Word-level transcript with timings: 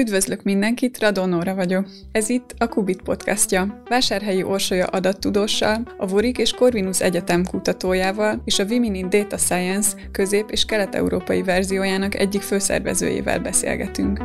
Üdvözlök 0.00 0.42
mindenkit, 0.42 0.98
Radonóra 0.98 1.54
vagyok. 1.54 1.86
Ez 2.12 2.28
itt 2.28 2.54
a 2.58 2.68
Kubit 2.68 3.02
podcastja. 3.02 3.82
Vásárhelyi 3.88 4.42
Orsolya 4.42 4.86
adattudóssal, 4.86 5.94
a 5.98 6.06
Vorik 6.06 6.38
és 6.38 6.52
Corvinus 6.52 7.00
Egyetem 7.00 7.44
kutatójával 7.44 8.42
és 8.44 8.58
a 8.58 8.64
Viminin 8.64 9.08
Data 9.10 9.36
Science 9.36 9.96
közép- 10.12 10.50
és 10.50 10.64
kelet-európai 10.64 11.42
verziójának 11.42 12.14
egyik 12.14 12.42
főszervezőjével 12.42 13.40
beszélgetünk. 13.40 14.20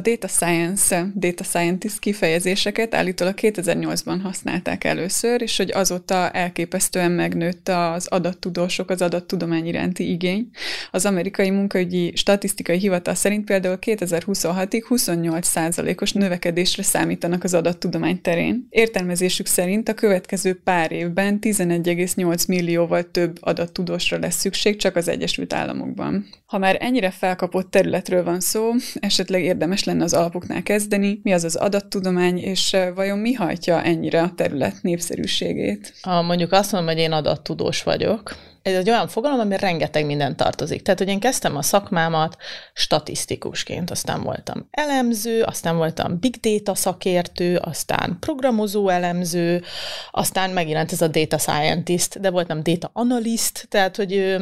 Data 0.00 0.28
science, 0.28 1.10
data 1.14 1.44
scientist 1.44 1.98
kifejezéseket 1.98 2.94
állítólag 2.94 3.34
2008-ban 3.40 4.18
használták 4.22 4.84
először, 4.84 5.42
és 5.42 5.56
hogy 5.56 5.70
azóta 5.70 6.30
elképesztően 6.30 7.10
megnőtt 7.10 7.68
az 7.68 8.06
adattudósok, 8.06 8.90
az 8.90 9.02
adattudomány 9.02 9.66
iránti 9.66 10.10
igény. 10.10 10.50
Az 10.90 11.06
amerikai 11.06 11.50
munkaügyi 11.50 12.12
statisztikai 12.16 12.78
hivatal 12.78 13.14
szerint 13.14 13.44
például 13.44 13.78
2026-ig 13.80 14.82
28%-os 14.88 16.12
növekedésre 16.12 16.82
számítanak 16.82 17.44
az 17.44 17.54
adattudomány 17.54 18.20
terén. 18.20 18.66
Értelmezésük 18.70 19.46
szerint 19.46 19.88
a 19.88 19.94
következő 19.94 20.60
pár 20.64 20.92
évben 20.92 21.38
11,8 21.40 22.48
millióval 22.48 23.10
több 23.10 23.38
adattudósra 23.40 24.18
lesz 24.18 24.38
szükség 24.38 24.76
csak 24.76 24.96
az 24.96 25.08
Egyesült 25.08 25.52
Államokban. 25.52 26.26
Ha 26.46 26.58
már 26.58 26.76
ennyire 26.80 27.10
felkapott 27.10 27.70
területről 27.70 28.24
van 28.24 28.40
szó, 28.40 28.70
esetleg 28.94 29.42
érdemes 29.42 29.84
lenne 29.90 30.04
az 30.04 30.12
alapoknál 30.12 30.62
kezdeni, 30.62 31.20
mi 31.22 31.32
az 31.32 31.44
az 31.44 31.56
adattudomány, 31.56 32.38
és 32.38 32.76
vajon 32.94 33.18
mi 33.18 33.32
hajtja 33.32 33.82
ennyire 33.82 34.22
a 34.22 34.32
terület 34.36 34.76
népszerűségét? 34.82 35.94
A, 36.02 36.22
mondjuk 36.22 36.52
azt 36.52 36.72
mondom, 36.72 36.90
hogy 36.94 37.02
én 37.02 37.12
adattudós 37.12 37.82
vagyok, 37.82 38.36
ez 38.62 38.74
egy 38.74 38.90
olyan 38.90 39.08
fogalom, 39.08 39.40
ami 39.40 39.56
rengeteg 39.56 40.06
minden 40.06 40.36
tartozik. 40.36 40.82
Tehát, 40.82 40.98
hogy 40.98 41.08
én 41.08 41.20
kezdtem 41.20 41.56
a 41.56 41.62
szakmámat 41.62 42.36
statisztikusként, 42.72 43.90
aztán 43.90 44.22
voltam 44.22 44.68
elemző, 44.70 45.42
aztán 45.42 45.76
voltam 45.76 46.18
big 46.20 46.36
data 46.36 46.74
szakértő, 46.74 47.56
aztán 47.56 48.16
programozó 48.20 48.88
elemző, 48.88 49.62
aztán 50.10 50.50
megjelent 50.50 50.92
ez 50.92 51.00
a 51.00 51.08
data 51.08 51.38
scientist, 51.38 52.20
de 52.20 52.30
voltam 52.30 52.62
data 52.62 52.90
analyst, 52.92 53.66
tehát, 53.68 53.96
hogy 53.96 54.36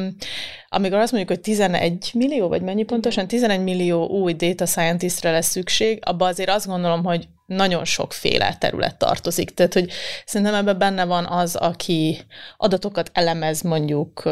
amikor 0.69 0.97
azt 0.97 1.11
mondjuk, 1.11 1.37
hogy 1.37 1.41
11 1.41 2.11
millió, 2.13 2.47
vagy 2.47 2.61
mennyi 2.61 2.83
pontosan, 2.83 3.27
11 3.27 3.63
millió 3.63 4.07
új 4.07 4.33
data 4.33 4.65
scientistre 4.65 5.31
lesz 5.31 5.49
szükség, 5.49 5.99
abban 6.05 6.29
azért 6.29 6.49
azt 6.49 6.67
gondolom, 6.67 7.03
hogy 7.03 7.27
nagyon 7.45 7.85
sokféle 7.85 8.55
terület 8.59 8.97
tartozik. 8.97 9.53
Tehát, 9.53 9.73
hogy 9.73 9.91
szerintem 10.25 10.55
ebben 10.55 10.77
benne 10.77 11.05
van 11.05 11.25
az, 11.25 11.55
aki 11.55 12.17
adatokat 12.57 13.09
elemez 13.13 13.61
mondjuk 13.61 14.23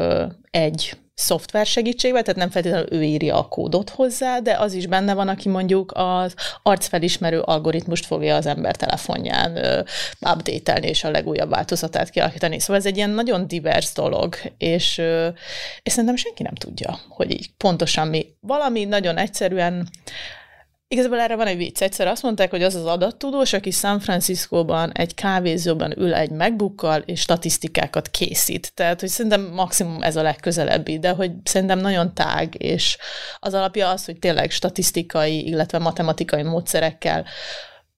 egy 0.52 0.98
szoftver 1.20 1.66
segítségével, 1.66 2.22
tehát 2.22 2.40
nem 2.40 2.50
feltétlenül 2.50 2.88
ő 2.92 3.04
írja 3.04 3.38
a 3.38 3.48
kódot 3.48 3.90
hozzá, 3.90 4.40
de 4.40 4.58
az 4.58 4.74
is 4.74 4.88
benne 4.88 5.14
van, 5.14 5.28
aki 5.28 5.50
mondjuk 5.50 5.92
az 5.96 6.34
arcfelismerő 6.64 7.40
algoritmust 7.40 8.06
fogja 8.06 8.36
az 8.36 8.46
ember 8.46 8.76
telefonján 8.76 9.86
update 10.20 10.74
és 10.74 11.04
a 11.04 11.12
legújabb 11.12 11.50
változatát 11.50 12.10
kialakítani. 12.10 12.60
Szóval 12.60 12.76
ez 12.76 12.86
egy 12.86 12.98
ilyen 12.98 13.10
nagyon 13.10 13.48
divers 13.48 13.94
dolog, 13.94 14.36
és, 14.58 15.02
és 15.84 15.92
szerintem 15.92 16.16
senki 16.16 16.44
nem 16.44 16.56
tudja, 16.56 17.00
hogy 17.10 17.32
így 17.32 17.50
pontosan 17.58 18.08
mi. 18.08 18.26
Valami 18.40 18.86
nagyon 18.86 19.18
egyszerűen 19.18 19.90
Igazából 20.90 21.20
erre 21.20 21.36
van 21.36 21.48
egy 21.48 21.58
vicc. 21.58 21.82
Egyszer 21.82 22.08
azt 22.08 22.24
mondták, 22.24 22.50
hogy 22.50 22.64
az 22.64 22.76
az 22.76 22.86
adattudós, 22.86 23.54
aki 23.54 23.72
San 23.72 24.00
Franciscóban 24.00 24.92
egy 24.92 25.14
kávézóban 25.14 26.00
ül 26.00 26.14
egy 26.14 26.30
megbukkal, 26.30 27.02
és 27.02 27.20
statisztikákat 27.20 28.10
készít. 28.10 28.72
Tehát, 28.74 29.00
hogy 29.00 29.10
szerintem 29.10 29.42
maximum 29.54 30.02
ez 30.02 30.16
a 30.16 30.22
legközelebbi, 30.22 31.00
de 31.00 31.10
hogy 31.10 31.32
szerintem 31.44 31.80
nagyon 31.80 32.14
tág, 32.14 32.64
és 32.64 32.98
az 33.40 33.54
alapja 33.54 33.90
az, 33.90 34.06
hogy 34.06 34.20
tényleg 34.20 34.52
statisztikai, 34.52 35.48
illetve 35.48 35.78
matematikai 35.78 36.44
módszerekkel 36.44 37.26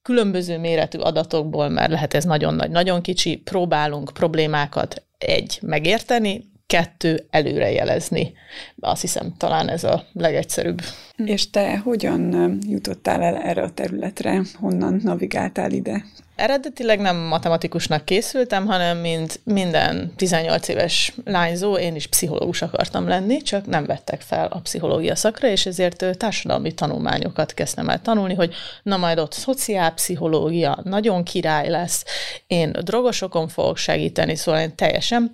különböző 0.01 0.57
méretű 0.57 0.97
adatokból, 0.97 1.69
mert 1.69 1.91
lehet 1.91 2.13
ez 2.13 2.23
nagyon 2.23 2.53
nagy, 2.53 2.69
nagyon 2.69 3.01
kicsi, 3.01 3.35
próbálunk 3.35 4.11
problémákat 4.13 5.03
egy, 5.17 5.59
megérteni, 5.61 6.48
kettő, 6.69 7.25
előrejelezni. 7.29 8.33
Azt 8.79 9.01
hiszem, 9.01 9.33
talán 9.37 9.69
ez 9.69 9.83
a 9.83 10.03
legegyszerűbb. 10.13 10.81
És 11.15 11.49
te 11.49 11.77
hogyan 11.77 12.57
jutottál 12.67 13.21
el 13.21 13.37
erre 13.37 13.61
a 13.61 13.69
területre? 13.69 14.41
Honnan 14.59 14.99
navigáltál 15.03 15.71
ide? 15.71 16.05
Eredetileg 16.39 16.99
nem 16.99 17.15
matematikusnak 17.15 18.05
készültem, 18.05 18.65
hanem 18.65 18.97
mint 18.97 19.39
minden 19.43 20.13
18 20.15 20.67
éves 20.67 21.13
lányzó, 21.25 21.77
én 21.77 21.95
is 21.95 22.07
pszichológus 22.07 22.61
akartam 22.61 23.07
lenni, 23.07 23.41
csak 23.41 23.65
nem 23.65 23.85
vettek 23.85 24.21
fel 24.21 24.47
a 24.47 24.59
pszichológia 24.59 25.15
szakra, 25.15 25.47
és 25.47 25.65
ezért 25.65 26.05
társadalmi 26.17 26.73
tanulmányokat 26.73 27.53
kezdtem 27.53 27.89
el 27.89 28.01
tanulni, 28.01 28.33
hogy 28.33 28.53
na 28.83 28.97
majd 28.97 29.19
ott 29.19 29.31
szociálpszichológia 29.31 30.79
nagyon 30.83 31.23
király 31.23 31.69
lesz, 31.69 32.05
én 32.47 32.71
drogosokon 32.71 33.47
fogok 33.47 33.77
segíteni, 33.77 34.35
szóval 34.35 34.61
én 34.61 34.75
teljesen. 34.75 35.31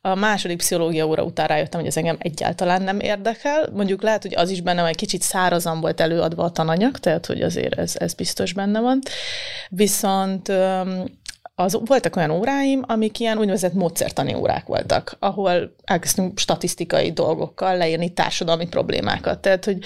A 0.00 0.14
második 0.14 0.56
pszichológia 0.56 1.06
óra 1.06 1.22
után 1.22 1.46
rájöttem, 1.46 1.80
hogy 1.80 1.88
ez 1.88 1.96
engem 1.96 2.16
egyáltalán 2.18 2.82
nem 2.82 3.00
érdekel. 3.00 3.68
Mondjuk 3.72 4.02
lehet, 4.02 4.22
hogy 4.22 4.34
az 4.34 4.50
is 4.50 4.60
bennem 4.60 4.84
egy 4.84 4.96
kicsit 4.96 5.22
szárazan 5.22 5.80
volt 5.80 6.00
előadva 6.00 6.42
a 6.42 6.50
tananyag, 6.50 6.98
tehát 6.98 7.26
hogy 7.26 7.42
azért 7.42 7.78
ez, 7.78 7.94
ez 7.98 8.14
biztos 8.14 8.52
benne 8.52 8.80
van. 8.80 8.98
Viszont 9.68 10.45
az, 11.54 11.78
voltak 11.84 12.16
olyan 12.16 12.30
óráim, 12.30 12.82
amik 12.86 13.20
ilyen 13.20 13.38
úgynevezett 13.38 13.72
módszertani 13.72 14.34
órák 14.34 14.66
voltak, 14.66 15.16
ahol 15.18 15.74
elkezdtünk 15.84 16.38
statisztikai 16.38 17.12
dolgokkal 17.12 17.76
leírni 17.76 18.12
társadalmi 18.12 18.68
problémákat. 18.68 19.38
Tehát, 19.38 19.64
hogy 19.64 19.78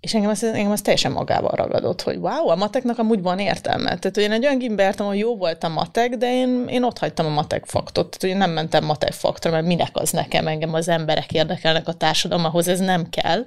és 0.00 0.14
engem 0.14 0.30
az, 0.30 0.44
engem 0.44 0.70
az 0.70 0.80
teljesen 0.80 1.12
magával 1.12 1.56
ragadott, 1.56 2.02
hogy 2.02 2.16
wow, 2.16 2.48
a 2.48 2.54
mateknak 2.54 2.98
amúgy 2.98 3.22
van 3.22 3.38
értelme. 3.38 3.84
Tehát, 3.84 4.14
hogy 4.14 4.22
én 4.22 4.32
egy 4.32 4.44
olyan 4.44 4.58
gimbertem, 4.58 5.06
hogy 5.06 5.18
jó 5.18 5.36
volt 5.36 5.64
a 5.64 5.68
matek, 5.68 6.16
de 6.16 6.32
én, 6.32 6.66
én 6.68 6.82
ott 6.82 6.98
hagytam 6.98 7.26
a 7.26 7.28
matek 7.28 7.64
faktot. 7.66 7.92
Tehát, 8.06 8.20
hogy 8.20 8.30
én 8.30 8.36
nem 8.36 8.50
mentem 8.50 8.84
matek 8.84 9.12
faktra, 9.12 9.50
mert 9.50 9.66
minek 9.66 9.90
az 9.92 10.10
nekem, 10.10 10.46
engem 10.46 10.74
az 10.74 10.88
emberek 10.88 11.32
érdekelnek 11.32 11.88
a 11.88 11.92
társadalomhoz, 11.92 12.68
ez 12.68 12.78
nem 12.78 13.08
kell. 13.10 13.44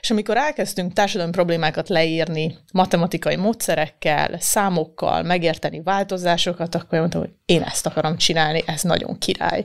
És 0.00 0.10
amikor 0.10 0.36
elkezdtünk 0.36 0.92
társadalmi 0.92 1.32
problémákat 1.32 1.88
leírni 1.88 2.56
matematikai 2.72 3.36
módszerekkel, 3.36 4.30
számokkal, 4.38 5.22
megérteni 5.22 5.80
változásokat, 5.80 6.74
akkor 6.74 6.98
mondtam, 6.98 7.20
hogy 7.20 7.30
én 7.44 7.62
ezt 7.62 7.86
akarom 7.86 8.16
csinálni, 8.16 8.62
ez 8.66 8.82
nagyon 8.82 9.18
király. 9.18 9.64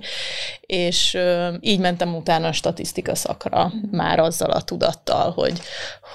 És 0.62 1.18
így 1.59 1.80
mentem 1.80 2.16
utána 2.16 2.48
a 2.48 2.52
statisztika 2.52 3.16
szakra, 3.16 3.72
már 3.92 4.20
azzal 4.20 4.50
a 4.50 4.62
tudattal, 4.62 5.32
hogy, 5.32 5.62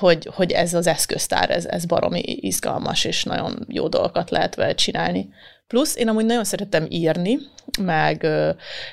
hogy, 0.02 0.28
hogy 0.34 0.52
ez 0.52 0.74
az 0.74 0.86
eszköztár, 0.86 1.50
ez, 1.50 1.64
ez 1.66 1.84
baromi 1.84 2.20
izgalmas, 2.24 3.04
és 3.04 3.24
nagyon 3.24 3.66
jó 3.68 3.88
dolgokat 3.88 4.30
lehet 4.30 4.54
vele 4.54 4.74
csinálni. 4.74 5.28
Plusz 5.66 5.96
én 5.96 6.08
amúgy 6.08 6.24
nagyon 6.24 6.44
szeretem 6.44 6.86
írni, 6.88 7.38
meg, 7.80 8.26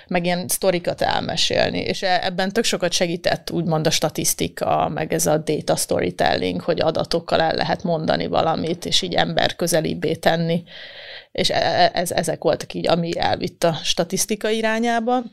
meg 0.08 0.26
ilyen 0.26 0.48
sztorikat 0.48 1.02
elmesélni, 1.02 1.80
és 1.80 2.02
e, 2.02 2.20
ebben 2.24 2.52
tök 2.52 2.64
sokat 2.64 2.92
segített 2.92 3.52
úgymond 3.52 3.88
a 3.88 3.90
statisztika, 3.90 4.90
meg 4.94 5.14
ez 5.14 5.26
a 5.26 5.38
data 5.38 5.76
storytelling, 5.76 6.62
hogy 6.62 6.82
adatokkal 6.82 7.42
el 7.42 7.56
lehet 7.56 7.84
mondani 7.84 8.28
valamit, 8.28 8.86
és 8.86 9.02
így 9.02 9.14
ember 9.14 9.56
közelibbé 9.56 10.16
tenni, 10.16 10.64
és 11.32 11.50
e, 11.50 11.56
e, 11.56 11.92
ez, 11.94 12.12
ezek 12.12 12.44
voltak 12.44 12.74
így, 12.74 12.88
ami 12.88 13.18
elvitt 13.18 13.64
a 13.64 13.74
statisztika 13.84 14.50
irányába. 14.50 15.24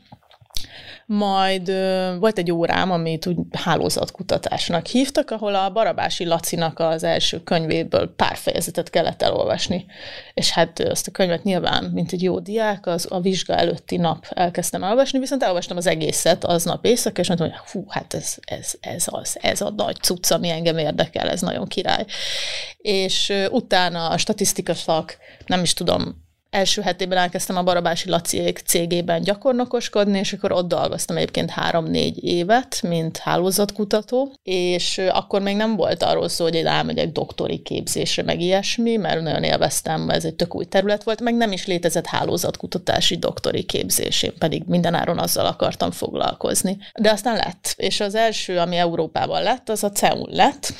Majd 1.05 1.69
ö, 1.69 2.15
volt 2.19 2.37
egy 2.37 2.51
órám, 2.51 2.91
amit 2.91 3.25
úgy 3.25 3.37
hálózatkutatásnak 3.51 4.85
hívtak, 4.85 5.31
ahol 5.31 5.55
a 5.55 5.69
Barabási 5.71 6.25
Lacinak 6.25 6.79
az 6.79 7.03
első 7.03 7.43
könyvéből 7.43 8.15
pár 8.15 8.35
fejezetet 8.37 8.89
kellett 8.89 9.21
elolvasni. 9.21 9.85
És 10.33 10.51
hát 10.51 10.79
azt 10.79 11.07
a 11.07 11.11
könyvet 11.11 11.43
nyilván, 11.43 11.83
mint 11.83 12.11
egy 12.11 12.23
jó 12.23 12.39
diák, 12.39 12.85
az 12.85 13.07
a 13.09 13.21
vizsga 13.21 13.55
előtti 13.55 13.97
nap 13.97 14.25
elkezdtem 14.29 14.83
elolvasni, 14.83 15.19
viszont 15.19 15.43
elolvastam 15.43 15.77
az 15.77 15.87
egészet 15.87 16.43
aznap 16.43 16.85
éjszaka, 16.85 17.21
és 17.21 17.27
mondtam, 17.27 17.49
hogy 17.49 17.59
hú, 17.71 17.85
hát 17.89 18.13
ez, 18.13 18.35
ez, 18.45 18.73
ez 18.79 19.05
az, 19.09 19.37
ez 19.41 19.61
a 19.61 19.69
nagy 19.69 19.95
cucc, 19.95 20.31
ami 20.31 20.49
engem 20.49 20.77
érdekel, 20.77 21.29
ez 21.29 21.41
nagyon 21.41 21.67
király. 21.67 22.05
És 22.77 23.29
ö, 23.29 23.47
utána 23.49 24.09
a 24.09 24.17
statisztika 24.17 24.73
szak, 24.73 25.17
nem 25.45 25.61
is 25.61 25.73
tudom, 25.73 26.25
első 26.49 26.81
hetében 26.81 27.17
elkezdtem 27.17 27.57
a 27.57 27.63
Barabási 27.63 28.09
Laciék 28.09 28.61
cégében 28.65 29.21
gyakornokoskodni, 29.21 30.19
és 30.19 30.33
akkor 30.33 30.51
ott 30.51 30.67
dolgoztam 30.67 31.17
egyébként 31.17 31.49
három-négy 31.49 32.23
évet, 32.23 32.81
mint 32.81 33.17
hálózatkutató, 33.17 34.33
és 34.43 34.97
akkor 34.97 35.41
még 35.41 35.55
nem 35.55 35.75
volt 35.75 36.03
arról 36.03 36.29
szó, 36.29 36.43
hogy 36.43 36.55
én 36.55 36.67
elmegyek 36.67 37.11
doktori 37.11 37.61
képzésre, 37.61 38.23
meg 38.23 38.41
ilyesmi, 38.41 38.95
mert 38.95 39.21
nagyon 39.21 39.43
élveztem, 39.43 40.09
ez 40.09 40.25
egy 40.25 40.35
tök 40.35 40.55
új 40.55 40.65
terület 40.65 41.03
volt, 41.03 41.21
meg 41.21 41.35
nem 41.35 41.51
is 41.51 41.65
létezett 41.65 42.05
hálózatkutatási 42.05 43.17
doktori 43.17 43.63
képzés, 43.63 44.23
én 44.23 44.33
pedig 44.39 44.63
mindenáron 44.65 45.19
azzal 45.19 45.45
akartam 45.45 45.91
foglalkozni. 45.91 46.77
De 46.99 47.11
aztán 47.11 47.35
lett, 47.35 47.73
és 47.77 47.99
az 47.99 48.15
első, 48.15 48.57
ami 48.57 48.75
Európában 48.75 49.43
lett, 49.43 49.69
az 49.69 49.83
a 49.83 49.91
CEUN 49.91 50.29
lett, 50.31 50.73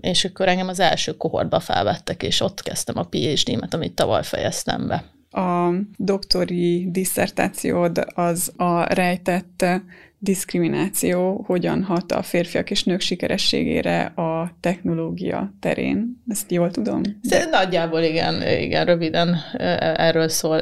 és 0.00 0.24
akkor 0.24 0.48
engem 0.48 0.68
az 0.68 0.80
első 0.80 1.16
kohortba 1.16 1.60
felvettek, 1.60 2.22
és 2.22 2.40
ott 2.40 2.62
kezdtem 2.62 2.98
a 2.98 3.06
PhD-met, 3.10 3.74
amit 3.74 3.94
tavaly 3.94 4.22
fejeztem 4.24 4.83
be. 4.86 5.04
A 5.40 5.72
doktori 5.96 6.90
disszertációd 6.90 8.04
az 8.14 8.52
a 8.56 8.94
rejtett 8.94 9.64
diszkrimináció 10.18 11.44
hogyan 11.46 11.82
hat 11.82 12.12
a 12.12 12.22
férfiak 12.22 12.70
és 12.70 12.84
nők 12.84 13.00
sikerességére 13.00 14.02
a 14.04 14.56
technológia 14.60 15.54
terén. 15.60 16.22
Ezt 16.28 16.50
jól 16.50 16.70
tudom? 16.70 17.02
De... 17.22 17.44
Nagyjából 17.44 18.00
igen, 18.00 18.42
igen, 18.60 18.84
röviden 18.84 19.36
e, 19.52 19.94
erről 19.96 20.28
szól 20.28 20.60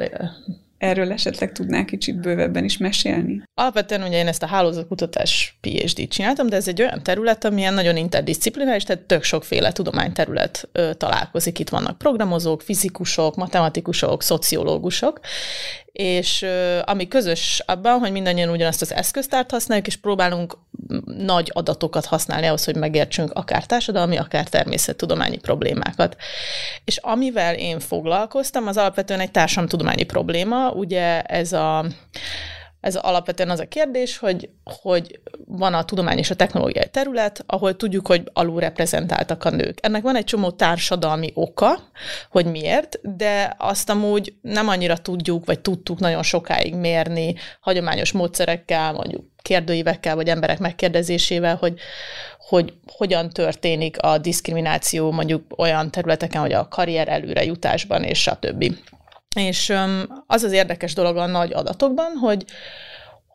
Erről 0.82 1.12
esetleg 1.12 1.52
tudnál 1.52 1.84
kicsit 1.84 2.20
bővebben 2.20 2.64
is 2.64 2.78
mesélni? 2.78 3.42
Alapvetően 3.54 4.02
ugye 4.02 4.18
én 4.18 4.26
ezt 4.26 4.42
a 4.42 4.46
hálózatkutatás 4.46 5.58
PhD-t 5.60 6.10
csináltam, 6.10 6.48
de 6.48 6.56
ez 6.56 6.68
egy 6.68 6.80
olyan 6.82 7.02
terület, 7.02 7.44
amilyen 7.44 7.74
nagyon 7.74 7.96
interdisziplináris, 7.96 8.82
tehát 8.84 9.02
tök 9.02 9.22
sokféle 9.22 9.72
tudományterület 9.72 10.68
ö, 10.72 10.94
találkozik. 10.94 11.58
Itt 11.58 11.68
vannak 11.68 11.98
programozók, 11.98 12.62
fizikusok, 12.62 13.36
matematikusok, 13.36 14.22
szociológusok, 14.22 15.20
és 15.92 16.42
ö, 16.42 16.78
ami 16.84 17.08
közös 17.08 17.62
abban, 17.66 17.98
hogy 17.98 18.12
mindannyian 18.12 18.50
ugyanazt 18.50 18.82
az 18.82 18.92
eszköztárt 18.92 19.50
használjuk, 19.50 19.86
és 19.86 19.96
próbálunk 19.96 20.58
nagy 21.04 21.50
adatokat 21.54 22.04
használni 22.04 22.46
ahhoz, 22.46 22.64
hogy 22.64 22.76
megértsünk 22.76 23.30
akár 23.32 23.66
társadalmi, 23.66 24.16
akár 24.16 24.48
természettudományi 24.48 25.36
problémákat. 25.36 26.16
És 26.84 26.96
amivel 26.96 27.54
én 27.54 27.80
foglalkoztam, 27.80 28.66
az 28.66 28.76
alapvetően 28.76 29.20
egy 29.20 29.30
társadalomtudományi 29.30 30.02
probléma, 30.02 30.71
ugye 30.72 31.22
ez 31.22 31.52
a 31.52 31.84
ez 32.82 32.96
alapvetően 32.96 33.50
az 33.50 33.60
a 33.60 33.68
kérdés, 33.68 34.18
hogy, 34.18 34.48
hogy 34.82 35.20
van 35.46 35.74
a 35.74 35.84
tudomány 35.84 36.18
és 36.18 36.30
a 36.30 36.34
technológiai 36.34 36.88
terület, 36.90 37.44
ahol 37.46 37.76
tudjuk, 37.76 38.06
hogy 38.06 38.30
alulreprezentáltak 38.32 39.44
a 39.44 39.50
nők. 39.50 39.78
Ennek 39.82 40.02
van 40.02 40.16
egy 40.16 40.24
csomó 40.24 40.50
társadalmi 40.50 41.30
oka, 41.34 41.78
hogy 42.30 42.46
miért, 42.46 43.16
de 43.16 43.54
azt 43.58 43.90
amúgy 43.90 44.34
nem 44.40 44.68
annyira 44.68 44.96
tudjuk, 44.96 45.44
vagy 45.44 45.60
tudtuk 45.60 45.98
nagyon 45.98 46.22
sokáig 46.22 46.74
mérni 46.74 47.34
hagyományos 47.60 48.12
módszerekkel, 48.12 48.92
mondjuk 48.92 49.24
kérdőívekkel, 49.42 50.14
vagy 50.14 50.28
emberek 50.28 50.58
megkérdezésével, 50.58 51.56
hogy, 51.56 51.78
hogy 52.38 52.74
hogyan 52.86 53.30
történik 53.30 53.96
a 54.00 54.18
diszkrimináció 54.18 55.10
mondjuk 55.10 55.44
olyan 55.56 55.90
területeken, 55.90 56.40
hogy 56.40 56.52
a 56.52 56.68
karrier 56.68 57.08
előre 57.08 57.44
jutásban, 57.44 58.02
és 58.02 58.20
stb. 58.20 58.74
És 59.34 59.72
az 60.26 60.42
az 60.42 60.52
érdekes 60.52 60.94
dolog 60.94 61.16
a 61.16 61.26
nagy 61.26 61.52
adatokban, 61.52 62.12
hogy 62.20 62.44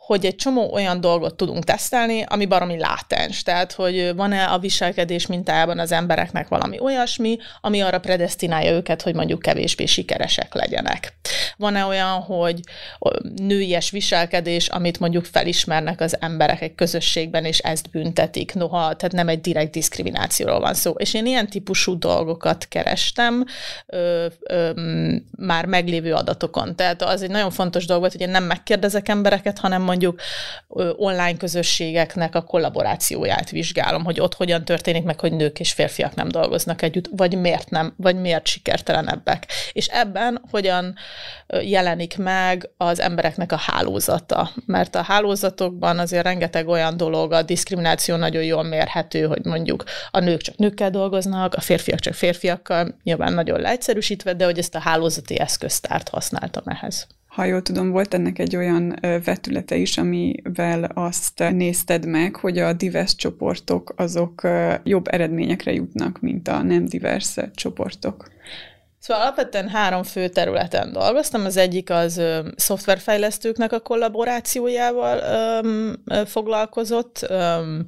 hogy 0.07 0.25
egy 0.25 0.35
csomó 0.35 0.73
olyan 0.73 1.01
dolgot 1.01 1.35
tudunk 1.35 1.63
tesztelni, 1.63 2.23
ami 2.27 2.45
baromi 2.45 2.77
látens. 2.77 3.43
Tehát, 3.43 3.71
hogy 3.71 4.15
van-e 4.15 4.45
a 4.45 4.59
viselkedés 4.59 5.27
mintájában 5.27 5.79
az 5.79 5.91
embereknek 5.91 6.47
valami 6.47 6.79
olyasmi, 6.79 7.37
ami 7.61 7.81
arra 7.81 7.99
predestinálja 7.99 8.71
őket, 8.71 9.01
hogy 9.01 9.15
mondjuk 9.15 9.41
kevésbé 9.41 9.85
sikeresek 9.85 10.53
legyenek. 10.53 11.13
Van-e 11.57 11.85
olyan, 11.85 12.09
hogy 12.09 12.59
nőies 13.35 13.89
viselkedés, 13.89 14.67
amit 14.67 14.99
mondjuk 14.99 15.25
felismernek 15.25 16.01
az 16.01 16.17
emberek 16.21 16.61
egy 16.61 16.75
közösségben, 16.75 17.45
és 17.45 17.59
ezt 17.59 17.89
büntetik, 17.89 18.53
noha, 18.53 18.95
tehát 18.95 19.11
nem 19.11 19.27
egy 19.27 19.41
direkt 19.41 19.71
diszkriminációról 19.71 20.59
van 20.59 20.73
szó. 20.73 20.91
És 20.91 21.13
én 21.13 21.25
ilyen 21.25 21.49
típusú 21.49 21.97
dolgokat 21.97 22.65
kerestem 22.67 23.45
ö, 23.85 24.25
ö, 24.39 24.69
már 25.37 25.65
meglévő 25.65 26.13
adatokon. 26.13 26.75
Tehát 26.75 27.01
az 27.01 27.21
egy 27.21 27.29
nagyon 27.29 27.51
fontos 27.51 27.85
dolog 27.85 28.01
volt, 28.01 28.13
hogy 28.13 28.21
én 28.21 28.29
nem 28.29 28.43
megkérdezek 28.43 29.07
embereket, 29.09 29.57
hanem 29.57 29.81
mondjuk 29.81 29.95
mondjuk 29.97 30.21
online 30.97 31.37
közösségeknek 31.37 32.35
a 32.35 32.41
kollaborációját 32.41 33.49
vizsgálom, 33.49 34.03
hogy 34.03 34.19
ott 34.19 34.33
hogyan 34.33 34.65
történik 34.65 35.03
meg, 35.03 35.19
hogy 35.19 35.33
nők 35.33 35.59
és 35.59 35.71
férfiak 35.71 36.15
nem 36.15 36.27
dolgoznak 36.27 36.81
együtt, 36.81 37.09
vagy 37.11 37.37
miért 37.37 37.69
nem, 37.69 37.93
vagy 37.97 38.15
miért 38.15 38.47
sikertelenebbek. 38.47 39.47
És 39.71 39.87
ebben 39.87 40.41
hogyan 40.51 40.95
jelenik 41.61 42.17
meg 42.17 42.69
az 42.77 42.99
embereknek 42.99 43.51
a 43.51 43.57
hálózata. 43.57 44.51
Mert 44.65 44.95
a 44.95 45.01
hálózatokban 45.01 45.99
azért 45.99 46.23
rengeteg 46.23 46.67
olyan 46.67 46.97
dolog, 46.97 47.31
a 47.31 47.41
diszkrimináció 47.41 48.15
nagyon 48.15 48.43
jól 48.43 48.63
mérhető, 48.63 49.25
hogy 49.25 49.45
mondjuk 49.45 49.83
a 50.11 50.19
nők 50.19 50.41
csak 50.41 50.57
nőkkel 50.57 50.89
dolgoznak, 50.89 51.53
a 51.53 51.61
férfiak 51.61 51.99
csak 51.99 52.13
férfiakkal, 52.13 52.97
nyilván 53.03 53.33
nagyon 53.33 53.59
leegyszerűsítve, 53.59 54.33
de 54.33 54.45
hogy 54.45 54.57
ezt 54.57 54.75
a 54.75 54.79
hálózati 54.79 55.39
eszköztárt 55.39 56.09
használtam 56.09 56.63
ehhez 56.65 57.07
ha 57.37 57.43
jól 57.43 57.61
tudom, 57.61 57.89
volt 57.89 58.13
ennek 58.13 58.39
egy 58.39 58.55
olyan 58.55 58.99
vetülete 59.23 59.75
is, 59.75 59.97
amivel 59.97 60.83
azt 60.83 61.49
nézted 61.49 62.05
meg, 62.05 62.35
hogy 62.35 62.57
a 62.57 62.73
divers 62.73 63.15
csoportok 63.15 63.93
azok 63.95 64.47
jobb 64.83 65.07
eredményekre 65.07 65.73
jutnak, 65.73 66.19
mint 66.19 66.47
a 66.47 66.61
nem 66.61 66.85
divers 66.85 67.35
csoportok. 67.55 68.27
Szóval 68.99 69.23
alapvetően 69.23 69.69
három 69.69 70.03
fő 70.03 70.27
területen 70.27 70.91
dolgoztam. 70.91 71.45
Az 71.45 71.57
egyik 71.57 71.89
az 71.89 72.17
ö, 72.17 72.47
szoftverfejlesztőknek 72.55 73.71
a 73.71 73.79
kollaborációjával 73.79 75.17
ö, 75.17 75.67
ö, 76.05 76.25
foglalkozott. 76.25 77.25
Ö, 77.29 77.79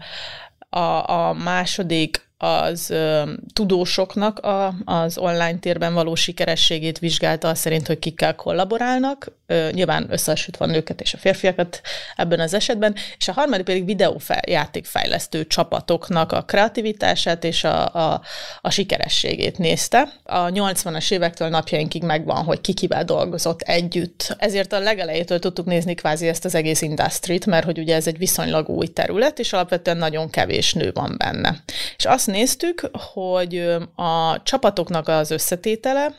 a, 0.69 1.09
a 1.09 1.33
második 1.33 2.28
az 2.41 2.89
ö, 2.89 3.31
tudósoknak 3.53 4.39
a, 4.39 4.73
az 4.85 5.17
online 5.17 5.59
térben 5.59 5.93
való 5.93 6.15
sikerességét 6.15 6.99
vizsgálta, 6.99 7.55
szerint, 7.55 7.87
hogy 7.87 7.99
kikkel 7.99 8.35
kollaborálnak, 8.35 9.31
ö, 9.45 9.69
nyilván 9.71 10.07
összehasonlítva 10.09 10.65
a 10.65 10.67
nőket 10.67 11.01
és 11.01 11.13
a 11.13 11.17
férfiakat 11.17 11.81
ebben 12.15 12.39
az 12.39 12.53
esetben, 12.53 12.95
és 13.17 13.27
a 13.27 13.31
harmadik 13.31 13.65
pedig 13.65 13.85
videójátékfejlesztő 13.85 15.47
csapatoknak 15.47 16.31
a 16.31 16.41
kreativitását 16.41 17.43
és 17.43 17.63
a, 17.63 17.93
a, 17.93 18.21
a 18.61 18.69
sikerességét 18.69 19.57
nézte. 19.57 20.13
A 20.23 20.45
80-as 20.45 21.11
évektől 21.11 21.49
napjainkig 21.49 22.03
megvan, 22.03 22.43
hogy 22.43 22.61
ki 22.61 22.73
kivel 22.73 23.03
dolgozott 23.05 23.61
együtt. 23.61 24.35
Ezért 24.37 24.73
a 24.73 24.79
legelejétől 24.79 25.39
tudtuk 25.39 25.65
nézni 25.65 25.93
kvázi 25.93 26.27
ezt 26.27 26.45
az 26.45 26.55
egész 26.55 26.81
industrit, 26.81 27.45
mert 27.45 27.65
hogy 27.65 27.79
ugye 27.79 27.95
ez 27.95 28.07
egy 28.07 28.17
viszonylag 28.17 28.69
új 28.69 28.87
terület, 28.87 29.39
és 29.39 29.53
alapvetően 29.53 29.97
nagyon 29.97 30.29
kevés 30.29 30.73
nő 30.73 30.91
van 30.93 31.15
benne. 31.17 31.63
És 31.97 32.05
azt 32.05 32.27
néztük, 32.29 32.89
hogy 33.13 33.57
a 33.95 34.41
csapatoknak 34.43 35.07
az 35.07 35.31
összetétele, 35.31 36.15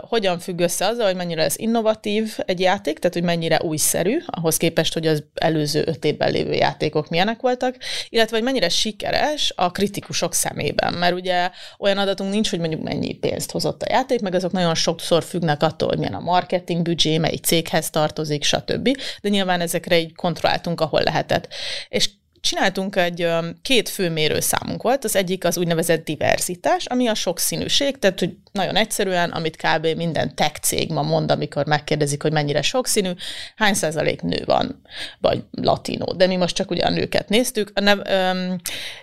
hogyan 0.00 0.38
függ 0.38 0.60
össze 0.60 0.86
azzal, 0.86 1.06
hogy 1.06 1.16
mennyire 1.16 1.42
ez 1.42 1.58
innovatív 1.58 2.38
egy 2.46 2.60
játék, 2.60 2.98
tehát 2.98 3.14
hogy 3.14 3.24
mennyire 3.24 3.60
újszerű, 3.62 4.18
ahhoz 4.26 4.56
képest, 4.56 4.92
hogy 4.92 5.06
az 5.06 5.24
előző 5.34 5.82
öt 5.86 6.04
évben 6.04 6.30
lévő 6.30 6.52
játékok 6.52 7.08
milyenek 7.08 7.40
voltak, 7.40 7.76
illetve 8.08 8.36
hogy 8.36 8.44
mennyire 8.44 8.68
sikeres 8.68 9.52
a 9.56 9.70
kritikusok 9.70 10.34
szemében. 10.34 10.94
Mert 10.94 11.14
ugye 11.14 11.50
olyan 11.78 11.98
adatunk 11.98 12.32
nincs, 12.32 12.50
hogy 12.50 12.58
mondjuk 12.58 12.82
mennyi 12.82 13.14
pénzt 13.14 13.50
hozott 13.50 13.82
a 13.82 13.92
játék, 13.92 14.20
meg 14.20 14.34
azok 14.34 14.52
nagyon 14.52 14.74
sokszor 14.74 15.22
függnek 15.22 15.62
attól, 15.62 15.88
hogy 15.88 15.98
milyen 15.98 16.14
a 16.14 16.20
marketing 16.20 16.82
büdzsé, 16.82 17.18
melyik 17.18 17.44
céghez 17.44 17.90
tartozik, 17.90 18.44
stb. 18.44 18.88
De 19.20 19.28
nyilván 19.28 19.60
ezekre 19.60 19.98
így 19.98 20.14
kontrolláltunk, 20.14 20.80
ahol 20.80 21.02
lehetett. 21.02 21.48
És 21.88 22.10
csináltunk 22.40 22.96
egy 22.96 23.26
két 23.62 23.88
fő 23.88 24.10
mérőszámunk 24.10 24.82
volt, 24.82 25.04
az 25.04 25.16
egyik 25.16 25.44
az 25.44 25.58
úgynevezett 25.58 26.04
diverzitás, 26.04 26.86
ami 26.86 27.06
a 27.06 27.14
sokszínűség, 27.14 27.98
tehát 27.98 28.18
hogy 28.18 28.36
nagyon 28.58 28.76
egyszerűen, 28.76 29.30
amit 29.30 29.56
kb. 29.56 29.86
minden 29.96 30.34
tech 30.34 30.60
cég 30.60 30.90
ma 30.90 31.02
mond, 31.02 31.30
amikor 31.30 31.66
megkérdezik, 31.66 32.22
hogy 32.22 32.32
mennyire 32.32 32.62
sokszínű, 32.62 33.10
hány 33.56 33.74
százalék 33.74 34.22
nő 34.22 34.42
van, 34.44 34.82
vagy 35.20 35.42
latinó, 35.50 36.12
de 36.16 36.26
mi 36.26 36.36
most 36.36 36.54
csak 36.54 36.70
ugye 36.70 36.84
a 36.84 36.90
nőket 36.90 37.28
néztük, 37.28 37.70
a 37.74 37.80
nev, 37.80 37.98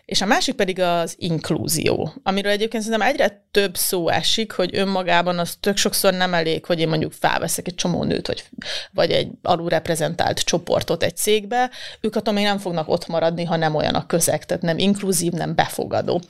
és 0.05 0.21
a 0.21 0.25
másik 0.25 0.55
pedig 0.55 0.79
az 0.79 1.15
inklúzió, 1.17 2.13
amiről 2.23 2.51
egyébként 2.51 2.83
szerintem 2.83 3.07
egyre 3.07 3.43
több 3.51 3.75
szó 3.77 4.09
esik, 4.09 4.51
hogy 4.51 4.75
önmagában 4.75 5.39
az 5.39 5.57
tök 5.59 5.77
sokszor 5.77 6.13
nem 6.13 6.33
elég, 6.33 6.65
hogy 6.65 6.79
én 6.79 6.87
mondjuk 6.87 7.13
felveszek 7.13 7.67
egy 7.67 7.75
csomó 7.75 8.03
nőt, 8.03 8.27
vagy, 8.27 8.43
vagy 8.91 9.11
egy 9.11 9.29
alulreprezentált 9.41 10.39
csoportot 10.39 11.03
egy 11.03 11.15
cégbe, 11.15 11.69
ők 12.01 12.15
attól 12.15 12.33
még 12.33 12.43
nem 12.43 12.57
fognak 12.57 12.89
ott 12.89 13.07
maradni, 13.07 13.43
ha 13.43 13.55
nem 13.55 13.75
olyan 13.75 13.95
a 13.95 14.05
közeg, 14.05 14.45
tehát 14.45 14.63
nem 14.63 14.77
inkluzív, 14.77 15.31
nem 15.31 15.55
befogadó. 15.55 16.21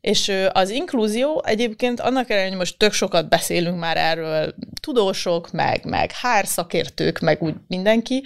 És 0.00 0.32
az 0.52 0.70
inkluzió 0.70 1.42
egyébként 1.46 2.00
annak 2.00 2.30
ellenére, 2.30 2.48
hogy 2.48 2.58
most 2.58 2.67
tök 2.76 2.92
sokat 2.92 3.28
beszélünk 3.28 3.78
már 3.78 3.96
erről, 3.96 4.54
tudósok, 4.80 5.52
meg, 5.52 5.84
meg 5.84 6.10
HR 6.10 6.46
szakértők, 6.46 7.18
meg 7.18 7.42
úgy 7.42 7.54
mindenki, 7.68 8.24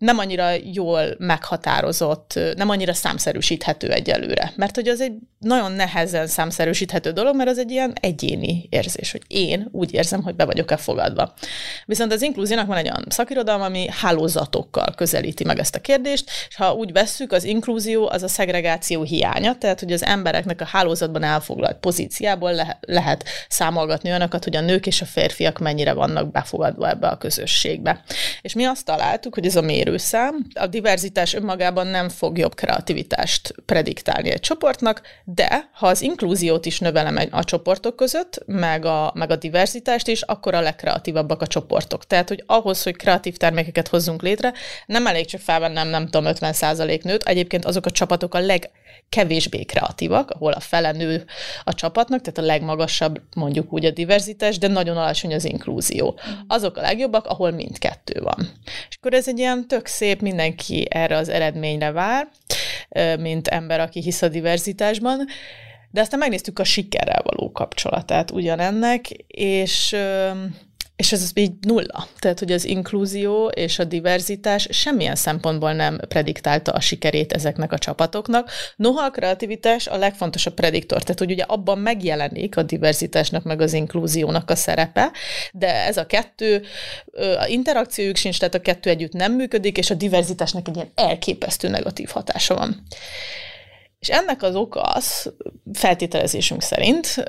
nem 0.00 0.18
annyira 0.18 0.50
jól 0.72 1.14
meghatározott, 1.18 2.38
nem 2.56 2.68
annyira 2.68 2.92
számszerűsíthető 2.92 3.90
egyelőre. 3.90 4.52
Mert 4.56 4.74
hogy 4.74 4.88
az 4.88 5.00
egy 5.00 5.12
nagyon 5.38 5.72
nehezen 5.72 6.26
számszerűsíthető 6.26 7.10
dolog, 7.10 7.36
mert 7.36 7.48
az 7.48 7.58
egy 7.58 7.70
ilyen 7.70 7.92
egyéni 8.00 8.66
érzés, 8.70 9.12
hogy 9.12 9.22
én 9.26 9.68
úgy 9.72 9.94
érzem, 9.94 10.22
hogy 10.22 10.34
be 10.34 10.44
vagyok-e 10.44 10.76
fogadva. 10.76 11.34
Viszont 11.86 12.12
az 12.12 12.22
inklúziónak 12.22 12.66
van 12.66 12.76
egy 12.76 12.86
olyan 12.86 13.04
szakirodalom, 13.08 13.62
ami 13.62 13.86
hálózatokkal 13.90 14.94
közelíti 14.96 15.44
meg 15.44 15.58
ezt 15.58 15.74
a 15.74 15.80
kérdést, 15.80 16.30
és 16.48 16.56
ha 16.56 16.74
úgy 16.74 16.92
vesszük, 16.92 17.32
az 17.32 17.44
inklúzió 17.44 18.08
az 18.08 18.22
a 18.22 18.28
szegregáció 18.28 19.02
hiánya, 19.02 19.58
tehát 19.58 19.80
hogy 19.80 19.92
az 19.92 20.04
embereknek 20.04 20.60
a 20.60 20.64
hálózatban 20.64 21.22
elfoglalt 21.22 21.76
pozíciából 21.76 22.52
le- 22.52 22.78
lehet 22.80 23.24
számolgatni 23.48 24.08
olyanokat, 24.08 24.44
hogy 24.44 24.56
a 24.56 24.60
nők 24.60 24.86
és 24.86 25.00
a 25.00 25.06
férfiak 25.06 25.58
mennyire 25.58 25.92
vannak 25.92 26.30
befogadva 26.30 26.88
ebbe 26.88 27.08
a 27.08 27.18
közösségbe. 27.18 28.02
És 28.42 28.54
mi 28.54 28.64
azt 28.64 28.84
találtuk, 28.84 29.34
hogy 29.34 29.46
ez 29.46 29.56
a 29.56 29.62
mérőszám, 29.90 30.46
a 30.54 30.66
diverzitás 30.66 31.34
önmagában 31.34 31.86
nem 31.86 32.08
fog 32.08 32.38
jobb 32.38 32.54
kreativitást 32.54 33.54
prediktálni 33.66 34.30
egy 34.30 34.40
csoportnak, 34.40 35.02
de 35.24 35.68
ha 35.72 35.86
az 35.86 36.02
inklúziót 36.02 36.66
is 36.66 36.78
növelem 36.78 37.28
a 37.30 37.44
csoportok 37.44 37.96
között, 37.96 38.42
meg 38.46 38.84
a, 38.84 39.12
meg 39.14 39.30
a 39.30 39.36
diverzitást 39.36 40.08
is, 40.08 40.22
akkor 40.22 40.54
a 40.54 40.60
legkreatívabbak 40.60 41.42
a 41.42 41.46
csoportok. 41.46 42.06
Tehát, 42.06 42.28
hogy 42.28 42.42
ahhoz, 42.46 42.82
hogy 42.82 42.96
kreatív 42.96 43.36
termékeket 43.36 43.88
hozzunk 43.88 44.22
létre, 44.22 44.52
nem 44.86 45.06
elég 45.06 45.26
csak 45.26 45.40
felvennem, 45.40 45.88
nem 45.88 46.08
tudom, 46.08 46.32
50% 46.34 47.02
nőt, 47.02 47.22
egyébként 47.22 47.64
azok 47.64 47.86
a 47.86 47.90
csapatok 47.90 48.34
a 48.34 48.38
legkevésbé 49.10 49.64
kreatívak, 49.64 50.30
ahol 50.30 50.52
a 50.52 50.60
fele 50.60 50.92
nő 50.92 51.24
a 51.64 51.74
csapatnak, 51.74 52.20
tehát 52.20 52.38
a 52.38 52.52
legmagasabb 52.52 53.22
mondjuk 53.34 53.72
úgy 53.72 53.84
a 53.84 53.90
diverzitás, 53.90 54.58
de 54.58 54.68
nagyon 54.68 54.96
alacsony 54.96 55.34
az 55.34 55.44
inklúzió. 55.44 56.18
Azok 56.46 56.76
a 56.76 56.80
legjobbak, 56.80 57.26
ahol 57.26 57.50
mindkettő 57.50 58.20
van. 58.20 58.48
És 58.88 58.96
akkor 58.96 59.14
ez 59.14 59.28
egy 59.28 59.38
ilyen 59.38 59.68
tök 59.68 59.86
szép, 59.86 60.20
mindenki 60.20 60.86
erre 60.90 61.16
az 61.16 61.28
eredményre 61.28 61.90
vár, 61.90 62.28
mint 63.18 63.48
ember, 63.48 63.80
aki 63.80 64.00
hisz 64.00 64.22
a 64.22 64.28
diverzitásban, 64.28 65.26
de 65.90 66.00
aztán 66.00 66.18
megnéztük 66.18 66.58
a 66.58 66.64
sikerrel 66.64 67.22
való 67.22 67.52
kapcsolatát 67.52 68.30
ugyanennek, 68.30 69.08
és 69.26 69.96
és 71.00 71.12
ez 71.12 71.30
így 71.34 71.52
nulla. 71.60 72.08
Tehát, 72.18 72.38
hogy 72.38 72.52
az 72.52 72.64
inkluzió 72.64 73.46
és 73.46 73.78
a 73.78 73.84
diverzitás 73.84 74.68
semmilyen 74.70 75.14
szempontból 75.14 75.72
nem 75.72 75.98
prediktálta 76.08 76.72
a 76.72 76.80
sikerét 76.80 77.32
ezeknek 77.32 77.72
a 77.72 77.78
csapatoknak. 77.78 78.50
Noha 78.76 79.04
a 79.04 79.10
kreativitás 79.10 79.86
a 79.86 79.96
legfontosabb 79.96 80.54
prediktor, 80.54 81.02
tehát 81.02 81.18
hogy 81.18 81.30
ugye 81.30 81.42
abban 81.42 81.78
megjelenik 81.78 82.56
a 82.56 82.62
diverzitásnak 82.62 83.44
meg 83.44 83.60
az 83.60 83.72
inkluziónak 83.72 84.50
a 84.50 84.56
szerepe, 84.56 85.10
de 85.52 85.86
ez 85.86 85.96
a 85.96 86.06
kettő, 86.06 86.62
a 87.38 87.46
interakciójuk 87.46 88.16
sincs, 88.16 88.38
tehát 88.38 88.54
a 88.54 88.60
kettő 88.60 88.90
együtt 88.90 89.12
nem 89.12 89.32
működik, 89.32 89.78
és 89.78 89.90
a 89.90 89.94
diverzitásnak 89.94 90.68
egy 90.68 90.76
ilyen 90.76 90.90
elképesztő 90.94 91.68
negatív 91.68 92.08
hatása 92.08 92.54
van. 92.54 92.82
És 94.00 94.08
ennek 94.08 94.42
az 94.42 94.54
oka 94.54 94.80
az, 94.80 95.32
feltételezésünk 95.72 96.62
szerint, 96.62 97.24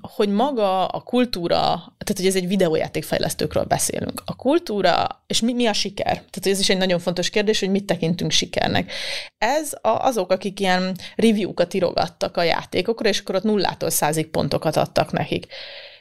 hogy 0.00 0.28
maga 0.28 0.86
a 0.86 1.00
kultúra, 1.00 1.56
tehát 1.76 2.16
hogy 2.16 2.26
ez 2.26 2.36
egy 2.36 2.46
videójátékfejlesztőkről 2.46 3.64
beszélünk. 3.64 4.22
A 4.24 4.36
kultúra, 4.36 5.24
és 5.26 5.40
mi, 5.40 5.52
mi 5.52 5.66
a 5.66 5.72
siker? 5.72 6.12
Tehát 6.12 6.46
ez 6.46 6.58
is 6.58 6.68
egy 6.68 6.76
nagyon 6.76 6.98
fontos 6.98 7.30
kérdés, 7.30 7.60
hogy 7.60 7.70
mit 7.70 7.84
tekintünk 7.84 8.30
sikernek. 8.30 8.92
Ez 9.38 9.72
a, 9.80 9.88
azok, 9.88 10.32
akik 10.32 10.60
ilyen 10.60 10.96
review-kat 11.16 11.74
írogattak 11.74 12.36
a 12.36 12.42
játékokra, 12.42 13.08
és 13.08 13.20
akkor 13.20 13.34
ott 13.34 13.42
nullától 13.42 13.90
százig 13.90 14.26
pontokat 14.26 14.76
adtak 14.76 15.12
nekik. 15.12 15.46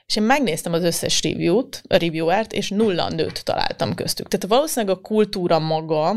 És 0.05 0.15
én 0.15 0.23
megnéztem 0.23 0.73
az 0.73 0.83
összes 0.83 1.21
review-t, 1.21 1.83
a 1.87 1.95
reviewert, 1.95 2.53
és 2.53 2.69
nulla 2.69 3.09
nőt 3.09 3.43
találtam 3.43 3.95
köztük. 3.95 4.27
Tehát 4.27 4.47
valószínűleg 4.47 4.97
a 4.97 5.01
kultúra 5.01 5.59
maga 5.59 6.15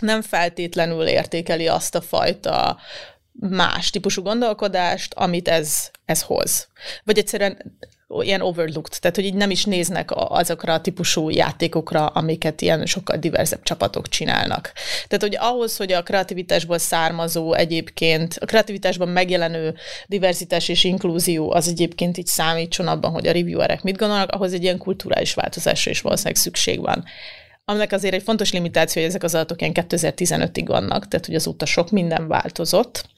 nem 0.00 0.22
feltétlenül 0.22 1.06
értékeli 1.06 1.68
azt 1.68 1.94
a 1.94 2.00
fajta 2.00 2.78
más 3.40 3.90
típusú 3.90 4.22
gondolkodást, 4.22 5.14
amit 5.14 5.48
ez, 5.48 5.90
ez 6.04 6.22
hoz. 6.22 6.68
Vagy 7.04 7.18
egyszerűen 7.18 7.78
ilyen 8.20 8.40
overlooked, 8.40 9.00
tehát 9.00 9.16
hogy 9.16 9.24
így 9.24 9.34
nem 9.34 9.50
is 9.50 9.64
néznek 9.64 10.10
azokra 10.14 10.72
a 10.72 10.80
típusú 10.80 11.30
játékokra, 11.30 12.06
amiket 12.06 12.60
ilyen 12.60 12.86
sokkal 12.86 13.16
diverzebb 13.16 13.62
csapatok 13.62 14.08
csinálnak. 14.08 14.72
Tehát, 15.08 15.22
hogy 15.22 15.36
ahhoz, 15.38 15.76
hogy 15.76 15.92
a 15.92 16.02
kreativitásból 16.02 16.78
származó 16.78 17.54
egyébként, 17.54 18.36
a 18.40 18.46
kreativitásban 18.46 19.08
megjelenő 19.08 19.74
diverzitás 20.06 20.68
és 20.68 20.84
inklúzió 20.84 21.52
az 21.52 21.68
egyébként 21.68 22.18
így 22.18 22.26
számítson 22.26 22.86
abban, 22.86 23.10
hogy 23.10 23.26
a 23.26 23.32
reviewerek 23.32 23.82
mit 23.82 23.96
gondolnak, 23.96 24.30
ahhoz 24.30 24.52
egy 24.52 24.62
ilyen 24.62 24.78
kulturális 24.78 25.34
változásra 25.34 25.90
is 25.90 26.00
valószínűleg 26.00 26.36
szükség 26.36 26.80
van 26.80 27.04
aminek 27.64 27.92
azért 27.92 28.14
egy 28.14 28.22
fontos 28.22 28.52
limitáció, 28.52 29.00
hogy 29.02 29.10
ezek 29.10 29.22
az 29.22 29.34
adatok 29.34 29.60
ilyen 29.60 29.72
2015-ig 29.74 30.64
vannak, 30.66 31.08
tehát 31.08 31.26
hogy 31.26 31.34
azóta 31.34 31.66
sok 31.66 31.90
minden 31.90 32.28
változott, 32.28 33.08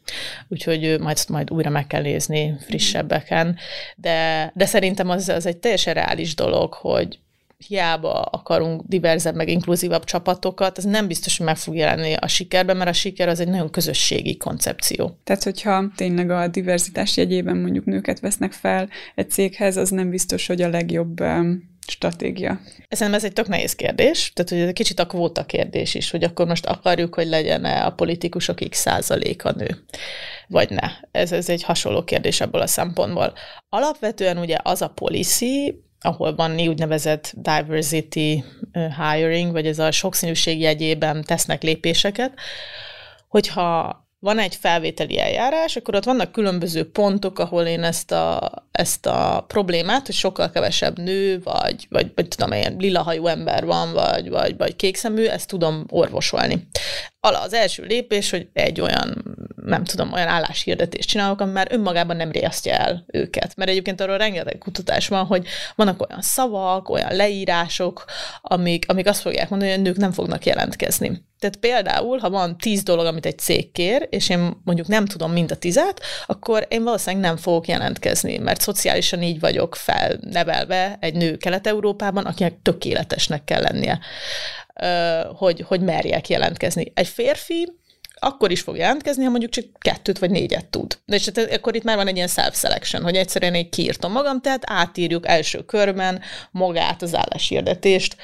úgyhogy 0.49 1.01
majd, 1.01 1.19
majd 1.29 1.51
újra 1.51 1.71
meg 1.71 1.87
kell 1.87 2.03
nézni 2.03 2.57
frissebbeken, 2.61 3.57
de, 3.97 4.51
de 4.55 4.67
szerintem 4.67 5.09
az, 5.09 5.29
az 5.29 5.47
egy 5.47 5.57
teljesen 5.57 5.95
reális 5.95 6.35
dolog, 6.35 6.73
hogy 6.73 7.19
hiába 7.67 8.23
akarunk 8.23 8.83
diverzebb, 8.87 9.35
meg 9.35 9.49
inkluzívabb 9.49 10.05
csapatokat, 10.05 10.79
az 10.79 10.85
nem 10.85 11.07
biztos, 11.07 11.37
hogy 11.37 11.47
meg 11.47 11.57
fog 11.57 11.77
jelenni 11.77 12.15
a 12.15 12.27
sikerben, 12.27 12.77
mert 12.77 12.91
a 12.91 12.93
siker 12.93 13.29
az 13.29 13.41
egy 13.41 13.49
nagyon 13.49 13.71
közösségi 13.71 14.37
koncepció. 14.37 15.19
Tehát, 15.25 15.43
hogyha 15.43 15.85
tényleg 15.97 16.31
a 16.31 16.49
diverzitás 16.49 17.17
jegyében 17.17 17.57
mondjuk 17.57 17.85
nőket 17.85 18.21
vesznek 18.21 18.53
fel 18.53 18.89
egy 19.15 19.31
céghez, 19.31 19.77
az 19.77 19.91
nem 19.91 20.11
biztos, 20.11 20.47
hogy 20.47 20.63
a 20.63 20.69
legjobb 20.69 21.21
stratégia? 21.91 22.61
Szerintem 22.89 23.15
ez 23.15 23.25
egy 23.25 23.33
tök 23.33 23.49
nehéz 23.49 23.75
kérdés, 23.75 24.33
tehát 24.35 24.51
hogy 24.51 24.61
ez 24.61 24.69
egy 24.69 24.75
kicsit 24.75 25.01
a 25.01 25.07
kvóta 25.07 25.45
kérdés 25.45 25.95
is, 25.95 26.11
hogy 26.11 26.25
akkor 26.25 26.47
most 26.47 26.67
akarjuk, 26.67 27.15
hogy 27.15 27.27
legyen-e 27.27 27.85
a 27.85 27.91
politikusok 27.91 28.59
x 28.69 28.79
százaléka 28.79 29.53
nő, 29.53 29.85
vagy 30.49 30.71
ne. 30.71 30.91
Ez, 31.11 31.33
ez 31.33 31.49
egy 31.49 31.63
hasonló 31.63 32.05
kérdés 32.05 32.41
ebből 32.41 32.61
a 32.61 32.67
szempontból. 32.67 33.33
Alapvetően 33.69 34.39
ugye 34.39 34.57
az 34.63 34.83
a 34.83 34.89
policy, 34.89 35.85
ahol 36.01 36.35
van 36.35 36.61
úgynevezett 36.61 37.33
diversity 37.37 38.45
hiring, 38.73 39.53
vagy 39.53 39.67
ez 39.67 39.79
a 39.79 39.91
sokszínűség 39.91 40.61
jegyében 40.61 41.25
tesznek 41.25 41.63
lépéseket, 41.63 42.33
hogyha 43.29 44.06
van 44.27 44.39
egy 44.39 44.55
felvételi 44.55 45.19
eljárás, 45.19 45.77
akkor 45.77 45.95
ott 45.95 46.05
vannak 46.05 46.33
különböző 46.33 46.91
pontok, 46.91 47.39
ahol 47.39 47.65
én 47.65 47.83
ezt 47.83 48.13
a, 48.13 48.53
ezt 48.73 49.07
a 49.07 49.45
problémát, 49.47 50.07
hogy 50.07 50.15
sokkal 50.15 50.51
kevesebb 50.51 50.99
nő, 50.99 51.41
vagy, 51.43 51.87
vagy, 51.91 52.13
vagy 52.15 52.29
tudom, 52.29 52.53
ilyen 52.53 52.77
lilahajú 52.79 53.27
ember 53.27 53.65
van, 53.65 53.93
vagy, 53.93 54.29
vagy, 54.29 54.57
vagy 54.57 54.77
kékszemű, 54.77 55.27
ezt 55.27 55.49
tudom 55.49 55.85
orvosolni. 55.89 56.69
Ala 57.21 57.41
az 57.41 57.53
első 57.53 57.85
lépés, 57.85 58.31
hogy 58.31 58.49
egy 58.53 58.81
olyan, 58.81 59.37
nem 59.65 59.85
tudom, 59.85 60.13
olyan 60.13 60.29
álláshirdetést 60.29 61.09
csinálok, 61.09 61.41
ami 61.41 61.53
már 61.53 61.69
önmagában 61.71 62.17
nem 62.17 62.31
riasztja 62.31 62.73
el 62.73 63.05
őket. 63.07 63.57
Mert 63.57 63.71
egyébként 63.71 64.01
arról 64.01 64.19
rengeteg 64.19 64.59
kutatás 64.59 65.09
van, 65.09 65.25
hogy 65.25 65.47
vannak 65.75 66.09
olyan 66.09 66.23
szavak, 66.23 66.89
olyan 66.89 67.17
leírások, 67.17 68.05
amik, 68.41 68.85
amik 68.89 69.07
azt 69.07 69.21
fogják 69.21 69.49
mondani, 69.49 69.71
hogy 69.71 69.81
a 69.81 69.83
nők 69.83 69.97
nem 69.97 70.13
fognak 70.13 70.47
jelentkezni. 70.47 71.25
Tehát 71.39 71.57
például, 71.57 72.19
ha 72.19 72.31
van 72.31 72.59
tíz 72.59 72.83
dolog, 72.83 73.07
amit 73.07 73.27
egy 73.27 73.39
cég 73.39 73.73
kér, 73.73 74.07
és 74.11 74.29
én 74.29 74.61
mondjuk 74.65 74.87
nem 74.87 75.07
tudom 75.07 75.33
mind 75.33 75.51
a 75.51 75.57
tizet, 75.57 76.01
akkor 76.27 76.67
én 76.69 76.85
valószínűleg 76.85 77.25
nem 77.25 77.37
fogok 77.37 77.69
jelentkezni, 77.69 78.39
mert 78.39 78.61
szociálisan 78.61 79.23
így 79.23 79.41
vagyok 79.41 79.77
felnevelve 79.77 80.97
egy 81.01 81.15
nő 81.15 81.37
Kelet-Európában, 81.37 82.25
akinek 82.25 82.55
tökéletesnek 82.63 83.45
kell 83.45 83.63
lennie, 83.63 84.01
hogy, 85.37 85.61
hogy 85.61 85.81
merjek 85.81 86.29
jelentkezni. 86.29 86.93
Egy 86.95 87.09
férfi 87.09 87.73
akkor 88.19 88.51
is 88.51 88.61
fog 88.61 88.77
jelentkezni, 88.77 89.25
ha 89.25 89.31
mondjuk 89.31 89.51
csak 89.51 89.65
kettőt 89.79 90.19
vagy 90.19 90.31
négyet 90.31 90.67
tud. 90.67 90.99
De 91.05 91.17
és 91.17 91.25
hát 91.25 91.53
akkor 91.53 91.77
itt 91.77 91.83
már 91.83 91.97
van 91.97 92.07
egy 92.07 92.17
ilyen 92.17 92.29
self-selection, 92.29 93.03
hogy 93.03 93.17
egyszerűen 93.17 93.55
egy 93.55 93.69
kiírtam 93.69 94.13
magam, 94.13 94.41
tehát 94.41 94.63
átírjuk 94.67 95.27
első 95.27 95.65
körben 95.65 96.21
magát 96.51 97.03
az 97.03 97.15
álláshirdetést. 97.15 98.17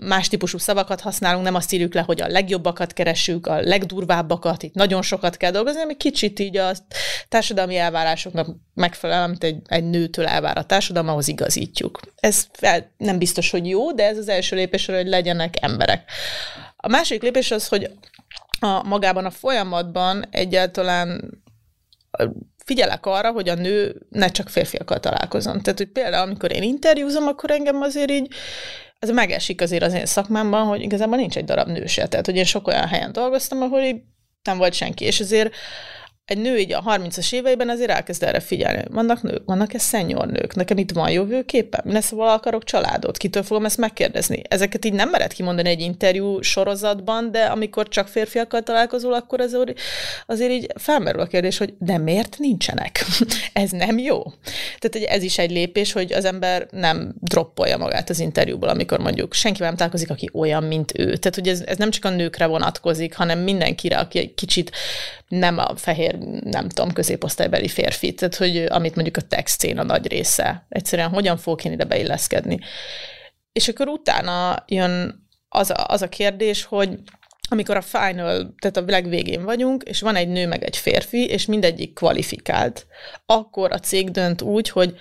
Más 0.00 0.28
típusú 0.28 0.58
szavakat 0.58 1.00
használunk, 1.00 1.44
nem 1.44 1.54
azt 1.54 1.72
írjuk 1.72 1.94
le, 1.94 2.00
hogy 2.00 2.20
a 2.20 2.28
legjobbakat 2.28 2.92
keresünk, 2.92 3.46
a 3.46 3.60
legdurvábbakat, 3.60 4.62
itt 4.62 4.74
nagyon 4.74 5.02
sokat 5.02 5.36
kell 5.36 5.50
dolgozni, 5.50 5.80
hanem 5.80 5.96
kicsit 5.96 6.38
így 6.38 6.56
a 6.56 6.72
társadalmi 7.28 7.76
elvárásoknak 7.76 8.48
megfelel, 8.74 9.22
amit 9.22 9.44
egy, 9.44 9.56
egy 9.66 9.84
nőtől 9.84 10.26
elvár 10.26 10.58
a 10.58 10.64
társadalom, 10.64 11.08
ahhoz 11.08 11.28
igazítjuk. 11.28 12.00
Ez 12.16 12.46
nem 12.96 13.18
biztos, 13.18 13.50
hogy 13.50 13.68
jó, 13.68 13.92
de 13.92 14.06
ez 14.06 14.18
az 14.18 14.28
első 14.28 14.56
lépés, 14.56 14.86
hogy 14.86 15.06
legyenek 15.06 15.54
emberek. 15.60 16.10
A 16.76 16.88
másik 16.88 17.22
lépés 17.22 17.50
az, 17.50 17.68
hogy 17.68 17.90
a, 18.60 18.82
magában 18.82 19.24
a 19.24 19.30
folyamatban 19.30 20.24
egyáltalán 20.30 21.40
figyelek 22.64 23.06
arra, 23.06 23.32
hogy 23.32 23.48
a 23.48 23.54
nő 23.54 24.06
ne 24.08 24.28
csak 24.28 24.48
férfiakkal 24.48 25.00
találkozom. 25.00 25.60
Tehát, 25.60 25.78
hogy 25.78 25.88
például, 25.88 26.26
amikor 26.26 26.52
én 26.52 26.62
interjúzom, 26.62 27.26
akkor 27.26 27.50
engem 27.50 27.80
azért 27.80 28.10
így, 28.10 28.32
ez 28.98 29.10
megesik 29.10 29.60
azért 29.60 29.82
az 29.82 29.92
én 29.92 30.06
szakmámban, 30.06 30.66
hogy 30.66 30.82
igazából 30.82 31.16
nincs 31.16 31.36
egy 31.36 31.44
darab 31.44 31.68
nő 31.68 31.86
se. 31.86 32.06
Tehát, 32.06 32.26
hogy 32.26 32.36
én 32.36 32.44
sok 32.44 32.66
olyan 32.66 32.86
helyen 32.86 33.12
dolgoztam, 33.12 33.62
ahol 33.62 33.80
így 33.80 34.00
nem 34.42 34.58
volt 34.58 34.72
senki, 34.72 35.04
és 35.04 35.20
ezért 35.20 35.54
egy 36.30 36.38
nő 36.38 36.58
így 36.58 36.72
a 36.72 36.82
30-as 36.82 37.32
éveiben 37.32 37.68
azért 37.68 37.90
elkezd 37.90 38.22
erre 38.22 38.40
figyelni. 38.40 38.82
Vannak 38.90 39.22
nők, 39.22 39.42
vannak-e 39.44 39.78
szenyor 39.78 40.26
nők? 40.26 40.54
Nekem 40.54 40.78
itt 40.78 40.90
van 40.90 41.10
jövőképpen? 41.10 41.80
Mi 41.84 41.92
lesz, 41.92 42.10
ha 42.10 42.32
akarok 42.32 42.64
családot? 42.64 43.16
Kitől 43.16 43.42
fogom 43.42 43.64
ezt 43.64 43.76
megkérdezni? 43.76 44.42
Ezeket 44.48 44.84
így 44.84 44.92
nem 44.92 45.08
mered 45.08 45.32
kimondani 45.32 45.68
egy 45.68 45.80
interjú 45.80 46.42
sorozatban, 46.42 47.30
de 47.30 47.44
amikor 47.44 47.88
csak 47.88 48.08
férfiakkal 48.08 48.62
találkozol, 48.62 49.12
akkor 49.12 49.40
azért, 49.40 49.80
azért 50.26 50.50
így 50.50 50.66
felmerül 50.74 51.20
a 51.20 51.26
kérdés, 51.26 51.58
hogy 51.58 51.74
de 51.78 51.98
miért 51.98 52.36
nincsenek? 52.38 53.04
ez 53.52 53.70
nem 53.70 53.98
jó. 53.98 54.22
Tehát 54.78 55.08
ez 55.08 55.22
is 55.22 55.38
egy 55.38 55.50
lépés, 55.50 55.92
hogy 55.92 56.12
az 56.12 56.24
ember 56.24 56.66
nem 56.70 57.14
droppolja 57.20 57.76
magát 57.76 58.10
az 58.10 58.20
interjúból, 58.20 58.68
amikor 58.68 58.98
mondjuk 58.98 59.34
senki 59.34 59.62
nem 59.62 59.76
találkozik, 59.76 60.10
aki 60.10 60.30
olyan, 60.32 60.62
mint 60.62 60.98
ő. 60.98 61.16
Tehát, 61.16 61.34
hogy 61.34 61.48
ez, 61.48 61.62
ez 61.66 61.76
nem 61.76 61.90
csak 61.90 62.04
a 62.04 62.10
nőkre 62.10 62.46
vonatkozik, 62.46 63.14
hanem 63.14 63.38
mindenkire, 63.38 63.98
aki 63.98 64.18
egy 64.18 64.34
kicsit 64.34 64.70
nem 65.30 65.58
a 65.58 65.76
fehér, 65.76 66.18
nem 66.44 66.68
tudom, 66.68 66.92
középosztálybeli 66.92 67.68
férfi, 67.68 68.14
tehát 68.14 68.34
hogy 68.34 68.56
amit 68.56 68.94
mondjuk 68.94 69.16
a 69.16 69.20
text 69.20 69.64
a 69.64 69.82
nagy 69.82 70.06
része. 70.06 70.66
Egyszerűen 70.68 71.08
hogyan 71.08 71.36
fogok 71.36 71.64
én 71.64 71.72
ide 71.72 71.84
beilleszkedni. 71.84 72.58
És 73.52 73.68
akkor 73.68 73.88
utána 73.88 74.64
jön 74.66 75.26
az 75.48 75.70
a, 75.70 75.84
az 75.86 76.02
a 76.02 76.08
kérdés, 76.08 76.64
hogy 76.64 76.98
amikor 77.48 77.76
a 77.76 77.80
final, 77.80 78.54
tehát 78.58 78.76
a 78.76 78.84
legvégén 78.86 79.44
vagyunk, 79.44 79.82
és 79.82 80.00
van 80.00 80.16
egy 80.16 80.28
nő 80.28 80.46
meg 80.46 80.64
egy 80.64 80.76
férfi, 80.76 81.26
és 81.26 81.46
mindegyik 81.46 81.94
kvalifikált, 81.94 82.86
akkor 83.26 83.72
a 83.72 83.78
cég 83.78 84.10
dönt 84.10 84.42
úgy, 84.42 84.68
hogy 84.68 84.96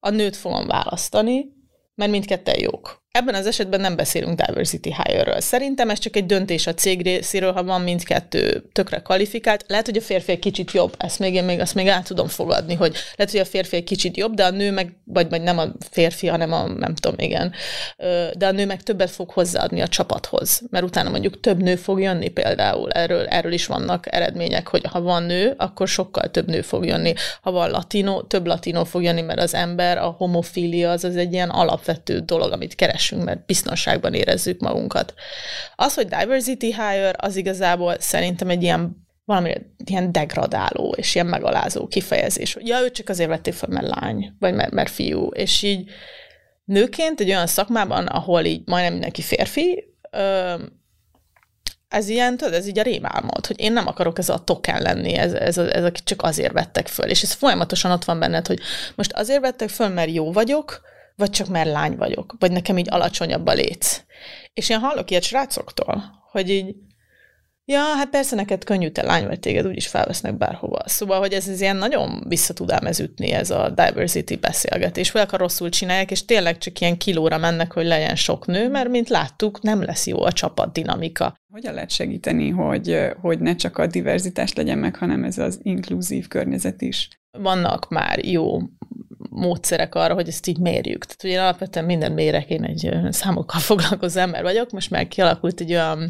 a 0.00 0.10
nőt 0.10 0.36
fogom 0.36 0.66
választani, 0.66 1.46
mert 1.94 2.10
mindketten 2.10 2.60
jók. 2.60 3.02
Ebben 3.10 3.34
az 3.34 3.46
esetben 3.46 3.80
nem 3.80 3.96
beszélünk 3.96 4.40
diversity 4.40 4.94
hire-ről. 5.02 5.40
Szerintem 5.40 5.90
ez 5.90 5.98
csak 5.98 6.16
egy 6.16 6.26
döntés 6.26 6.66
a 6.66 6.74
cég 6.74 7.02
részéről, 7.02 7.52
ha 7.52 7.64
van 7.64 7.80
mindkettő 7.80 8.64
tökre 8.72 8.98
kvalifikált. 8.98 9.64
Lehet, 9.66 9.86
hogy 9.86 9.96
a 9.96 10.00
férfi 10.00 10.32
egy 10.32 10.38
kicsit 10.38 10.70
jobb, 10.70 10.94
ezt 10.98 11.18
még 11.18 11.34
én 11.34 11.44
még, 11.44 11.60
azt 11.60 11.74
még 11.74 11.86
el 11.86 12.02
tudom 12.02 12.26
fogadni, 12.26 12.74
hogy 12.74 12.96
lehet, 13.16 13.32
hogy 13.32 13.40
a 13.40 13.44
férfi 13.44 13.76
egy 13.76 13.84
kicsit 13.84 14.16
jobb, 14.16 14.34
de 14.34 14.44
a 14.44 14.50
nő 14.50 14.70
meg, 14.72 14.96
vagy, 15.04 15.28
vagy 15.28 15.42
nem 15.42 15.58
a 15.58 15.64
férfi, 15.90 16.26
hanem 16.26 16.52
a, 16.52 16.66
nem 16.66 16.94
tudom, 16.94 17.18
igen, 17.18 17.52
de 18.36 18.46
a 18.46 18.50
nő 18.50 18.66
meg 18.66 18.82
többet 18.82 19.10
fog 19.10 19.30
hozzáadni 19.30 19.80
a 19.80 19.88
csapathoz, 19.88 20.62
mert 20.70 20.84
utána 20.84 21.10
mondjuk 21.10 21.40
több 21.40 21.62
nő 21.62 21.76
fog 21.76 22.00
jönni 22.00 22.28
például. 22.28 22.90
Erről, 22.90 23.26
erről 23.26 23.52
is 23.52 23.66
vannak 23.66 24.14
eredmények, 24.14 24.68
hogy 24.68 24.84
ha 24.84 25.00
van 25.00 25.22
nő, 25.22 25.54
akkor 25.56 25.88
sokkal 25.88 26.30
több 26.30 26.46
nő 26.48 26.60
fog 26.60 26.86
jönni. 26.86 27.12
Ha 27.42 27.50
van 27.50 27.70
latino, 27.70 28.22
több 28.22 28.46
latino 28.46 28.84
fog 28.84 29.02
jönni, 29.02 29.20
mert 29.20 29.40
az 29.40 29.54
ember, 29.54 29.98
a 29.98 30.14
homofília 30.18 30.90
az, 30.90 31.04
az 31.04 31.16
egy 31.16 31.32
ilyen 31.32 31.50
alapvető 31.50 32.18
dolog, 32.18 32.52
amit 32.52 32.74
keres 32.74 32.97
keresünk, 32.98 33.24
mert 33.24 33.46
biztonságban 33.46 34.14
érezzük 34.14 34.60
magunkat. 34.60 35.14
Az, 35.76 35.94
hogy 35.94 36.06
diversity 36.06 36.64
hire, 36.64 37.14
az 37.16 37.36
igazából 37.36 37.96
szerintem 37.98 38.48
egy 38.48 38.62
ilyen 38.62 39.06
valami 39.24 39.54
ilyen 39.84 40.12
degradáló 40.12 40.94
és 40.96 41.14
ilyen 41.14 41.26
megalázó 41.26 41.86
kifejezés. 41.86 42.56
Ja, 42.60 42.80
őt 42.80 42.94
csak 42.94 43.08
azért 43.08 43.28
vették 43.28 43.54
fel, 43.54 43.68
mert 43.68 43.88
lány, 44.00 44.32
vagy 44.38 44.54
mert, 44.54 44.72
mert 44.72 44.90
fiú. 44.90 45.26
És 45.26 45.62
így 45.62 45.90
nőként 46.64 47.20
egy 47.20 47.28
olyan 47.28 47.46
szakmában, 47.46 48.06
ahol 48.06 48.44
így 48.44 48.62
majdnem 48.64 48.92
mindenki 48.92 49.22
férfi, 49.22 49.84
ez 51.88 52.08
ilyen, 52.08 52.36
tudod, 52.36 52.54
ez 52.54 52.66
így 52.66 52.78
a 52.78 52.82
rémálmod, 52.82 53.46
hogy 53.46 53.60
én 53.60 53.72
nem 53.72 53.86
akarok 53.86 54.18
ez 54.18 54.28
a 54.28 54.44
token 54.44 54.82
lenni, 54.82 55.14
ez, 55.14 55.32
ez, 55.32 55.58
ez, 55.58 55.84
ez 55.84 55.92
csak 56.04 56.22
azért 56.22 56.52
vettek 56.52 56.86
föl. 56.86 57.10
És 57.10 57.22
ez 57.22 57.32
folyamatosan 57.32 57.90
ott 57.90 58.04
van 58.04 58.18
benned, 58.18 58.46
hogy 58.46 58.60
most 58.94 59.12
azért 59.12 59.40
vettek 59.40 59.68
föl, 59.68 59.88
mert 59.88 60.12
jó 60.12 60.32
vagyok, 60.32 60.80
vagy 61.18 61.30
csak 61.30 61.48
mert 61.48 61.70
lány 61.70 61.96
vagyok, 61.96 62.36
vagy 62.38 62.52
nekem 62.52 62.78
így 62.78 62.90
alacsonyabb 62.90 63.46
a 63.46 63.52
léc. 63.52 64.02
És 64.54 64.68
én 64.68 64.78
hallok 64.78 65.10
ilyet 65.10 65.22
srácoktól, 65.22 66.02
hogy 66.30 66.50
így, 66.50 66.76
ja, 67.72 67.80
hát 67.80 68.08
persze 68.10 68.36
neked 68.36 68.64
könnyű, 68.64 68.88
te 68.88 69.02
lány 69.02 69.26
vagy, 69.26 69.40
téged 69.40 69.66
úgyis 69.66 69.86
felvesznek 69.86 70.36
bárhova. 70.36 70.78
Szóval, 70.84 71.18
hogy 71.18 71.32
ez, 71.32 71.48
ez 71.48 71.60
ilyen 71.60 71.76
nagyon 71.76 72.24
vissza 72.28 72.54
tud 72.54 72.70
ám 72.70 72.86
ez 72.86 73.00
ütni, 73.00 73.30
ez 73.30 73.50
a 73.50 73.68
diversity 73.68 74.36
beszélgetés. 74.40 75.10
Főleg, 75.10 75.30
ha 75.30 75.36
rosszul 75.36 75.68
csinálják, 75.68 76.10
és 76.10 76.24
tényleg 76.24 76.58
csak 76.58 76.80
ilyen 76.80 76.96
kilóra 76.96 77.38
mennek, 77.38 77.72
hogy 77.72 77.86
legyen 77.86 78.16
sok 78.16 78.46
nő, 78.46 78.68
mert 78.68 78.88
mint 78.88 79.08
láttuk, 79.08 79.62
nem 79.62 79.82
lesz 79.82 80.06
jó 80.06 80.22
a 80.22 80.32
csapat 80.32 80.72
dinamika. 80.72 81.36
Hogyan 81.52 81.74
lehet 81.74 81.90
segíteni, 81.90 82.48
hogy, 82.48 82.98
hogy 83.20 83.38
ne 83.38 83.54
csak 83.54 83.78
a 83.78 83.86
diverzitás 83.86 84.52
legyen 84.52 84.78
meg, 84.78 84.96
hanem 84.96 85.24
ez 85.24 85.38
az 85.38 85.58
inkluzív 85.62 86.28
környezet 86.28 86.82
is? 86.82 87.08
Vannak 87.38 87.88
már 87.88 88.24
jó 88.24 88.60
módszerek 89.30 89.94
arra, 89.94 90.14
hogy 90.14 90.28
ezt 90.28 90.46
így 90.46 90.58
mérjük. 90.58 91.04
Tehát 91.04 91.24
ugye 91.24 91.42
alapvetően 91.42 91.84
minden 91.84 92.12
mérek, 92.12 92.50
én 92.50 92.64
egy 92.64 92.90
számokkal 93.10 93.60
foglalkozó 93.60 94.20
ember 94.20 94.42
vagyok, 94.42 94.70
most 94.70 94.90
már 94.90 95.08
kialakult 95.08 95.60
egy 95.60 95.72
olyan 95.72 96.08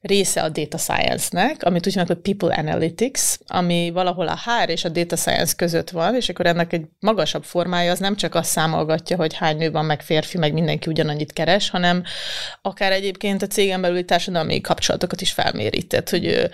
része 0.00 0.42
a 0.42 0.48
data 0.48 0.78
science-nek, 0.78 1.62
amit 1.62 1.86
úgy 1.86 1.96
mondjuk, 1.96 2.18
hogy 2.22 2.34
people 2.34 2.54
analytics, 2.54 3.22
ami 3.46 3.90
valahol 3.90 4.28
a 4.28 4.38
HR 4.44 4.70
és 4.70 4.84
a 4.84 4.88
data 4.88 5.16
science 5.16 5.54
között 5.56 5.90
van, 5.90 6.14
és 6.14 6.28
akkor 6.28 6.46
ennek 6.46 6.72
egy 6.72 6.84
magasabb 7.00 7.44
formája 7.44 7.90
az 7.90 7.98
nem 7.98 8.16
csak 8.16 8.34
azt 8.34 8.50
számolgatja, 8.50 9.16
hogy 9.16 9.34
hány 9.34 9.56
nő 9.56 9.70
van, 9.70 9.84
meg 9.84 10.02
férfi, 10.02 10.38
meg 10.38 10.52
mindenki 10.52 10.90
ugyanannyit 10.90 11.32
keres, 11.32 11.70
hanem 11.70 12.02
akár 12.62 12.92
egyébként 12.92 13.42
a 13.42 13.46
cégen 13.46 13.80
belüli 13.80 14.04
társadalmi 14.04 14.60
kapcsolatokat 14.60 15.20
is 15.20 15.32
felméri. 15.32 15.82
Tehát, 15.82 16.10
hogy 16.10 16.50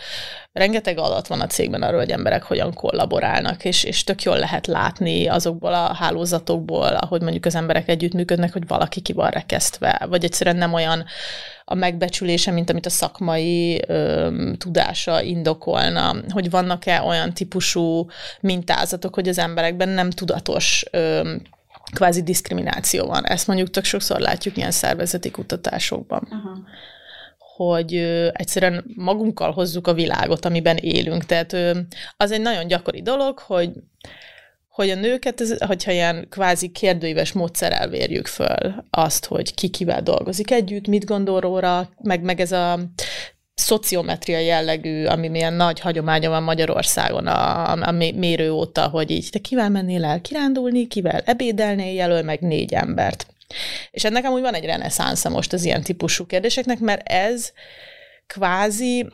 rengeteg 0.52 0.98
adat 0.98 1.26
van 1.26 1.40
a 1.40 1.46
cégben 1.46 1.82
arról, 1.82 1.98
hogy 1.98 2.10
emberek 2.10 2.42
hogyan 2.42 2.74
kollaborálnak, 2.74 3.64
és, 3.64 3.84
és 3.84 4.04
tök 4.04 4.22
jól 4.22 4.38
lehet 4.38 4.66
látni 4.66 5.26
azokból 5.26 5.74
a 5.74 5.94
hálózatokból, 5.94 6.86
ahogy 6.86 7.22
mondjuk 7.22 7.44
az 7.44 7.54
emberek 7.54 7.88
együttműködnek, 7.88 8.52
hogy 8.52 8.66
valaki 8.66 9.00
ki 9.00 9.12
van 9.12 9.30
rekesztve, 9.30 10.06
vagy 10.08 10.24
egyszerűen 10.24 10.56
nem 10.56 10.72
olyan 10.72 11.04
a 11.64 11.74
megbecsülése, 11.74 12.50
mint 12.50 12.70
amit 12.70 12.86
a 12.86 12.90
szakmai 12.90 13.82
ö, 13.86 14.30
tudása 14.58 15.22
indokolna, 15.22 16.16
hogy 16.28 16.50
vannak-e 16.50 17.02
olyan 17.02 17.34
típusú 17.34 18.06
mintázatok, 18.40 19.14
hogy 19.14 19.28
az 19.28 19.38
emberekben 19.38 19.88
nem 19.88 20.10
tudatos 20.10 20.84
ö, 20.90 21.34
kvázi 21.92 22.22
diszkrimináció 22.22 23.06
van. 23.06 23.26
Ezt 23.26 23.46
mondjuk 23.46 23.70
tök 23.70 23.84
sokszor 23.84 24.20
látjuk 24.20 24.56
ilyen 24.56 24.70
szervezeti 24.70 25.30
kutatásokban. 25.30 26.28
Aha 26.30 26.58
hogy 27.56 27.94
ö, 27.94 28.28
egyszerűen 28.32 28.84
magunkkal 28.96 29.52
hozzuk 29.52 29.86
a 29.86 29.94
világot, 29.94 30.44
amiben 30.44 30.76
élünk. 30.76 31.24
Tehát 31.24 31.52
ö, 31.52 31.78
az 32.16 32.30
egy 32.30 32.40
nagyon 32.40 32.66
gyakori 32.66 33.02
dolog, 33.02 33.38
hogy 33.38 33.70
hogy 34.74 34.90
a 34.90 34.94
nőket, 34.94 35.40
ez, 35.40 35.54
hogyha 35.58 35.92
ilyen 35.92 36.26
kvázi 36.30 36.68
kérdőíves 36.68 37.32
módszerrel 37.32 37.88
vérjük 37.88 38.26
föl 38.26 38.84
azt, 38.90 39.24
hogy 39.24 39.54
ki 39.54 39.68
kivel 39.68 40.02
dolgozik 40.02 40.50
együtt, 40.50 40.86
mit 40.86 41.04
gondol 41.04 41.40
róla, 41.40 41.90
meg, 42.02 42.22
meg 42.22 42.40
ez 42.40 42.52
a 42.52 42.78
szociometria 43.54 44.38
jellegű, 44.38 45.04
ami 45.04 45.28
milyen 45.28 45.52
nagy 45.52 45.80
hagyománya 45.80 46.30
van 46.30 46.42
Magyarországon 46.42 47.26
a, 47.26 47.70
a 47.72 47.90
mérő 47.92 48.50
óta, 48.50 48.88
hogy 48.88 49.10
így 49.10 49.28
te 49.30 49.38
kivel 49.38 49.68
mennél 49.68 50.04
el 50.04 50.20
kirándulni, 50.20 50.86
kivel 50.86 51.22
ebédelnél, 51.24 51.94
jelöl 51.94 52.22
meg 52.22 52.40
négy 52.40 52.72
embert. 52.72 53.26
És 53.90 54.04
ennek 54.04 54.24
amúgy 54.24 54.40
van 54.40 54.54
egy 54.54 54.64
reneszánsza 54.64 55.28
most 55.28 55.52
az 55.52 55.64
ilyen 55.64 55.82
típusú 55.82 56.26
kérdéseknek, 56.26 56.78
mert 56.78 57.08
ez 57.08 57.52
kvázi 58.26 59.06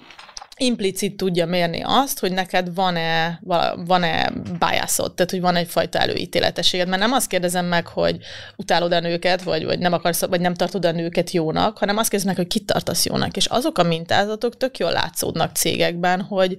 implicit 0.61 1.17
tudja 1.17 1.47
mérni 1.47 1.81
azt, 1.85 2.19
hogy 2.19 2.33
neked 2.33 2.75
van-e, 2.75 3.41
van-e 3.87 4.33
biasod, 4.59 5.15
tehát 5.15 5.31
hogy 5.31 5.41
van 5.41 5.57
egyfajta 5.57 5.99
előítéletességed. 5.99 6.89
Mert 6.89 7.01
nem 7.01 7.13
azt 7.13 7.29
kérdezem 7.29 7.67
meg, 7.67 7.87
hogy 7.87 8.19
utálod 8.57 8.93
a 8.93 9.01
nőket, 9.01 9.43
vagy, 9.43 9.65
vagy, 9.65 9.79
nem 9.79 9.93
akarsz, 9.93 10.27
vagy 10.27 10.41
nem 10.41 10.55
tartod 10.55 10.85
a 10.85 10.93
nőket 10.93 11.31
jónak, 11.31 11.79
hanem 11.79 11.97
azt 11.97 12.11
kérdezem 12.11 12.35
meg, 12.35 12.45
hogy 12.47 12.53
kit 12.53 12.67
tartasz 12.67 13.07
jónak. 13.07 13.37
És 13.37 13.47
azok 13.47 13.79
a 13.79 13.83
mintázatok 13.83 14.57
tök 14.57 14.79
jól 14.79 14.93
látszódnak 14.93 15.57
cégekben, 15.57 16.21
hogy, 16.21 16.57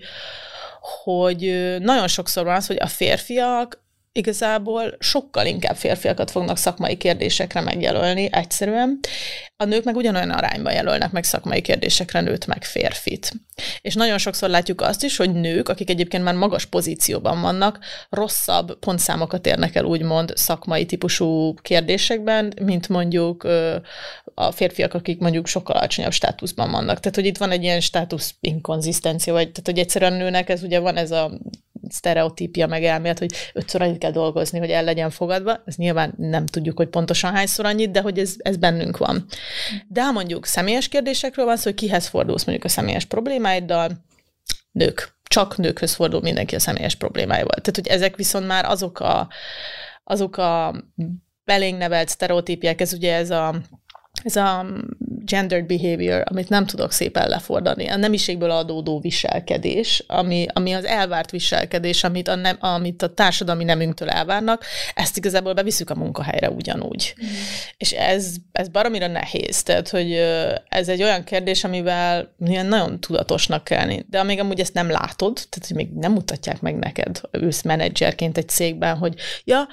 hogy 1.04 1.76
nagyon 1.80 2.08
sokszor 2.08 2.44
van 2.44 2.56
az, 2.56 2.68
hogy 2.68 2.78
a 2.80 2.88
férfiak 2.88 3.84
igazából 4.14 4.96
sokkal 5.00 5.46
inkább 5.46 5.76
férfiakat 5.76 6.32
fognak 6.32 6.58
szakmai 6.58 6.98
kérdésekre 6.98 7.62
megjelölni 7.62 8.30
egyszerűen. 8.32 9.00
A 9.58 9.66
nők 9.66 9.84
meg 9.84 9.96
ugyanolyan 9.96 10.30
arányban 10.30 10.74
jelölnek 10.74 11.12
meg 11.12 11.24
szakmai 11.24 11.62
kérdésekre 11.62 12.22
nőt 12.22 12.48
meg 12.48 12.64
férfit. 12.64 13.32
És 13.82 13.94
nagyon 13.94 14.18
sokszor 14.18 14.50
látjuk 14.50 14.82
azt 14.82 15.04
is, 15.04 15.18
hogy 15.18 15.32
nők, 15.32 15.70
akik 15.70 15.90
egyébként 15.90 16.24
már 16.24 16.34
magas 16.34 16.66
pozícióban 16.66 17.42
vannak, 17.42 17.80
rosszabb 18.10 18.80
pontszámokat 18.80 19.46
érnek 19.46 19.76
el 19.76 19.86
úgymond 19.86 20.32
szakmai 20.36 20.86
típusú 20.86 21.54
kérdésekben, 21.54 22.54
mint 22.62 22.90
mondjuk 22.90 23.44
a 24.34 24.52
férfiak, 24.52 24.94
akik 24.94 25.20
mondjuk 25.20 25.48
sokkal 25.48 25.76
alacsonyabb 25.76 26.12
státuszban 26.12 26.72
vannak. 26.72 27.00
Tehát, 27.00 27.16
hogy 27.16 27.26
itt 27.26 27.38
van 27.38 27.52
egy 27.52 27.64
ilyen 27.64 27.80
státusz 27.80 28.36
inkonzisztencia, 28.40 29.34
vagy 29.34 29.52
tehát, 29.52 29.66
hogy 29.66 29.80
egyszerűen 29.80 30.14
nőnek, 30.14 30.50
ez 30.50 30.64
ugye 30.64 30.80
van 30.80 30.98
ez 30.98 31.12
a 31.12 31.32
sztereotípia 31.90 32.68
meg 32.68 32.84
elmélet, 32.84 33.20
hogy 33.20 33.32
ötször 33.54 33.82
annyit 33.82 33.98
kell 33.98 34.12
dolgozni, 34.12 34.60
hogy 34.60 34.70
el 34.70 34.84
legyen 34.84 35.10
fogadva. 35.10 35.62
Ez 35.66 35.76
nyilván 35.76 36.14
nem 36.18 36.46
tudjuk, 36.46 36.78
hogy 36.78 36.88
pontosan 36.88 37.34
hányszor 37.34 37.66
annyit, 37.66 37.92
de 37.92 38.02
hogy 38.02 38.20
ez, 38.20 38.36
ez 38.38 38.58
bennünk 38.58 38.98
van. 38.98 39.26
De 39.88 40.04
ha 40.04 40.12
mondjuk 40.12 40.46
személyes 40.46 40.88
kérdésekről 40.88 41.46
van 41.46 41.58
szó, 41.58 41.64
hogy 41.64 41.74
kihez 41.74 42.08
fordulsz 42.08 42.44
mondjuk 42.44 42.66
a 42.66 42.70
személyes 42.70 43.06
problémáiddal, 43.06 43.90
nők. 44.72 45.20
Csak 45.24 45.58
nőkhöz 45.58 45.94
fordul 45.94 46.22
mindenki 46.22 46.56
a 46.56 46.60
személyes 46.60 46.96
problémáival. 46.96 47.62
Tehát, 47.62 47.76
hogy 47.76 47.88
ezek 47.88 48.16
viszont 48.16 48.48
már 48.48 48.66
azok 48.66 49.00
a, 49.00 49.30
azok 50.04 50.38
a 50.38 50.84
belénk 51.44 51.78
nevelt 51.78 52.10
sztereotípiák, 52.10 52.82
ez 52.82 52.94
ugye 52.94 53.16
ez 53.16 53.30
a 53.30 53.56
ez 54.24 54.36
a 54.36 54.66
gendered 55.32 55.66
behavior, 55.66 56.24
amit 56.26 56.50
nem 56.50 56.66
tudok 56.66 56.92
szépen 56.92 57.30
lefordani, 57.30 57.88
a 57.88 57.96
nemiségből 57.96 58.52
adódó 58.52 59.00
viselkedés, 59.00 60.04
ami, 60.08 60.46
ami 60.54 60.74
az 60.74 60.86
elvárt 60.86 61.32
viselkedés, 61.32 62.04
amit 62.04 62.28
a, 62.28 62.36
nem, 62.36 62.58
amit 62.60 63.02
a 63.02 63.14
társadalmi 63.14 63.64
nemünktől 63.64 64.10
elvárnak, 64.10 64.64
ezt 64.94 65.18
igazából 65.18 65.54
beviszük 65.54 65.90
a 65.90 65.96
munkahelyre 65.96 66.50
ugyanúgy. 66.50 67.14
Mm. 67.24 67.28
És 67.78 67.92
ez, 67.92 68.34
ez 68.52 68.68
baromira 68.68 69.08
nehéz, 69.08 69.64
tehát, 69.64 69.90
hogy 69.90 70.12
ez 70.70 70.88
egy 70.88 71.04
olyan 71.04 71.24
kérdés, 71.24 71.64
amivel 71.64 72.34
nagyon 72.38 73.00
tudatosnak 73.00 73.64
kell 73.64 73.80
lenni, 73.80 74.06
de 74.10 74.20
amíg 74.20 74.40
amúgy 74.40 74.60
ezt 74.60 74.74
nem 74.74 74.90
látod, 74.90 75.34
tehát, 75.34 75.68
hogy 75.68 75.76
még 75.76 75.90
nem 75.94 76.12
mutatják 76.12 76.62
meg 76.62 76.76
neked, 76.76 77.22
ősz 77.32 77.62
menedzserként 77.62 78.38
egy 78.38 78.50
cégben, 78.50 78.98
hogy 78.98 79.14
ja, 79.44 79.68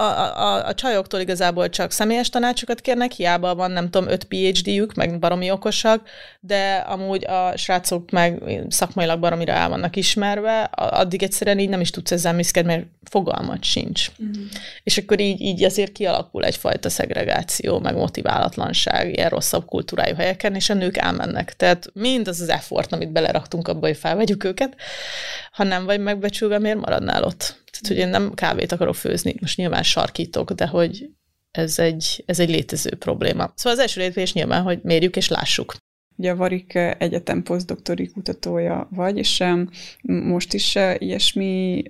a, 0.00 0.54
a, 0.54 0.66
a 0.66 0.74
csajoktól 0.74 1.20
igazából 1.20 1.68
csak 1.68 1.90
személyes 1.90 2.28
tanácsokat 2.28 2.80
kérnek, 2.80 3.12
hiába 3.12 3.54
van, 3.54 3.70
nem 3.70 3.90
tudom, 3.90 4.08
öt 4.08 4.24
PhD-jük, 4.24 4.94
meg 4.94 5.18
baromi 5.18 5.50
okosak, 5.50 6.08
de 6.40 6.74
amúgy 6.74 7.26
a 7.26 7.56
srácok 7.56 8.10
meg 8.10 8.42
szakmailag 8.68 9.20
baromira 9.20 9.52
el 9.52 9.68
vannak 9.68 9.96
ismerve, 9.96 10.62
addig 10.72 11.22
egyszerűen 11.22 11.58
így 11.58 11.68
nem 11.68 11.80
is 11.80 11.90
tudsz 11.90 12.10
ezzel 12.10 12.32
miszkedni, 12.32 12.74
mert 12.74 12.86
fogalmat 13.02 13.64
sincs. 13.64 14.10
Mm. 14.22 14.42
És 14.82 14.98
akkor 14.98 15.20
így, 15.20 15.40
így 15.40 15.64
azért 15.64 15.92
kialakul 15.92 16.44
egyfajta 16.44 16.88
szegregáció, 16.88 17.78
meg 17.78 17.94
motiválatlanság 17.94 19.16
ilyen 19.16 19.28
rosszabb 19.28 19.64
kultúrájú 19.64 20.14
helyeken, 20.14 20.54
és 20.54 20.70
a 20.70 20.74
nők 20.74 20.96
elmennek. 20.96 21.56
Tehát 21.56 21.90
mind 21.92 22.28
az 22.28 22.40
az 22.40 22.48
effort, 22.48 22.92
amit 22.92 23.12
beleraktunk 23.12 23.68
abba, 23.68 23.86
hogy 23.86 23.96
felvegyük 23.96 24.44
őket, 24.44 24.76
ha 25.52 25.64
nem 25.64 25.84
vagy 25.84 26.00
megbecsülve, 26.00 26.58
miért 26.58 26.80
maradnál 26.80 27.24
ott? 27.24 27.59
Tehát, 27.70 27.86
hogy 27.86 27.96
én 27.96 28.08
nem 28.08 28.34
kávét 28.34 28.72
akarok 28.72 28.94
főzni, 28.94 29.34
most 29.40 29.56
nyilván 29.56 29.82
sarkítok, 29.82 30.52
de 30.52 30.66
hogy 30.66 31.10
ez 31.50 31.78
egy, 31.78 32.22
ez 32.26 32.40
egy 32.40 32.48
létező 32.48 32.96
probléma. 32.96 33.52
Szóval 33.54 33.72
az 33.72 33.78
első 33.78 34.00
lépés 34.00 34.32
nyilván, 34.32 34.62
hogy 34.62 34.80
mérjük 34.82 35.16
és 35.16 35.28
lássuk. 35.28 35.74
Ugye 36.16 36.30
a 36.30 36.36
Varik 36.36 36.74
Egyetem 36.74 37.42
posztdoktori 37.42 38.08
kutatója 38.08 38.88
vagy, 38.90 39.16
és 39.16 39.44
most 40.02 40.54
is 40.54 40.78
ilyesmi 40.98 41.82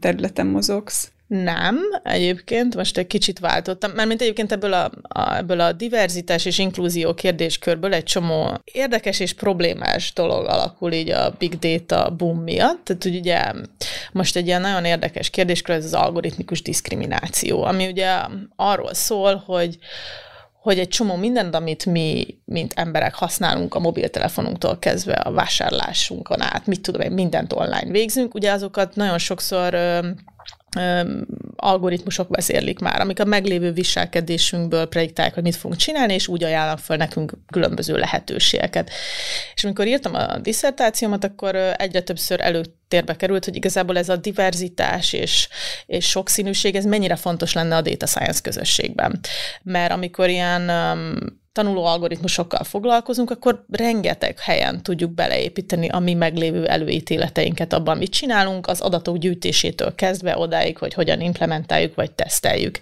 területen 0.00 0.46
mozogsz. 0.46 1.12
Nem, 1.32 1.78
egyébként 2.02 2.76
most 2.76 2.98
egy 2.98 3.06
kicsit 3.06 3.38
váltottam, 3.38 3.90
mert 3.90 4.08
mint 4.08 4.20
egyébként 4.20 4.52
ebből 4.52 4.72
a, 4.72 4.90
a, 5.02 5.36
ebből 5.36 5.60
a 5.60 5.72
diverzitás 5.72 6.44
és 6.44 6.58
inklúzió 6.58 7.14
kérdéskörből 7.14 7.94
egy 7.94 8.04
csomó 8.04 8.60
érdekes 8.64 9.20
és 9.20 9.32
problémás 9.32 10.12
dolog 10.12 10.46
alakul 10.46 10.92
így 10.92 11.10
a 11.10 11.34
big 11.38 11.58
data 11.58 12.10
boom 12.16 12.38
miatt. 12.38 12.84
Tehát 12.84 13.04
ugye 13.04 13.52
most 14.12 14.36
egy 14.36 14.46
ilyen 14.46 14.60
nagyon 14.60 14.84
érdekes 14.84 15.30
kérdéskör 15.30 15.76
ez 15.76 15.84
az 15.84 15.94
algoritmikus 15.94 16.62
diszkrimináció, 16.62 17.62
ami 17.62 17.86
ugye 17.86 18.16
arról 18.56 18.94
szól, 18.94 19.42
hogy 19.46 19.78
hogy 20.62 20.78
egy 20.78 20.88
csomó 20.88 21.16
mindent, 21.16 21.54
amit 21.54 21.86
mi, 21.86 22.26
mint 22.44 22.72
emberek 22.76 23.14
használunk 23.14 23.74
a 23.74 23.78
mobiltelefonunktól 23.78 24.78
kezdve 24.78 25.12
a 25.12 25.32
vásárlásunkon 25.32 26.42
át, 26.42 26.66
mit 26.66 26.80
tudom 26.80 27.00
én, 27.00 27.12
mindent 27.12 27.52
online 27.52 27.90
végzünk, 27.90 28.34
ugye 28.34 28.52
azokat 28.52 28.94
nagyon 28.94 29.18
sokszor 29.18 29.74
algoritmusok 31.56 32.28
vezérlik 32.28 32.78
már, 32.78 33.00
amik 33.00 33.20
a 33.20 33.24
meglévő 33.24 33.72
viselkedésünkből 33.72 34.86
prediktálják, 34.86 35.34
hogy 35.34 35.42
mit 35.42 35.56
fogunk 35.56 35.80
csinálni, 35.80 36.14
és 36.14 36.28
úgy 36.28 36.44
ajánlnak 36.44 36.78
fel 36.78 36.96
nekünk 36.96 37.32
különböző 37.52 37.96
lehetőségeket. 37.96 38.90
És 39.54 39.64
amikor 39.64 39.86
írtam 39.86 40.14
a 40.14 40.38
diszertációmat, 40.38 41.24
akkor 41.24 41.54
egyre 41.76 42.00
többször 42.00 42.40
előtérbe 42.40 43.16
került, 43.16 43.44
hogy 43.44 43.56
igazából 43.56 43.98
ez 43.98 44.08
a 44.08 44.16
diverzitás 44.16 45.12
és, 45.12 45.48
és 45.86 46.08
sokszínűség, 46.08 46.74
ez 46.76 46.84
mennyire 46.84 47.16
fontos 47.16 47.52
lenne 47.52 47.76
a 47.76 47.82
data 47.82 48.06
science 48.06 48.40
közösségben. 48.42 49.20
Mert 49.62 49.92
amikor 49.92 50.28
ilyen 50.28 50.70
tanuló 51.52 51.84
algoritmusokkal 51.84 52.64
foglalkozunk, 52.64 53.30
akkor 53.30 53.64
rengeteg 53.70 54.38
helyen 54.38 54.82
tudjuk 54.82 55.10
beleépíteni 55.10 55.88
a 55.88 55.98
mi 55.98 56.14
meglévő 56.14 56.66
előítéleteinket 56.66 57.72
abban, 57.72 57.96
mit 57.96 58.10
csinálunk, 58.10 58.66
az 58.66 58.80
adatok 58.80 59.16
gyűjtésétől 59.16 59.94
kezdve 59.94 60.38
odáig, 60.38 60.78
hogy 60.78 60.94
hogyan 60.94 61.20
implementáljuk 61.20 61.94
vagy 61.94 62.12
teszteljük. 62.12 62.80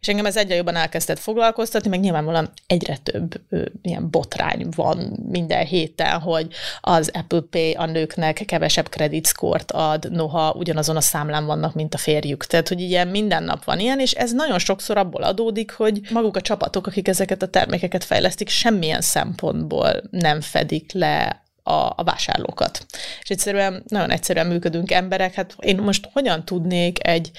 És 0.00 0.08
engem 0.08 0.26
ez 0.26 0.36
egyre 0.36 0.54
jobban 0.54 0.76
elkezdett 0.76 1.18
foglalkoztatni, 1.18 1.88
meg 1.88 2.00
nyilvánvalóan 2.00 2.50
egyre 2.66 2.96
több 2.96 3.34
ö, 3.50 3.64
ilyen 3.82 4.10
botrány 4.10 4.66
van 4.76 5.18
minden 5.30 5.66
héten, 5.66 6.20
hogy 6.20 6.46
az 6.80 7.10
Apple 7.12 7.42
Pay 7.50 7.72
a 7.72 7.86
nőknek 7.86 8.42
kevesebb 8.46 8.88
credit 8.88 9.26
score 9.26 9.64
ad, 9.66 10.12
noha 10.12 10.52
ugyanazon 10.52 10.96
a 10.96 11.00
számlán 11.00 11.46
vannak, 11.46 11.74
mint 11.74 11.94
a 11.94 11.98
férjük. 11.98 12.44
Tehát, 12.44 12.68
hogy 12.68 12.80
ilyen 12.80 13.08
minden 13.08 13.42
nap 13.42 13.64
van 13.64 13.78
ilyen, 13.78 14.00
és 14.00 14.12
ez 14.12 14.32
nagyon 14.32 14.58
sokszor 14.58 14.96
abból 14.96 15.22
adódik, 15.22 15.72
hogy 15.72 16.00
maguk 16.10 16.36
a 16.36 16.40
csapatok, 16.40 16.86
akik 16.86 17.08
ezeket 17.08 17.42
a 17.42 17.46
termékeket 17.46 17.93
termékeket 17.94 18.04
fejlesztik, 18.04 18.48
semmilyen 18.48 19.00
szempontból 19.00 20.02
nem 20.10 20.40
fedik 20.40 20.92
le 20.92 21.42
a, 21.62 21.72
a 21.72 22.02
vásárlókat. 22.04 22.86
És 23.22 23.28
egyszerűen 23.28 23.84
nagyon 23.88 24.10
egyszerűen 24.10 24.46
működünk 24.46 24.90
emberek, 24.90 25.34
hát 25.34 25.56
én 25.58 25.76
most 25.76 26.08
hogyan 26.12 26.44
tudnék 26.44 27.06
egy 27.06 27.30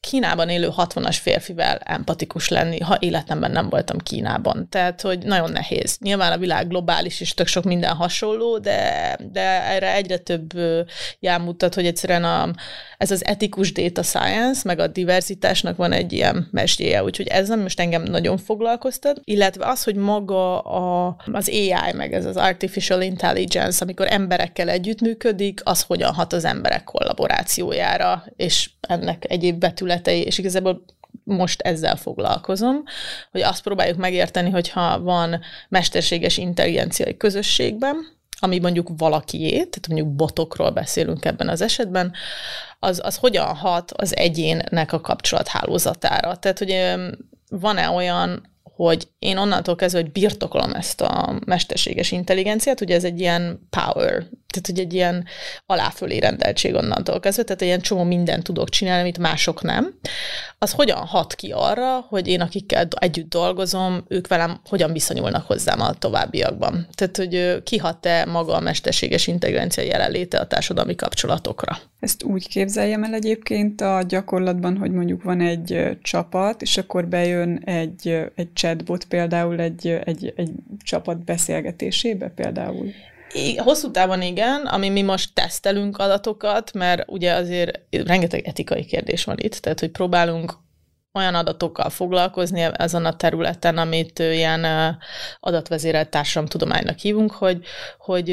Kínában 0.00 0.48
élő 0.48 0.68
60-as 0.76 1.16
férfivel 1.20 1.76
empatikus 1.76 2.48
lenni, 2.48 2.80
ha 2.80 2.96
életemben 3.00 3.50
nem 3.50 3.68
voltam 3.68 3.98
Kínában. 3.98 4.68
Tehát, 4.68 5.00
hogy 5.00 5.18
nagyon 5.18 5.50
nehéz. 5.50 5.96
Nyilván 6.00 6.32
a 6.32 6.38
világ 6.38 6.68
globális, 6.68 7.20
és 7.20 7.34
tök 7.34 7.46
sok 7.46 7.64
minden 7.64 7.94
hasonló, 7.94 8.58
de, 8.58 9.16
de 9.32 9.62
erre 9.62 9.94
egyre 9.94 10.16
több 10.16 10.52
jel 11.18 11.38
mutat, 11.38 11.74
hogy 11.74 11.86
egyszerűen 11.86 12.24
a, 12.24 12.50
ez 12.98 13.10
az 13.10 13.24
etikus 13.24 13.72
data 13.72 14.02
science, 14.02 14.60
meg 14.64 14.78
a 14.78 14.86
diverzitásnak 14.86 15.76
van 15.76 15.92
egy 15.92 16.12
ilyen 16.12 16.48
mesdjéje, 16.50 17.04
úgyhogy 17.04 17.26
ez 17.26 17.48
nem 17.48 17.60
most 17.60 17.80
engem 17.80 18.02
nagyon 18.02 18.36
foglalkoztat, 18.36 19.20
illetve 19.24 19.66
az, 19.66 19.84
hogy 19.84 19.94
maga 19.94 20.60
a, 20.60 21.16
az 21.32 21.48
AI, 21.48 21.92
meg 21.92 22.12
ez 22.12 22.24
az 22.24 22.36
artificial 22.36 23.02
intelligence, 23.02 23.84
amikor 23.84 24.06
emberekkel 24.10 24.68
együttműködik, 24.68 25.60
az 25.64 25.82
hogyan 25.82 26.14
hat 26.14 26.32
az 26.32 26.44
emberek 26.44 26.84
kollaborációjára, 26.84 28.24
és 28.36 28.70
ennek 28.80 29.24
egyéb 29.28 29.58
betületei, 29.88 30.22
és 30.22 30.38
igazából 30.38 30.84
most 31.24 31.60
ezzel 31.60 31.96
foglalkozom, 31.96 32.82
hogy 33.30 33.40
azt 33.40 33.62
próbáljuk 33.62 33.96
megérteni, 33.96 34.50
hogyha 34.50 35.00
van 35.00 35.40
mesterséges 35.68 36.36
intelligencia 36.36 37.06
egy 37.06 37.16
közösségben, 37.16 38.16
ami 38.40 38.58
mondjuk 38.58 38.88
valakié, 38.96 39.50
tehát 39.50 39.88
mondjuk 39.88 40.14
botokról 40.14 40.70
beszélünk 40.70 41.24
ebben 41.24 41.48
az 41.48 41.60
esetben, 41.60 42.12
az, 42.78 43.00
az 43.04 43.16
hogyan 43.16 43.54
hat 43.54 43.92
az 43.92 44.16
egyénnek 44.16 44.92
a 44.92 45.00
kapcsolathálózatára. 45.00 46.36
Tehát, 46.36 46.58
hogy 46.58 46.94
van-e 47.48 47.90
olyan 47.90 48.56
hogy 48.86 49.08
én 49.18 49.36
onnantól 49.36 49.76
kezdve, 49.76 50.00
hogy 50.00 50.12
birtokolom 50.12 50.72
ezt 50.72 51.00
a 51.00 51.38
mesterséges 51.46 52.12
intelligenciát, 52.12 52.80
ugye 52.80 52.94
ez 52.94 53.04
egy 53.04 53.20
ilyen 53.20 53.68
power, 53.70 54.12
tehát 54.48 54.66
hogy 54.66 54.78
egy 54.78 54.94
ilyen 54.94 55.24
aláfölé 55.66 56.18
rendeltség 56.18 56.74
onnantól 56.74 57.20
kezdve, 57.20 57.42
tehát 57.42 57.60
ilyen 57.60 57.80
csomó 57.80 58.02
mindent 58.02 58.42
tudok 58.42 58.68
csinálni, 58.68 59.00
amit 59.00 59.18
mások 59.18 59.62
nem, 59.62 59.94
az 60.58 60.72
hogyan 60.72 60.96
hat 60.96 61.34
ki 61.34 61.52
arra, 61.54 62.00
hogy 62.08 62.28
én 62.28 62.40
akikkel 62.40 62.88
együtt 62.98 63.28
dolgozom, 63.28 64.04
ők 64.08 64.26
velem 64.26 64.60
hogyan 64.68 64.92
viszonyulnak 64.92 65.46
hozzám 65.46 65.80
a 65.80 65.92
továbbiakban. 65.92 66.86
Tehát, 66.94 67.16
hogy 67.16 67.62
kihat-e 67.62 68.24
maga 68.24 68.54
a 68.54 68.60
mesterséges 68.60 69.26
intelligencia 69.26 69.82
jelenléte 69.82 70.38
a 70.38 70.46
társadalmi 70.46 70.94
kapcsolatokra. 70.94 71.78
Ezt 72.00 72.22
úgy 72.22 72.48
képzeljem 72.48 73.04
el 73.04 73.14
egyébként 73.14 73.80
a 73.80 74.02
gyakorlatban, 74.08 74.76
hogy 74.76 74.90
mondjuk 74.90 75.22
van 75.22 75.40
egy 75.40 75.98
csapat, 76.02 76.62
és 76.62 76.76
akkor 76.76 77.06
bejön 77.06 77.62
egy, 77.64 78.08
egy 78.34 78.52
chatbot 78.68 79.04
például 79.04 79.60
egy, 79.60 79.86
egy, 80.04 80.32
egy 80.36 80.50
csapat 80.82 81.24
beszélgetésébe 81.24 82.28
például. 82.28 82.86
Hosszú 83.56 83.90
távon 83.90 84.22
igen, 84.22 84.66
ami 84.66 84.88
mi 84.88 85.02
most 85.02 85.34
tesztelünk 85.34 85.98
adatokat, 85.98 86.72
mert 86.72 87.02
ugye 87.06 87.32
azért 87.32 87.80
rengeteg 87.90 88.46
etikai 88.46 88.84
kérdés 88.84 89.24
van 89.24 89.36
itt, 89.38 89.54
tehát 89.54 89.80
hogy 89.80 89.90
próbálunk 89.90 90.52
olyan 91.12 91.34
adatokkal 91.34 91.90
foglalkozni 91.90 92.60
ezen 92.72 93.04
a 93.04 93.16
területen, 93.16 93.78
amit 93.78 94.18
ilyen 94.18 94.66
adatvezérelt 95.40 96.10
társadalomtudománynak 96.10 96.98
hívunk, 96.98 97.32
hogy, 97.32 97.64
hogy 97.98 98.28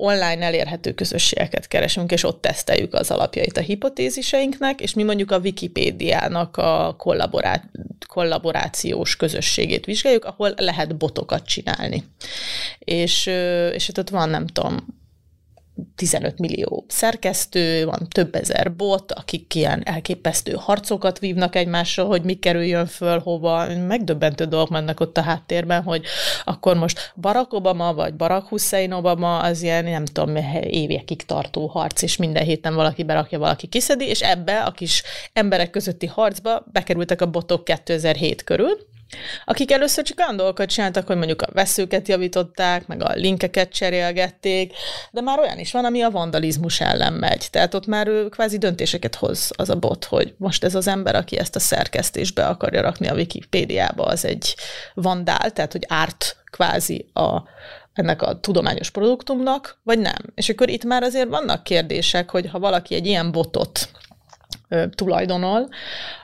online 0.00 0.44
elérhető 0.44 0.92
közösségeket 0.92 1.68
keresünk, 1.68 2.12
és 2.12 2.24
ott 2.24 2.40
teszteljük 2.40 2.94
az 2.94 3.10
alapjait 3.10 3.56
a 3.56 3.60
hipotéziseinknek, 3.60 4.80
és 4.80 4.94
mi 4.94 5.02
mondjuk 5.02 5.30
a 5.30 5.38
Wikipédiának 5.38 6.56
a 6.56 6.94
kollaborá- 6.98 7.70
kollaborációs 8.08 9.16
közösségét 9.16 9.84
vizsgáljuk, 9.84 10.24
ahol 10.24 10.54
lehet 10.56 10.96
botokat 10.96 11.46
csinálni. 11.46 12.04
És, 12.78 13.26
és 13.72 13.90
ott 13.98 14.08
van, 14.10 14.28
nem 14.28 14.46
tudom, 14.46 14.99
15 15.96 16.38
millió 16.38 16.84
szerkesztő, 16.88 17.84
van 17.84 18.08
több 18.08 18.34
ezer 18.34 18.76
bot, 18.76 19.12
akik 19.12 19.54
ilyen 19.54 19.82
elképesztő 19.84 20.52
harcokat 20.52 21.18
vívnak 21.18 21.56
egymással, 21.56 22.06
hogy 22.06 22.22
mi 22.22 22.34
kerüljön 22.34 22.86
föl 22.86 23.18
hova. 23.18 23.76
Megdöbbentő 23.86 24.44
dolgok 24.44 24.68
mennek 24.70 25.00
ott 25.00 25.16
a 25.16 25.22
háttérben, 25.22 25.82
hogy 25.82 26.04
akkor 26.44 26.76
most 26.76 27.12
Barack 27.16 27.52
Obama 27.52 27.94
vagy 27.94 28.14
Barack 28.14 28.48
Hussein 28.48 28.92
Obama 28.92 29.38
az 29.38 29.62
ilyen, 29.62 29.84
nem 29.84 30.04
tudom, 30.04 30.36
évekig 30.62 31.24
tartó 31.24 31.66
harc, 31.66 32.02
és 32.02 32.16
minden 32.16 32.44
héten 32.44 32.74
valaki 32.74 33.02
berakja, 33.02 33.38
valaki 33.38 33.66
kiszedi, 33.66 34.04
és 34.04 34.20
ebbe 34.20 34.60
a 34.62 34.70
kis 34.70 35.02
emberek 35.32 35.70
közötti 35.70 36.06
harcba 36.06 36.64
bekerültek 36.72 37.20
a 37.20 37.30
botok 37.30 37.64
2007 37.64 38.44
körül, 38.44 38.88
akik 39.44 39.72
először 39.72 40.04
csak 40.04 40.18
olyan 40.18 40.36
dolgokat 40.36 40.68
csináltak, 40.68 41.06
hogy 41.06 41.16
mondjuk 41.16 41.42
a 41.42 41.48
veszőket 41.52 42.08
javították, 42.08 42.86
meg 42.86 43.02
a 43.02 43.12
linkeket 43.14 43.72
cserélgették, 43.72 44.72
de 45.10 45.20
már 45.20 45.38
olyan 45.38 45.58
is 45.58 45.72
van, 45.72 45.84
ami 45.84 46.02
a 46.02 46.10
vandalizmus 46.10 46.80
ellen 46.80 47.12
megy. 47.12 47.46
Tehát 47.50 47.74
ott 47.74 47.86
már 47.86 48.06
ő 48.06 48.28
kvázi 48.28 48.58
döntéseket 48.58 49.14
hoz 49.14 49.50
az 49.56 49.70
a 49.70 49.76
bot, 49.76 50.04
hogy 50.04 50.34
most 50.36 50.64
ez 50.64 50.74
az 50.74 50.88
ember, 50.88 51.14
aki 51.14 51.38
ezt 51.38 51.56
a 51.56 51.60
szerkesztésbe 51.60 52.46
akarja 52.46 52.80
rakni 52.80 53.08
a 53.08 53.14
Wikipédiába, 53.14 54.04
az 54.04 54.24
egy 54.24 54.54
vandál, 54.94 55.50
tehát 55.50 55.72
hogy 55.72 55.84
árt 55.88 56.36
kvázi 56.50 57.10
a, 57.12 57.42
ennek 57.92 58.22
a 58.22 58.40
tudományos 58.40 58.90
produktumnak, 58.90 59.78
vagy 59.82 59.98
nem. 59.98 60.22
És 60.34 60.48
akkor 60.48 60.68
itt 60.68 60.84
már 60.84 61.02
azért 61.02 61.28
vannak 61.28 61.62
kérdések, 61.62 62.30
hogy 62.30 62.48
ha 62.50 62.58
valaki 62.58 62.94
egy 62.94 63.06
ilyen 63.06 63.32
botot 63.32 63.88
tulajdonol, 64.94 65.68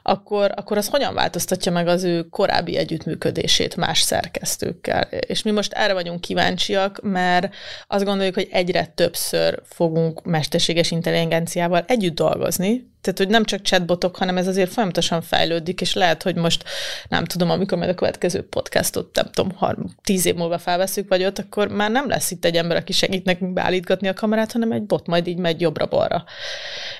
akkor, 0.08 0.52
akkor 0.56 0.76
az 0.76 0.88
hogyan 0.88 1.14
változtatja 1.14 1.72
meg 1.72 1.88
az 1.88 2.04
ő 2.04 2.22
korábbi 2.22 2.76
együttműködését 2.76 3.76
más 3.76 4.00
szerkesztőkkel. 4.00 5.02
És 5.02 5.42
mi 5.42 5.50
most 5.50 5.72
erre 5.72 5.92
vagyunk 5.92 6.20
kíváncsiak, 6.20 7.00
mert 7.02 7.54
azt 7.86 8.04
gondoljuk, 8.04 8.34
hogy 8.34 8.48
egyre 8.50 8.86
többször 8.86 9.62
fogunk 9.64 10.24
mesterséges 10.24 10.90
intelligenciával 10.90 11.84
együtt 11.86 12.14
dolgozni, 12.14 12.94
tehát, 13.06 13.20
hogy 13.20 13.28
nem 13.28 13.44
csak 13.44 13.62
chatbotok, 13.62 14.16
hanem 14.16 14.36
ez 14.36 14.46
azért 14.46 14.72
folyamatosan 14.72 15.22
fejlődik, 15.22 15.80
és 15.80 15.94
lehet, 15.94 16.22
hogy 16.22 16.34
most 16.34 16.64
nem 17.08 17.24
tudom, 17.24 17.50
amikor 17.50 17.78
majd 17.78 17.90
a 17.90 17.94
következő 17.94 18.42
podcastot, 18.42 19.14
nem 19.14 19.30
tudom, 19.32 19.52
30, 19.56 19.92
tíz 20.02 20.26
év 20.26 20.34
múlva 20.34 20.58
felveszünk, 20.58 21.08
vagy 21.08 21.24
ott, 21.24 21.38
akkor 21.38 21.68
már 21.68 21.90
nem 21.90 22.08
lesz 22.08 22.30
itt 22.30 22.44
egy 22.44 22.56
ember, 22.56 22.76
aki 22.76 22.92
segít 22.92 23.24
nekünk 23.24 23.52
beállítgatni 23.52 24.08
a 24.08 24.14
kamerát, 24.14 24.52
hanem 24.52 24.72
egy 24.72 24.82
bot 24.82 25.06
majd 25.06 25.26
így 25.26 25.38
megy 25.38 25.60
jobbra-balra. 25.60 26.24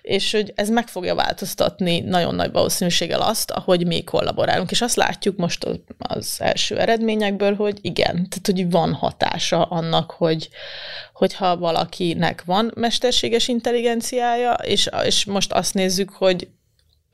És 0.03 0.33
hogy 0.33 0.53
ez 0.55 0.69
meg 0.69 0.89
fogja 0.89 1.15
változtatni 1.15 2.01
nagyon 2.01 2.35
nagy 2.35 2.51
valószínűséggel 2.99 3.21
azt, 3.31 3.51
ahogy 3.51 3.87
mi 3.87 4.05
kollaborálunk. 4.05 4.71
És 4.71 4.81
azt 4.81 4.97
látjuk 4.97 5.37
most 5.37 5.67
az 5.99 6.37
első 6.39 6.79
eredményekből, 6.79 7.55
hogy 7.55 7.79
igen, 7.81 8.15
tehát 8.15 8.43
hogy 8.43 8.71
van 8.71 8.93
hatása 8.93 9.63
annak, 9.63 10.11
hogy, 10.11 10.49
hogyha 11.13 11.57
valakinek 11.57 12.45
van 12.45 12.73
mesterséges 12.75 13.49
intelligenciája, 13.49 14.53
és, 14.53 14.89
és 15.05 15.25
most 15.25 15.53
azt 15.53 15.75
nézzük, 15.75 16.11
hogy 16.11 16.49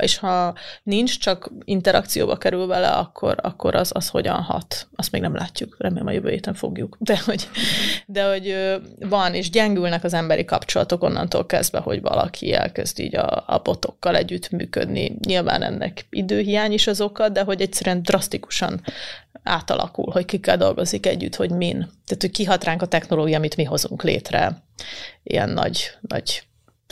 és 0.03 0.17
ha 0.17 0.55
nincs, 0.83 1.19
csak 1.19 1.51
interakcióba 1.65 2.37
kerül 2.37 2.67
vele, 2.67 2.89
akkor, 2.89 3.37
akkor 3.43 3.75
az, 3.75 3.91
az 3.95 4.09
hogyan 4.09 4.41
hat. 4.41 4.89
Azt 4.97 5.13
még 5.13 5.21
nem 5.21 5.35
látjuk, 5.35 5.77
remélem 5.79 6.07
a 6.07 6.13
jövő 6.13 6.31
héten 6.31 6.55
fogjuk. 6.55 6.97
De 7.01 7.19
hogy, 7.25 7.49
de 8.07 8.31
hogy 8.31 8.57
van, 9.09 9.35
és 9.35 9.51
gyengülnek 9.51 10.05
az 10.05 10.15
emberi 10.15 10.45
kapcsolatok 10.45 11.03
onnantól 11.03 11.47
kezdve, 11.47 11.79
hogy 11.79 12.01
valaki 12.01 12.53
elkezd 12.53 12.99
így 12.99 13.17
a, 13.17 13.45
a 13.47 13.61
botokkal 13.65 14.17
együttműködni. 14.17 15.17
Nyilván 15.27 15.63
ennek 15.63 16.07
időhiány 16.11 16.73
is 16.73 16.87
az 16.87 17.01
oka, 17.01 17.29
de 17.29 17.43
hogy 17.43 17.61
egyszerűen 17.61 18.03
drasztikusan 18.03 18.81
átalakul, 19.43 20.13
hogy 20.13 20.25
kikkel 20.25 20.57
dolgozik 20.57 21.07
együtt, 21.07 21.37
hogy 21.37 21.51
min. 21.51 21.77
Tehát, 21.79 22.21
hogy 22.21 22.31
kihat 22.31 22.65
ránk 22.65 22.83
a 22.83 22.87
technológia, 22.87 23.37
amit 23.37 23.57
mi 23.57 23.65
hozunk 23.65 24.03
létre. 24.03 24.63
Ilyen 25.23 25.51
nagy, 25.51 25.91
nagy 26.01 26.43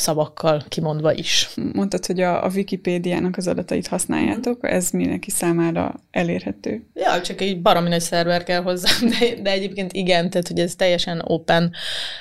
szavakkal 0.00 0.64
kimondva 0.68 1.12
is. 1.12 1.48
Mondtad, 1.72 2.06
hogy 2.06 2.20
a, 2.20 2.44
a 2.44 2.50
Wikipédiának 2.54 3.36
az 3.36 3.48
adatait 3.48 3.86
használjátok, 3.86 4.70
ez 4.70 4.90
mindenki 4.90 5.30
számára 5.30 5.94
elérhető. 6.10 6.86
Ja, 6.94 7.20
csak 7.20 7.40
egy 7.40 7.62
baromi 7.62 7.88
nagy 7.88 8.00
szerver 8.00 8.42
kell 8.42 8.62
hozzá, 8.62 8.90
de, 9.00 9.42
de 9.42 9.50
egyébként 9.50 9.92
igen, 9.92 10.30
tehát 10.30 10.48
hogy 10.48 10.58
ez 10.58 10.74
teljesen 10.74 11.22
open. 11.26 11.72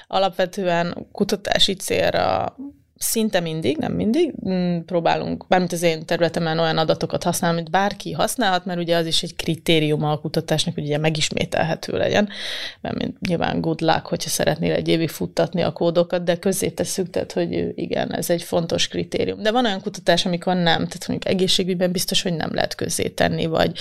Alapvetően 0.08 1.08
kutatási 1.12 1.74
célra 1.74 2.56
szinte 3.00 3.40
mindig, 3.40 3.78
nem 3.78 3.94
mindig, 3.94 4.34
mm, 4.50 4.80
próbálunk, 4.80 5.48
bármint 5.48 5.72
az 5.72 5.82
én 5.82 6.06
területemen 6.06 6.60
olyan 6.60 6.78
adatokat 6.78 7.24
használni, 7.24 7.58
amit 7.58 7.72
bárki 7.72 8.12
használhat, 8.12 8.66
mert 8.66 8.80
ugye 8.80 8.96
az 8.96 9.06
is 9.06 9.24
egy 9.24 9.36
kritérium 9.36 10.04
a 10.04 10.18
kutatásnak, 10.18 10.74
hogy 10.74 10.84
ugye 10.84 10.98
megismételhető 10.98 11.98
legyen, 11.98 12.30
mert 12.82 13.20
nyilván 13.28 13.62
good 13.62 13.82
luck, 13.82 14.06
hogyha 14.06 14.30
szeretnél 14.30 14.74
egy 14.74 14.88
évig 14.88 15.10
futtatni 15.10 15.62
a 15.62 15.72
kódokat, 15.72 16.24
de 16.24 16.38
közé 16.38 16.70
tesszük, 16.70 17.10
tehát 17.10 17.32
hogy 17.32 17.72
igen, 17.76 18.14
ez 18.14 18.30
egy 18.30 18.44
fontos 18.44 18.88
kritérium. 18.88 19.42
De 19.42 19.52
van 19.52 19.66
olyan 19.66 19.82
kutatás, 19.82 20.26
amikor 20.26 20.54
nem, 20.54 20.64
tehát 20.64 21.08
mondjuk 21.08 21.34
egészségügyben 21.34 21.92
biztos, 21.92 22.22
hogy 22.22 22.34
nem 22.34 22.54
lehet 22.54 22.76
közé 22.76 23.08
tenni, 23.08 23.46
vagy, 23.46 23.78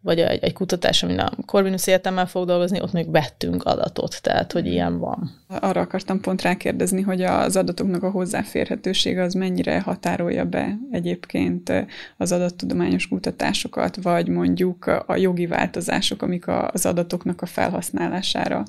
vagy 0.00 0.20
egy, 0.20 0.44
egy 0.44 0.52
kutatás, 0.52 1.02
amin 1.02 1.18
a 1.18 1.32
Corvinus 1.46 1.86
Egyetemmel 1.86 2.26
fog 2.26 2.46
dolgozni, 2.46 2.80
ott 2.80 2.92
még 2.92 3.10
vettünk 3.10 3.64
adatot, 3.64 4.22
tehát 4.22 4.52
hogy 4.52 4.66
ilyen 4.66 4.98
van. 4.98 5.30
Arra 5.48 5.80
akartam 5.80 6.20
pont 6.20 6.42
rákérdezni, 6.42 7.02
hogy 7.02 7.22
az 7.22 7.56
adatoknak 7.56 8.02
a 8.02 8.10
hozzáférés 8.10 8.52
hozzáférhetőség 8.54 9.18
az 9.18 9.34
mennyire 9.34 9.80
határolja 9.80 10.44
be 10.44 10.78
egyébként 10.90 11.72
az 12.16 12.32
adattudományos 12.32 13.08
kutatásokat, 13.08 13.96
vagy 14.02 14.28
mondjuk 14.28 14.86
a 15.06 15.16
jogi 15.16 15.46
változások, 15.46 16.22
amik 16.22 16.44
az 16.46 16.86
adatoknak 16.86 17.42
a 17.42 17.46
felhasználására 17.46 18.64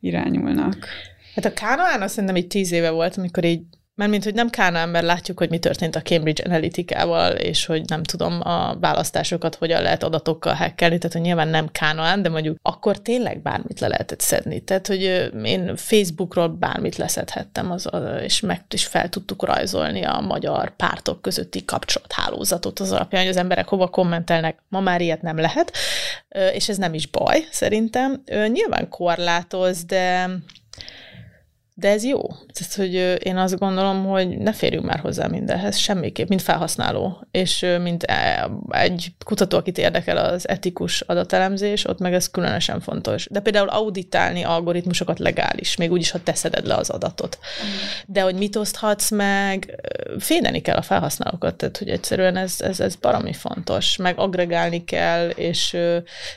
irányulnak. 0.00 0.86
Hát 1.34 1.44
a 1.44 1.52
Kánoán 1.52 2.02
azt 2.02 2.12
szerintem 2.14 2.36
így 2.36 2.46
tíz 2.46 2.72
éve 2.72 2.90
volt, 2.90 3.16
amikor 3.16 3.44
így 3.44 3.62
mert 3.96 4.10
mint 4.10 4.24
hogy 4.24 4.34
nem 4.34 4.50
Kánán, 4.50 4.88
mert 4.88 5.04
látjuk, 5.04 5.38
hogy 5.38 5.50
mi 5.50 5.58
történt 5.58 5.96
a 5.96 6.02
Cambridge 6.02 6.42
Analytica-val, 6.44 7.32
és 7.32 7.66
hogy 7.66 7.82
nem 7.86 8.02
tudom 8.02 8.40
a 8.42 8.76
választásokat 8.80 9.54
hogyan 9.54 9.82
lehet 9.82 10.02
adatokkal 10.02 10.54
hackelni, 10.54 10.98
tehát 10.98 11.12
hogy 11.12 11.24
nyilván 11.24 11.48
nem 11.48 11.68
Kánán, 11.72 12.22
de 12.22 12.28
mondjuk 12.28 12.56
akkor 12.62 12.98
tényleg 12.98 13.42
bármit 13.42 13.80
le 13.80 13.88
lehetett 13.88 14.20
szedni. 14.20 14.60
Tehát, 14.60 14.86
hogy 14.86 15.30
én 15.44 15.76
Facebookról 15.76 16.48
bármit 16.48 16.96
leszedhettem, 16.96 17.70
az, 17.70 17.88
és 18.22 18.40
meg 18.40 18.64
is 18.70 18.86
fel 18.86 19.08
tudtuk 19.08 19.44
rajzolni 19.44 20.04
a 20.04 20.20
magyar 20.20 20.76
pártok 20.76 21.22
közötti 21.22 21.64
kapcsolathálózatot 21.64 22.80
az 22.80 22.92
alapján, 22.92 23.22
hogy 23.22 23.30
az 23.30 23.36
emberek 23.36 23.68
hova 23.68 23.88
kommentelnek. 23.88 24.58
Ma 24.68 24.80
már 24.80 25.00
ilyet 25.00 25.22
nem 25.22 25.38
lehet, 25.38 25.72
és 26.52 26.68
ez 26.68 26.76
nem 26.76 26.94
is 26.94 27.06
baj, 27.06 27.46
szerintem. 27.50 28.22
Nyilván 28.26 28.88
korlátoz, 28.88 29.84
de 29.84 30.28
de 31.78 31.88
ez 31.88 32.04
jó. 32.04 32.20
Tehát, 32.28 32.74
hogy 32.76 32.94
én 33.26 33.36
azt 33.36 33.58
gondolom, 33.58 34.04
hogy 34.04 34.38
ne 34.38 34.52
férjünk 34.52 34.84
már 34.84 34.98
hozzá 34.98 35.26
mindenhez, 35.26 35.76
semmiképp, 35.76 36.28
mint 36.28 36.42
felhasználó. 36.42 37.26
És 37.30 37.66
mint 37.82 38.02
e, 38.02 38.50
egy 38.68 39.12
kutató, 39.24 39.56
akit 39.56 39.78
érdekel 39.78 40.16
az 40.16 40.48
etikus 40.48 41.00
adatelemzés, 41.00 41.88
ott 41.88 41.98
meg 41.98 42.14
ez 42.14 42.30
különösen 42.30 42.80
fontos. 42.80 43.26
De 43.30 43.40
például 43.40 43.68
auditálni 43.68 44.42
algoritmusokat 44.42 45.18
legális, 45.18 45.76
még 45.76 45.90
úgyis, 45.90 46.10
ha 46.10 46.22
teszeded 46.22 46.66
le 46.66 46.74
az 46.74 46.90
adatot. 46.90 47.38
De 48.06 48.20
hogy 48.20 48.34
mit 48.34 48.56
oszthatsz 48.56 49.10
meg, 49.10 49.80
féleni 50.18 50.60
kell 50.60 50.76
a 50.76 50.82
felhasználókat, 50.82 51.54
tehát 51.54 51.76
hogy 51.76 51.88
egyszerűen 51.88 52.36
ez, 52.36 52.54
ez, 52.58 52.80
ez 52.80 52.94
baromi 52.94 53.32
fontos, 53.32 53.96
meg 53.96 54.18
agregálni 54.18 54.84
kell, 54.84 55.28
és, 55.28 55.72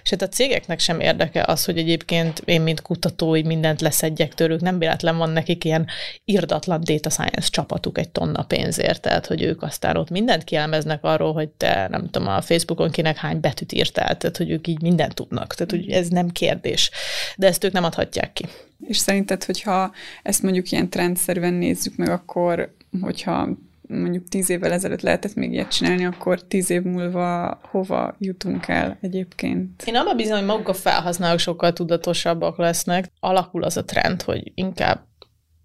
és 0.04 0.10
hát 0.10 0.22
a 0.22 0.28
cégeknek 0.28 0.80
sem 0.80 1.00
érdeke 1.00 1.44
az, 1.48 1.66
hogy 1.66 1.78
egyébként 1.78 2.42
én, 2.46 2.62
mint 2.62 2.82
kutatói 2.82 3.44
mindent 3.44 3.82
leszedjek 3.82 4.34
tőlük, 4.34 4.62
nem 4.62 4.80
véletlen 4.80 5.18
van 5.18 5.28
van 5.30 5.38
nekik 5.38 5.64
ilyen 5.64 5.88
irdatlan 6.26 6.82
data 6.84 7.10
science 7.10 7.50
csapatuk 7.50 7.98
egy 7.98 8.10
tonna 8.10 8.44
pénzért, 8.44 9.02
tehát 9.02 9.26
hogy 9.26 9.42
ők 9.42 9.62
aztán 9.62 9.98
ott 9.98 10.10
mindent 10.10 10.44
kielemeznek 10.44 11.04
arról, 11.04 11.34
hogy 11.34 11.50
te 11.50 11.88
nem 11.90 12.10
tudom, 12.10 12.28
a 12.28 12.42
Facebookon 12.42 12.92
kinek 12.92 13.18
hány 13.18 13.40
betűt 13.40 13.72
írtál, 13.72 14.18
tehát 14.18 14.38
hogy 14.38 14.50
ők 14.50 14.68
így 14.68 14.82
mindent 14.82 15.14
tudnak, 15.14 15.54
tehát 15.56 15.72
hogy 15.72 15.90
ez 15.90 16.08
nem 16.08 16.30
kérdés, 16.30 16.92
de 17.36 17.48
ezt 17.48 17.64
ők 17.64 17.72
nem 17.72 17.84
adhatják 17.84 18.34
ki. 18.34 18.46
És 18.88 18.98
szerinted, 18.98 19.44
hogyha 19.44 19.92
ezt 20.24 20.44
mondjuk 20.44 20.72
ilyen 20.72 20.90
trendszerűen 20.90 21.54
nézzük 21.54 21.96
meg, 21.96 22.10
akkor 22.10 22.76
hogyha 23.02 23.48
mondjuk 23.90 24.28
tíz 24.28 24.50
évvel 24.50 24.72
ezelőtt 24.72 25.02
lehetett 25.02 25.36
még 25.36 25.52
ilyet 25.52 25.72
csinálni, 25.72 26.06
akkor 26.06 26.42
tíz 26.44 26.70
év 26.70 26.82
múlva 26.82 27.60
hova 27.64 28.16
jutunk 28.20 28.68
el 28.68 28.98
egyébként? 29.02 29.84
Én 29.86 29.96
abban 29.96 30.16
bízom, 30.16 30.38
hogy 30.38 30.46
maguk 30.46 30.68
a 30.68 30.74
felhasználók 30.74 31.40
sokkal 31.40 31.74
tudatosabbak 31.74 32.58
lesznek. 32.58 33.12
Alakul 33.20 33.64
az 33.64 33.78
a 33.78 33.86
trend, 33.86 34.22
hogy 34.22 34.52
inkább 34.56 35.08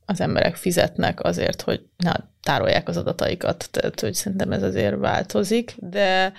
az 0.06 0.20
emberek 0.20 0.56
fizetnek 0.56 1.22
azért, 1.22 1.62
hogy 1.62 1.82
ne 1.96 2.12
tárolják 2.42 2.88
az 2.88 2.96
adataikat, 2.96 3.68
tehát 3.70 4.00
hogy 4.00 4.14
szerintem 4.14 4.52
ez 4.52 4.62
azért 4.62 4.98
változik, 4.98 5.74
de 5.78 6.32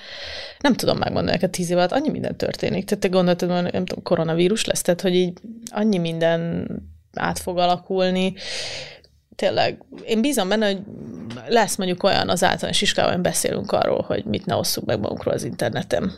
nem 0.59 0.73
tudom 0.73 0.97
megmondani 0.97 1.31
neked 1.31 1.49
tíz 1.49 1.69
év 1.69 1.77
alatt 1.77 1.91
annyi 1.91 2.09
minden 2.09 2.35
történik. 2.35 2.85
Tehát 2.85 3.03
te 3.03 3.07
gondoltad, 3.07 3.51
hogy 3.51 3.71
nem 3.71 3.85
tudom, 3.85 4.03
koronavírus 4.03 4.65
lesz, 4.65 4.81
tehát 4.81 5.01
hogy 5.01 5.15
így 5.15 5.37
annyi 5.71 5.97
minden 5.97 6.67
át 7.13 7.39
fog 7.39 7.57
alakulni, 7.57 8.33
tényleg, 9.35 9.83
én 10.05 10.21
bízom 10.21 10.49
benne, 10.49 10.65
hogy 10.65 10.81
lesz 11.47 11.75
mondjuk 11.75 12.03
olyan 12.03 12.29
az 12.29 12.43
általános 12.43 12.81
iskolában, 12.81 13.21
beszélünk 13.21 13.71
arról, 13.71 14.01
hogy 14.01 14.25
mit 14.25 14.45
ne 14.45 14.55
osszuk 14.55 14.85
meg 14.85 14.99
magunkról 14.99 15.33
az 15.33 15.43
interneten 15.43 16.11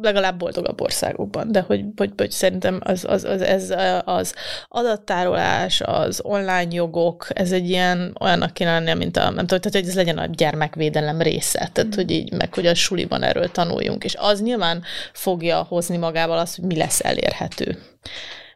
legalább 0.00 0.38
boldogabb 0.38 0.80
országokban, 0.80 1.52
de 1.52 1.60
hogy, 1.60 1.84
hogy, 1.96 2.10
hogy 2.16 2.30
szerintem 2.30 2.80
az, 2.82 3.04
az, 3.08 3.24
az, 3.24 3.40
ez 3.40 3.74
az 4.04 4.34
adattárolás, 4.68 5.80
az 5.80 6.20
online 6.24 6.66
jogok, 6.70 7.26
ez 7.28 7.52
egy 7.52 7.68
ilyen 7.68 8.16
olyannak 8.20 8.52
kéne 8.52 8.72
lennie, 8.72 8.94
mint 8.94 9.16
a, 9.16 9.22
nem 9.22 9.46
tudom, 9.46 9.60
tehát 9.60 9.72
hogy 9.72 9.88
ez 9.88 9.94
legyen 9.94 10.18
a 10.18 10.26
gyermekvédelem 10.26 11.22
része, 11.22 11.70
tehát 11.72 11.94
hogy 11.94 12.10
így 12.10 12.32
meg, 12.32 12.54
hogy 12.54 12.66
a 12.66 12.74
suliban 12.74 13.22
erről 13.22 13.50
tanuljunk, 13.50 14.04
és 14.04 14.14
az 14.18 14.42
nyilván 14.42 14.82
fogja 15.12 15.62
hozni 15.62 15.96
magával 15.96 16.38
azt, 16.38 16.56
hogy 16.56 16.64
mi 16.64 16.76
lesz 16.76 17.04
elérhető 17.04 17.78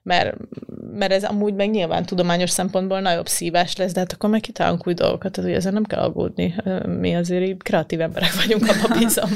mert, 0.04 0.36
mert 0.92 1.12
ez 1.12 1.24
amúgy 1.24 1.54
meg 1.54 1.70
nyilván 1.70 2.06
tudományos 2.06 2.50
szempontból 2.50 3.00
nagyobb 3.00 3.28
szívás 3.28 3.76
lesz, 3.76 3.92
de 3.92 4.00
hát 4.00 4.12
akkor 4.12 4.30
meg 4.30 4.40
kitalálunk 4.40 4.86
új 4.86 4.94
dolgokat, 4.94 5.32
tehát 5.32 5.50
hogy 5.50 5.58
ezzel 5.58 5.72
nem 5.72 5.84
kell 5.84 6.00
aggódni. 6.00 6.54
Mi 6.86 7.16
azért 7.16 7.44
így 7.44 7.56
kreatív 7.62 8.00
emberek 8.00 8.34
vagyunk, 8.34 8.68
abban 8.68 8.96
bízom. 8.98 9.30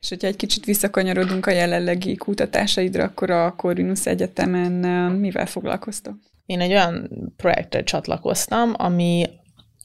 És 0.00 0.08
hogyha 0.08 0.26
egy 0.26 0.36
kicsit 0.36 0.64
visszakanyarodunk 0.64 1.46
a 1.46 1.50
jelenlegi 1.50 2.16
kutatásaidra, 2.16 3.04
akkor 3.04 3.30
a 3.30 3.54
Corvinus 3.56 4.06
Egyetemen 4.06 4.72
mivel 5.12 5.46
foglalkoztok? 5.46 6.14
Én 6.46 6.60
egy 6.60 6.70
olyan 6.70 7.10
projektre 7.36 7.82
csatlakoztam, 7.82 8.74
ami, 8.76 9.24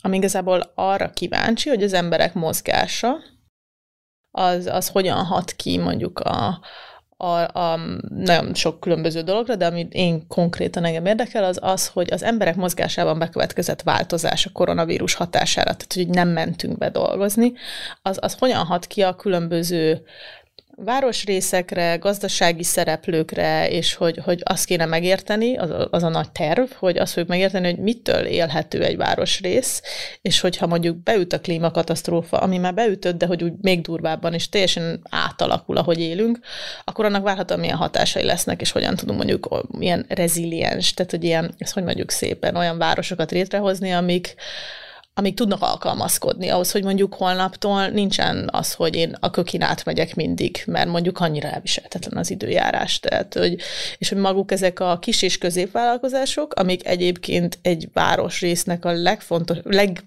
ami 0.01 0.17
igazából 0.17 0.71
arra 0.75 1.09
kíváncsi, 1.09 1.69
hogy 1.69 1.83
az 1.83 1.93
emberek 1.93 2.33
mozgása, 2.33 3.15
az, 4.31 4.65
az 4.65 4.87
hogyan 4.87 5.23
hat 5.23 5.51
ki 5.51 5.77
mondjuk 5.77 6.19
a, 6.19 6.59
a, 7.17 7.59
a 7.59 7.79
nagyon 8.09 8.53
sok 8.53 8.79
különböző 8.79 9.21
dologra, 9.21 9.55
de 9.55 9.65
amit 9.65 9.93
én 9.93 10.27
konkrétan 10.27 10.85
engem 10.85 11.05
érdekel, 11.05 11.43
az 11.43 11.59
az, 11.61 11.87
hogy 11.87 12.13
az 12.13 12.23
emberek 12.23 12.55
mozgásában 12.55 13.19
bekövetkezett 13.19 13.81
változás 13.81 14.45
a 14.45 14.51
koronavírus 14.53 15.13
hatására, 15.13 15.75
tehát 15.75 15.93
hogy 15.93 16.07
nem 16.07 16.29
mentünk 16.29 16.77
be 16.77 16.89
dolgozni, 16.89 17.53
az, 18.01 18.17
az 18.21 18.33
hogyan 18.33 18.65
hat 18.65 18.87
ki 18.87 19.01
a 19.01 19.15
különböző 19.15 20.03
városrészekre, 20.75 21.95
gazdasági 21.95 22.63
szereplőkre, 22.63 23.69
és 23.69 23.93
hogy, 23.93 24.19
hogy 24.23 24.41
azt 24.43 24.65
kéne 24.65 24.85
megérteni, 24.85 25.57
az 25.57 25.69
az 25.89 26.03
a 26.03 26.09
nagy 26.09 26.31
terv, 26.31 26.71
hogy 26.71 26.97
azt 26.97 27.11
fogjuk 27.11 27.29
megérteni, 27.29 27.65
hogy 27.65 27.77
mitől 27.77 28.25
élhető 28.25 28.83
egy 28.83 28.97
városrész, 28.97 29.81
és 30.21 30.39
hogyha 30.39 30.67
mondjuk 30.67 31.03
beüt 31.03 31.33
a 31.33 31.39
klímakatasztrófa, 31.39 32.37
ami 32.37 32.57
már 32.57 32.73
beütött, 32.73 33.17
de 33.17 33.25
hogy 33.25 33.43
úgy 33.43 33.53
még 33.61 33.81
durvábban 33.81 34.33
is 34.33 34.49
teljesen 34.49 35.01
átalakul, 35.09 35.77
ahogy 35.77 35.99
élünk, 35.99 36.39
akkor 36.83 37.05
annak 37.05 37.23
várhatóan 37.23 37.59
milyen 37.59 37.77
hatásai 37.77 38.23
lesznek, 38.23 38.61
és 38.61 38.71
hogyan 38.71 38.95
tudunk 38.95 39.17
mondjuk 39.17 39.65
ilyen 39.79 40.05
reziliens, 40.09 40.93
tehát 40.93 41.11
hogy 41.11 41.23
ilyen, 41.23 41.53
ezt 41.57 41.73
hogy 41.73 41.83
mondjuk 41.83 42.11
szépen, 42.11 42.55
olyan 42.55 42.77
városokat 42.77 43.31
létrehozni, 43.31 43.93
amik, 43.93 44.35
amik 45.17 45.35
tudnak 45.35 45.61
alkalmazkodni 45.61 46.49
ahhoz, 46.49 46.71
hogy 46.71 46.83
mondjuk 46.83 47.13
holnaptól 47.13 47.87
nincsen 47.87 48.49
az, 48.51 48.73
hogy 48.73 48.95
én 48.95 49.15
a 49.19 49.29
kökin 49.29 49.61
átmegyek 49.61 50.15
mindig, 50.15 50.63
mert 50.65 50.89
mondjuk 50.89 51.19
annyira 51.19 51.47
elviselhetetlen 51.47 52.17
az 52.17 52.29
időjárás. 52.29 52.99
Tehát, 52.99 53.33
hogy, 53.33 53.55
és 53.97 54.09
hogy 54.09 54.17
maguk 54.17 54.51
ezek 54.51 54.79
a 54.79 54.99
kis 54.99 55.21
és 55.21 55.37
középvállalkozások, 55.37 56.53
amik 56.53 56.87
egyébként 56.87 57.59
egy 57.61 57.89
városrésznek 57.93 58.85
a 58.85 58.91
legfontos, 58.91 59.57
leg, 59.63 60.03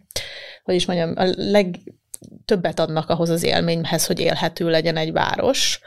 hogy 0.64 0.74
is 0.74 0.86
mondjam, 0.86 1.12
a 1.16 1.24
legtöbbet 1.36 2.80
adnak 2.80 3.10
ahhoz 3.10 3.28
az 3.28 3.42
élményhez, 3.42 4.06
hogy 4.06 4.20
élhető 4.20 4.70
legyen 4.70 4.96
egy 4.96 5.12
város, 5.12 5.80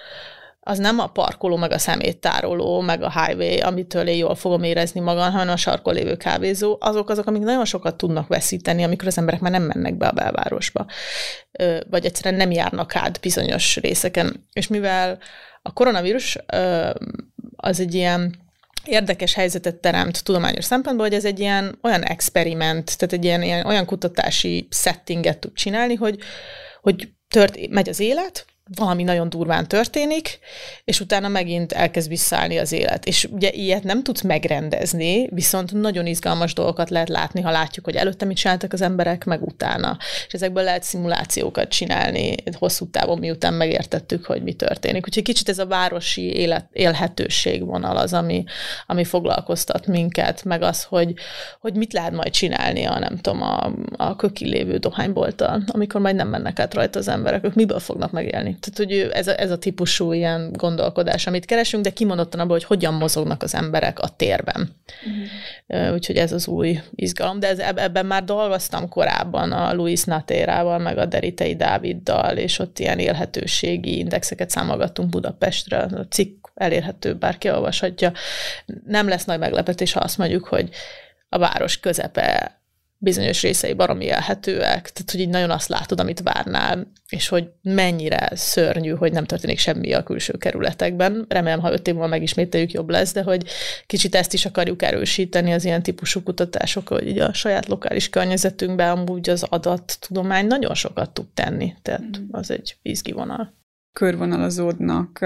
az 0.63 0.77
nem 0.77 0.99
a 0.99 1.07
parkoló, 1.07 1.55
meg 1.55 1.71
a 1.71 1.77
szeméttároló, 1.77 2.81
meg 2.81 3.01
a 3.01 3.11
highway, 3.11 3.59
amitől 3.61 4.07
én 4.07 4.17
jól 4.17 4.35
fogom 4.35 4.63
érezni 4.63 4.99
magam, 4.99 5.31
hanem 5.31 5.53
a 5.53 5.57
sarkon 5.57 5.93
lévő 5.93 6.17
kávézó, 6.17 6.77
azok 6.79 7.09
azok, 7.09 7.27
amik 7.27 7.41
nagyon 7.41 7.65
sokat 7.65 7.95
tudnak 7.95 8.27
veszíteni, 8.27 8.83
amikor 8.83 9.07
az 9.07 9.17
emberek 9.17 9.39
már 9.39 9.51
nem 9.51 9.63
mennek 9.63 9.97
be 9.97 10.07
a 10.07 10.11
belvárosba, 10.11 10.85
vagy 11.89 12.05
egyszerűen 12.05 12.35
nem 12.35 12.51
járnak 12.51 12.95
át 12.95 13.19
bizonyos 13.19 13.75
részeken. 13.75 14.47
És 14.53 14.67
mivel 14.67 15.17
a 15.61 15.73
koronavírus 15.73 16.37
az 17.55 17.79
egy 17.79 17.93
ilyen 17.93 18.35
érdekes 18.85 19.33
helyzetet 19.33 19.75
teremt 19.75 20.23
tudományos 20.23 20.65
szempontból, 20.65 21.05
hogy 21.05 21.15
ez 21.15 21.25
egy 21.25 21.39
ilyen 21.39 21.77
olyan 21.81 22.03
experiment, 22.03 22.97
tehát 22.97 23.13
egy 23.13 23.23
ilyen, 23.23 23.41
ilyen 23.41 23.65
olyan 23.65 23.85
kutatási 23.85 24.67
settinget 24.71 25.39
tud 25.39 25.53
csinálni, 25.53 25.95
hogy, 25.95 26.19
hogy 26.81 27.09
tört, 27.27 27.69
megy 27.69 27.89
az 27.89 27.99
élet, 27.99 28.45
valami 28.75 29.03
nagyon 29.03 29.29
durván 29.29 29.67
történik, 29.67 30.39
és 30.83 30.99
utána 30.99 31.27
megint 31.27 31.71
elkezd 31.71 32.09
visszaállni 32.09 32.57
az 32.57 32.71
élet. 32.71 33.05
És 33.05 33.27
ugye 33.31 33.49
ilyet 33.49 33.83
nem 33.83 34.03
tudsz 34.03 34.21
megrendezni, 34.21 35.27
viszont 35.29 35.73
nagyon 35.73 36.05
izgalmas 36.05 36.53
dolgokat 36.53 36.89
lehet 36.89 37.09
látni, 37.09 37.41
ha 37.41 37.51
látjuk, 37.51 37.85
hogy 37.85 37.95
előtte 37.95 38.25
mit 38.25 38.37
csináltak 38.37 38.73
az 38.73 38.81
emberek, 38.81 39.25
meg 39.25 39.41
utána. 39.43 39.97
És 40.27 40.33
ezekből 40.33 40.63
lehet 40.63 40.83
szimulációkat 40.83 41.69
csinálni 41.69 42.35
hosszú 42.57 42.89
távon, 42.89 43.17
miután 43.17 43.53
megértettük, 43.53 44.25
hogy 44.25 44.43
mi 44.43 44.53
történik. 44.53 45.07
Úgyhogy 45.07 45.23
kicsit 45.23 45.49
ez 45.49 45.59
a 45.59 45.65
városi 45.65 46.35
élet, 46.35 46.65
élhetőség 46.71 47.65
vonal 47.65 47.97
az, 47.97 48.13
ami, 48.13 48.43
ami 48.85 49.03
foglalkoztat 49.03 49.87
minket, 49.87 50.43
meg 50.43 50.61
az, 50.61 50.83
hogy, 50.83 51.13
hogy 51.59 51.75
mit 51.75 51.93
lehet 51.93 52.11
majd 52.11 52.31
csinálni 52.31 52.85
a, 52.85 52.99
nem 52.99 53.17
tudom, 53.17 53.41
a, 53.41 53.71
a 53.97 54.15
köki 54.15 54.45
lévő 54.45 54.77
dohánybolttal, 54.77 55.63
amikor 55.67 56.01
majd 56.01 56.15
nem 56.15 56.27
mennek 56.27 56.59
át 56.59 56.73
rajta 56.73 56.99
az 56.99 57.07
emberek, 57.07 57.45
ők 57.45 57.53
miből 57.53 57.79
fognak 57.79 58.11
megélni. 58.11 58.50
Tehát, 58.59 58.73
hogy 58.75 59.09
ez 59.13 59.27
a, 59.27 59.39
ez 59.39 59.51
a 59.51 59.57
típusú 59.57 60.11
ilyen 60.13 60.51
gondolkodás, 60.51 61.27
amit 61.27 61.45
keresünk, 61.45 61.83
de 61.83 61.89
kimondottan 61.89 62.39
abból, 62.39 62.53
hogy 62.53 62.63
hogyan 62.63 62.93
mozognak 62.93 63.43
az 63.43 63.55
emberek 63.55 63.99
a 63.99 64.15
térben. 64.15 64.75
Uh-huh. 65.67 65.93
Úgyhogy 65.93 66.15
ez 66.15 66.31
az 66.31 66.47
új 66.47 66.79
izgalom. 66.95 67.39
De 67.39 67.47
ez, 67.47 67.59
ebben 67.59 68.05
már 68.05 68.23
dolgoztam 68.23 68.89
korábban 68.89 69.51
a 69.51 69.73
Luis 69.73 70.03
Natérával, 70.03 70.77
meg 70.77 70.97
a 70.97 71.05
Deritei 71.05 71.55
Dáviddal, 71.55 72.37
és 72.37 72.59
ott 72.59 72.79
ilyen 72.79 72.99
élhetőségi 72.99 73.97
indexeket 73.97 74.49
számolgattunk 74.49 75.09
Budapestre. 75.09 75.77
A 75.77 76.05
cikk 76.09 76.47
elérhető, 76.55 77.15
bárki 77.15 77.49
olvashatja. 77.49 78.11
Nem 78.85 79.07
lesz 79.07 79.25
nagy 79.25 79.39
meglepetés, 79.39 79.93
ha 79.93 79.99
azt 79.99 80.17
mondjuk, 80.17 80.47
hogy 80.47 80.69
a 81.29 81.37
város 81.37 81.79
közepe 81.79 82.60
bizonyos 83.03 83.41
részei 83.41 83.73
baromi 83.73 84.05
élhetőek, 84.05 84.91
tehát 84.91 85.11
hogy 85.11 85.19
így 85.19 85.29
nagyon 85.29 85.49
azt 85.49 85.67
látod, 85.67 85.99
amit 85.99 86.21
várnál, 86.21 86.91
és 87.09 87.27
hogy 87.27 87.49
mennyire 87.61 88.29
szörnyű, 88.33 88.89
hogy 88.89 89.11
nem 89.11 89.25
történik 89.25 89.59
semmi 89.59 89.93
a 89.93 90.03
külső 90.03 90.33
kerületekben. 90.33 91.25
Remélem, 91.29 91.59
ha 91.59 91.71
öt 91.71 91.87
év 91.87 91.93
múlva 91.93 92.09
megismételjük, 92.09 92.71
jobb 92.71 92.89
lesz, 92.89 93.13
de 93.13 93.23
hogy 93.23 93.45
kicsit 93.85 94.15
ezt 94.15 94.33
is 94.33 94.45
akarjuk 94.45 94.81
erősíteni 94.81 95.53
az 95.53 95.65
ilyen 95.65 95.83
típusú 95.83 96.23
kutatások, 96.23 96.87
hogy 96.87 97.07
így 97.07 97.19
a 97.19 97.33
saját 97.33 97.67
lokális 97.67 98.09
környezetünkben 98.09 98.89
amúgy 98.89 99.29
az 99.29 99.43
adattudomány 99.43 100.47
nagyon 100.47 100.73
sokat 100.73 101.13
tud 101.13 101.27
tenni, 101.33 101.73
tehát 101.81 102.19
mm. 102.19 102.25
az 102.31 102.51
egy 102.51 102.77
izgi 102.81 103.11
vonal 103.11 103.59
körvonalazódnak 103.93 105.25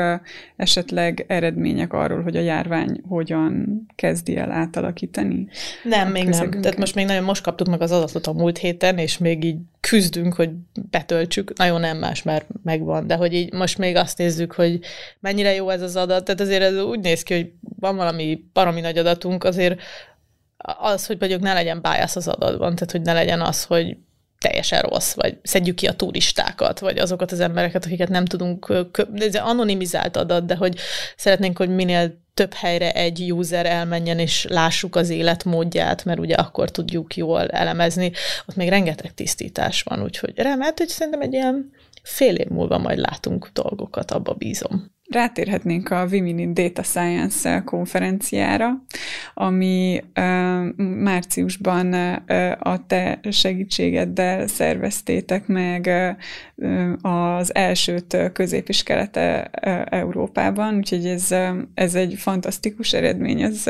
esetleg 0.56 1.26
eredmények 1.28 1.94
arról, 1.94 2.22
hogy 2.22 2.38
a 2.38 2.42
járvány 2.42 3.02
hogyan 3.08 3.86
kezdi 3.96 4.38
el 4.38 4.52
átalakítani? 4.52 5.48
Nem, 5.84 6.12
még 6.12 6.28
nem. 6.28 6.50
Tehát 6.50 6.78
most 6.78 6.96
még 6.96 7.06
nagyon 7.06 7.24
most 7.24 7.44
kaptuk 7.44 7.68
meg 7.68 7.82
az 7.82 7.92
adatot 7.92 8.28
a 8.28 8.34
múlt 8.34 8.58
héten, 8.58 8.98
és 8.98 9.18
még 9.18 9.44
így 9.44 9.58
küzdünk, 9.80 10.34
hogy 10.34 10.50
betöltsük. 10.90 11.58
Nagyon 11.58 11.80
nem 11.80 11.98
más, 11.98 12.24
mert 12.24 12.46
megvan, 12.64 13.08
de 13.08 13.16
hogy 13.16 13.34
így 13.34 13.54
most 13.54 13.78
még 13.78 13.96
azt 13.96 14.18
nézzük, 14.18 14.54
hogy 14.54 14.80
mennyire 15.20 15.54
jó 15.54 15.70
ez 15.70 15.82
az 15.82 15.96
adat. 15.96 16.26
Tehát 16.26 16.42
azért 16.42 16.62
ez 16.62 16.78
úgy 16.78 17.00
néz 17.00 17.24
ki, 17.24 17.34
hogy 17.34 17.52
van 17.80 17.96
valami 17.96 18.44
baromi 18.54 18.82
nagy 18.82 18.98
adatunk, 18.98 19.44
azért 19.44 19.82
az, 20.80 21.06
hogy 21.06 21.18
mondjuk 21.20 21.42
ne 21.42 21.54
legyen 21.54 21.82
bias 21.82 22.16
az 22.16 22.28
adatban, 22.28 22.76
tehát 22.76 22.92
hogy 22.92 23.02
ne 23.02 23.14
legyen 23.14 23.42
az, 23.42 23.64
hogy 23.64 23.98
teljesen 24.46 24.82
rossz, 24.82 25.14
vagy 25.14 25.38
szedjük 25.44 25.76
ki 25.76 25.86
a 25.86 25.94
turistákat, 25.94 26.80
vagy 26.80 26.98
azokat 26.98 27.32
az 27.32 27.40
embereket, 27.40 27.86
akiket 27.86 28.10
nem 28.10 28.26
tudunk, 28.26 28.88
ez 29.16 29.36
anonimizált 29.36 30.18
adat, 30.18 30.46
de 30.46 30.56
hogy 30.56 30.78
szeretnénk, 31.16 31.58
hogy 31.58 31.70
minél 31.70 32.24
több 32.34 32.54
helyre 32.54 32.92
egy 32.92 33.32
user 33.32 33.66
elmenjen, 33.66 34.20
és 34.20 34.46
lássuk 34.50 34.96
az 34.96 35.10
életmódját, 35.10 36.06
mert 36.06 36.20
ugye 36.20 36.36
akkor 36.36 36.72
tudjuk 36.72 37.16
jól 37.16 37.48
elemezni. 37.48 38.12
Ott 38.46 38.56
még 38.56 38.70
rengeteg 38.70 39.14
tisztítás 39.14 39.84
van, 39.84 40.04
úgyhogy 40.04 40.34
remélt, 40.36 40.78
hogy 40.78 40.88
szerintem 40.88 41.22
egy 41.22 41.34
ilyen 41.34 41.72
fél 42.04 42.36
év 42.36 42.48
múlva 42.48 42.78
majd 42.78 42.98
látunk 42.98 43.50
dolgokat, 43.54 44.12
abba 44.12 44.34
bízom. 44.34 44.95
Rátérhetnénk 45.10 45.90
a 45.90 46.08
Women 46.12 46.40
in 46.40 46.54
Data 46.54 46.84
Science 46.84 47.62
konferenciára, 47.66 48.84
ami 49.34 50.04
márciusban 50.78 51.94
a 52.60 52.86
te 52.88 53.20
segítségeddel 53.30 54.48
szerveztétek 54.48 55.48
meg 55.48 55.90
az 57.02 57.56
elsőt 57.56 58.18
közép- 58.34 58.70
és 58.70 58.84
kelet-európában, 58.84 60.76
úgyhogy 60.76 61.06
ez, 61.06 61.36
ez 61.74 61.96
egy 61.96 62.14
fantasztikus 62.18 62.94
eredmény, 62.94 63.42
ez 63.42 63.64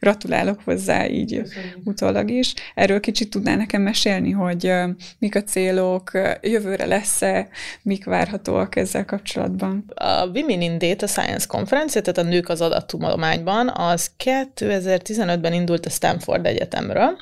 gratulálok 0.00 0.60
hozzá 0.64 1.08
így 1.08 1.40
Köszönjük. 1.42 1.76
utólag 1.84 2.30
is. 2.30 2.54
Erről 2.74 3.00
kicsit 3.00 3.30
tudnál 3.30 3.56
nekem 3.56 3.82
mesélni, 3.82 4.30
hogy 4.30 4.72
mik 5.18 5.34
a 5.36 5.42
célok, 5.42 6.10
jövőre 6.42 6.86
lesz-e, 6.86 7.48
mik 7.82 8.04
várhatóak 8.04 8.76
ezzel 8.76 9.04
kapcsolatban? 9.04 9.84
A 9.94 10.26
Women 10.26 10.66
in 10.68 10.78
Data 10.78 11.06
Science 11.06 11.46
konferencia, 11.46 12.00
tehát 12.00 12.18
a 12.18 12.30
nők 12.30 12.48
az 12.48 12.60
adattudományban, 12.60 13.68
az 13.68 14.10
2015-ben 14.24 15.52
indult 15.52 15.86
a 15.86 15.90
Stanford 15.90 16.46
Egyetemről, 16.46 17.16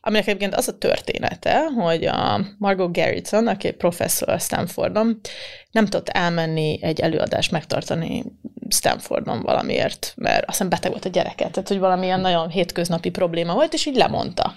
aminek 0.00 0.26
egyébként 0.26 0.54
az 0.54 0.68
a 0.68 0.78
története, 0.78 1.64
hogy 1.64 2.04
a 2.04 2.40
Margot 2.58 2.92
Gerritson, 2.92 3.46
aki 3.46 3.70
professzor 3.70 4.28
a 4.28 4.38
Stanfordon, 4.38 5.20
nem 5.70 5.84
tudott 5.84 6.08
elmenni 6.08 6.78
egy 6.82 7.00
előadást 7.00 7.50
megtartani 7.50 8.24
Stanfordon 8.68 9.42
valamiért, 9.42 10.12
mert 10.16 10.38
azt 10.38 10.50
hiszem 10.50 10.68
beteg 10.68 10.90
volt 10.90 11.04
a 11.04 11.08
gyereke, 11.08 11.48
tehát 11.50 11.68
hogy 11.68 11.78
valamilyen 11.78 12.20
nagyon 12.20 12.48
hétköznapi 12.48 13.10
probléma 13.10 13.54
volt, 13.54 13.72
és 13.72 13.86
így 13.86 13.96
lemondta. 13.96 14.54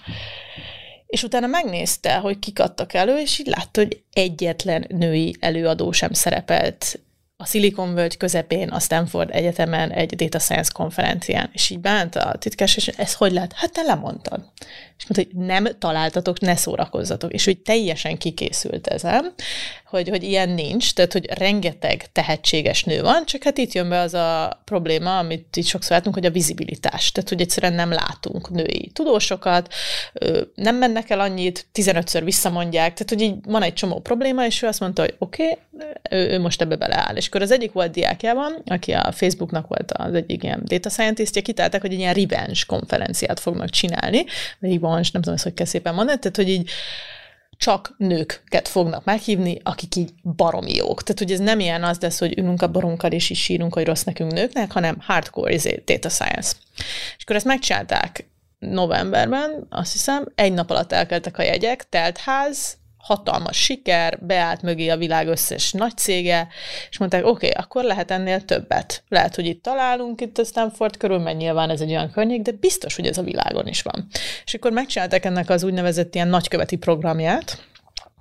És 1.06 1.22
utána 1.22 1.46
megnézte, 1.46 2.14
hogy 2.14 2.38
kik 2.38 2.60
adtak 2.60 2.94
elő, 2.94 3.18
és 3.18 3.38
így 3.38 3.46
látta, 3.46 3.80
hogy 3.80 4.02
egyetlen 4.12 4.86
női 4.88 5.36
előadó 5.40 5.92
sem 5.92 6.12
szerepelt 6.12 7.00
a 7.42 7.46
Silicon 7.46 7.94
Völgy 7.94 8.16
közepén, 8.16 8.68
a 8.68 8.78
Stanford 8.78 9.30
Egyetemen 9.32 9.90
egy 9.90 10.14
Data 10.14 10.38
Science 10.38 10.70
konferencián, 10.74 11.50
és 11.52 11.70
így 11.70 11.80
bánt 11.80 12.16
a 12.16 12.36
titkás, 12.38 12.76
és 12.76 12.88
ez 12.88 13.14
hogy 13.14 13.32
lehet? 13.32 13.52
Hát 13.52 13.72
te 13.72 13.82
lemondtad. 13.82 14.40
És 14.98 15.06
mondta, 15.08 15.36
hogy 15.36 15.46
nem 15.46 15.78
találtatok, 15.78 16.40
ne 16.40 16.56
szórakozzatok. 16.56 17.32
És 17.32 17.44
hogy 17.44 17.58
teljesen 17.58 18.18
kikészült 18.18 18.86
ezen, 18.86 19.34
hogy, 19.92 20.08
hogy 20.08 20.22
ilyen 20.22 20.48
nincs, 20.48 20.92
tehát 20.92 21.12
hogy 21.12 21.26
rengeteg 21.38 22.12
tehetséges 22.12 22.84
nő 22.84 23.02
van, 23.02 23.24
csak 23.26 23.42
hát 23.42 23.58
itt 23.58 23.72
jön 23.72 23.88
be 23.88 23.98
az 23.98 24.14
a 24.14 24.60
probléma, 24.64 25.18
amit 25.18 25.56
itt 25.56 25.64
sokszor 25.64 25.96
látunk, 25.96 26.14
hogy 26.14 26.26
a 26.26 26.30
vizibilitás. 26.30 27.12
Tehát, 27.12 27.28
hogy 27.28 27.40
egyszerűen 27.40 27.72
nem 27.72 27.90
látunk 27.90 28.50
női 28.50 28.90
tudósokat, 28.92 29.74
nem 30.54 30.76
mennek 30.76 31.10
el 31.10 31.20
annyit, 31.20 31.66
15-ször 31.74 32.20
visszamondják, 32.24 32.92
tehát, 32.92 33.08
hogy 33.08 33.20
így 33.20 33.34
van 33.46 33.62
egy 33.62 33.74
csomó 33.74 34.00
probléma, 34.00 34.44
és 34.46 34.62
ő 34.62 34.66
azt 34.66 34.80
mondta, 34.80 35.02
hogy 35.02 35.14
oké, 35.18 35.42
okay, 35.44 35.58
ő, 36.10 36.30
ő 36.30 36.38
most 36.38 36.60
ebbe 36.60 36.76
beleáll. 36.76 37.16
És 37.16 37.26
akkor 37.26 37.42
az 37.42 37.50
egyik 37.50 37.72
volt 37.72 37.90
diákjában, 37.90 38.62
aki 38.66 38.92
a 38.92 39.12
Facebooknak 39.12 39.66
volt 39.66 39.92
az 39.92 40.14
egyik 40.14 40.42
ilyen 40.42 40.62
data 40.64 40.88
scientistja, 40.88 41.42
kitálták, 41.42 41.80
hogy 41.80 41.92
egy 41.92 41.98
ilyen 41.98 42.14
revenge 42.14 42.60
konferenciát 42.66 43.40
fognak 43.40 43.70
csinálni, 43.70 44.24
vagy 44.58 44.72
revenge, 44.72 45.08
nem 45.12 45.22
tudom 45.22 45.34
ezt, 45.34 45.44
hogy 45.44 45.54
kell 45.54 45.66
szépen 45.66 45.94
mondani, 45.94 46.18
tehát, 46.18 46.36
hogy 46.36 46.48
így 46.48 46.70
csak 47.62 47.94
nőket 47.96 48.68
fognak 48.68 49.04
meghívni, 49.04 49.60
akik 49.62 49.96
így 49.96 50.14
baromi 50.22 50.74
jók. 50.74 51.02
Tehát, 51.02 51.18
hogy 51.18 51.32
ez 51.32 51.38
nem 51.38 51.60
ilyen 51.60 51.84
az 51.84 52.00
lesz, 52.00 52.18
hogy 52.18 52.38
ülünk 52.38 52.62
a 52.62 52.70
borunkkal 52.70 53.10
és 53.10 53.30
is 53.30 53.42
sírunk, 53.42 53.74
hogy 53.74 53.84
rossz 53.84 54.02
nekünk 54.02 54.32
nőknek, 54.32 54.72
hanem 54.72 54.96
hardcore 55.00 55.52
izé, 55.52 55.82
data 55.86 56.08
science. 56.08 56.52
És 57.16 57.22
akkor 57.22 57.36
ezt 57.36 57.44
megcsinálták 57.44 58.28
novemberben, 58.58 59.66
azt 59.70 59.92
hiszem, 59.92 60.26
egy 60.34 60.52
nap 60.52 60.70
alatt 60.70 60.92
elkeltek 60.92 61.38
a 61.38 61.42
jegyek, 61.42 61.88
teltház, 61.88 62.76
hatalmas 63.02 63.56
siker, 63.56 64.18
beállt 64.20 64.62
mögé 64.62 64.88
a 64.88 64.96
világ 64.96 65.26
összes 65.26 65.72
nagy 65.72 65.96
cége, 65.96 66.48
és 66.90 66.98
mondták, 66.98 67.26
oké, 67.26 67.48
okay, 67.48 67.62
akkor 67.62 67.84
lehet 67.84 68.10
ennél 68.10 68.44
többet. 68.44 69.02
Lehet, 69.08 69.34
hogy 69.34 69.46
itt 69.46 69.62
találunk 69.62 70.20
itt 70.20 70.38
a 70.38 70.44
Stanford 70.44 70.96
körül, 70.96 71.18
mert 71.18 71.36
nyilván 71.36 71.70
ez 71.70 71.80
egy 71.80 71.90
olyan 71.90 72.10
környék, 72.10 72.42
de 72.42 72.52
biztos, 72.52 72.96
hogy 72.96 73.06
ez 73.06 73.18
a 73.18 73.22
világon 73.22 73.66
is 73.66 73.82
van. 73.82 74.08
És 74.44 74.54
akkor 74.54 74.70
megcsinálták 74.72 75.24
ennek 75.24 75.50
az 75.50 75.62
úgynevezett 75.62 76.14
ilyen 76.14 76.28
nagyköveti 76.28 76.76
programját, 76.76 77.66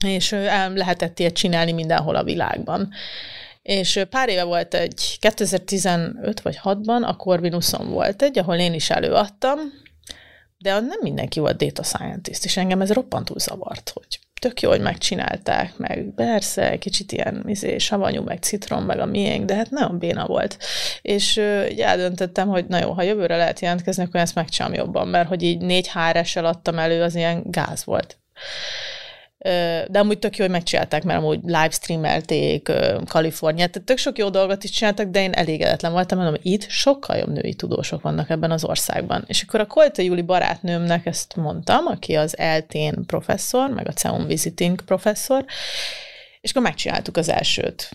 és 0.05 0.31
lehetett 0.73 1.19
ilyet 1.19 1.33
csinálni 1.33 1.71
mindenhol 1.71 2.15
a 2.15 2.23
világban. 2.23 2.89
És 3.61 4.01
pár 4.09 4.29
éve 4.29 4.43
volt 4.43 4.73
egy, 4.73 5.17
2015 5.19 6.41
vagy 6.41 6.59
6-ban 6.63 7.01
a 7.05 7.15
Corvinuson 7.15 7.89
volt 7.89 8.21
egy, 8.21 8.39
ahol 8.39 8.55
én 8.55 8.73
is 8.73 8.89
előadtam, 8.89 9.59
de 10.57 10.73
nem 10.73 10.99
mindenki 11.01 11.39
volt 11.39 11.57
data 11.57 11.83
scientist, 11.83 12.45
és 12.45 12.57
engem 12.57 12.81
ez 12.81 12.91
roppantul 12.91 13.39
zavart, 13.39 13.91
hogy 13.93 14.19
tök 14.41 14.61
jó, 14.61 14.69
hogy 14.69 14.81
megcsinálták, 14.81 15.77
meg 15.77 16.05
persze, 16.15 16.77
kicsit 16.77 17.11
ilyen 17.11 17.43
izé, 17.47 17.77
savanyú, 17.77 18.23
meg 18.23 18.37
citrom, 18.37 18.83
meg 18.83 18.99
a 18.99 19.05
miénk, 19.05 19.45
de 19.45 19.55
hát 19.55 19.69
nagyon 19.69 19.97
béna 19.97 20.25
volt. 20.25 20.57
És 21.01 21.37
uh, 21.37 21.71
így 21.71 21.79
eldöntöttem, 21.79 22.47
hogy 22.47 22.65
na 22.65 22.79
jó, 22.79 22.91
ha 22.91 23.01
jövőre 23.01 23.37
lehet 23.37 23.59
jelentkezni, 23.59 24.03
akkor 24.03 24.19
ezt 24.19 24.35
megcsinálom 24.35 24.77
jobban, 24.77 25.07
mert 25.07 25.27
hogy 25.27 25.43
így 25.43 25.61
négy 25.61 25.89
HR-essel 25.89 26.45
adtam 26.45 26.79
elő, 26.79 27.01
az 27.01 27.15
ilyen 27.15 27.43
gáz 27.45 27.85
volt. 27.85 28.17
De 29.87 29.99
amúgy 29.99 30.19
tök 30.19 30.37
jó, 30.37 30.43
hogy 30.43 30.53
megcsinálták, 30.53 31.03
mert 31.03 31.19
amúgy 31.19 31.39
livestreamelték 31.43 32.71
Kaliforniát, 33.05 33.71
tehát 33.71 33.87
tök 33.87 33.97
sok 33.97 34.17
jó 34.17 34.29
dolgot 34.29 34.63
is 34.63 34.69
csináltak, 34.69 35.07
de 35.07 35.21
én 35.21 35.31
elégedetlen 35.31 35.91
voltam, 35.91 36.17
mondom, 36.17 36.41
itt 36.41 36.69
sokkal 36.69 37.17
jobb 37.17 37.29
női 37.29 37.53
tudósok 37.53 38.01
vannak 38.01 38.29
ebben 38.29 38.51
az 38.51 38.63
országban. 38.63 39.23
És 39.27 39.41
akkor 39.41 39.59
a 39.59 39.65
Kolta 39.65 40.01
Júli 40.01 40.21
barátnőmnek 40.21 41.05
ezt 41.05 41.35
mondtam, 41.35 41.85
aki 41.85 42.15
az 42.15 42.37
eltén 42.37 43.05
professzor, 43.05 43.69
meg 43.69 43.87
a 43.87 43.93
CEUM 43.93 44.25
Visiting 44.25 44.81
professzor, 44.81 45.45
és 46.41 46.49
akkor 46.51 46.61
megcsináltuk 46.61 47.17
az 47.17 47.29
elsőt 47.29 47.89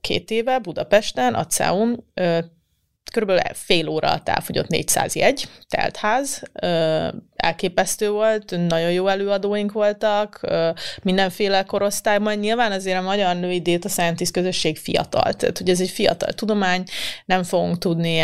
két 0.00 0.30
éve 0.30 0.58
Budapesten, 0.58 1.34
a 1.34 1.46
CEUM 1.46 1.96
körülbelül 3.12 3.42
fél 3.52 3.88
óra 3.88 4.08
alatt 4.08 4.28
elfogyott 4.28 4.68
400 4.68 5.14
jegy, 5.14 5.48
teltház, 5.68 6.42
elképesztő 7.38 8.10
volt, 8.10 8.54
nagyon 8.68 8.92
jó 8.92 9.06
előadóink 9.06 9.72
voltak, 9.72 10.40
mindenféle 11.02 11.62
korosztályban. 11.62 12.34
Nyilván 12.34 12.72
azért 12.72 12.98
a 12.98 13.02
magyar 13.02 13.36
női 13.36 13.60
data 13.60 13.88
scientist 13.88 14.32
közösség 14.32 14.78
fiatal, 14.78 15.32
tehát 15.32 15.58
hogy 15.58 15.68
ez 15.68 15.80
egy 15.80 15.90
fiatal 15.90 16.32
tudomány, 16.32 16.84
nem 17.24 17.42
fogunk 17.42 17.78
tudni 17.78 18.20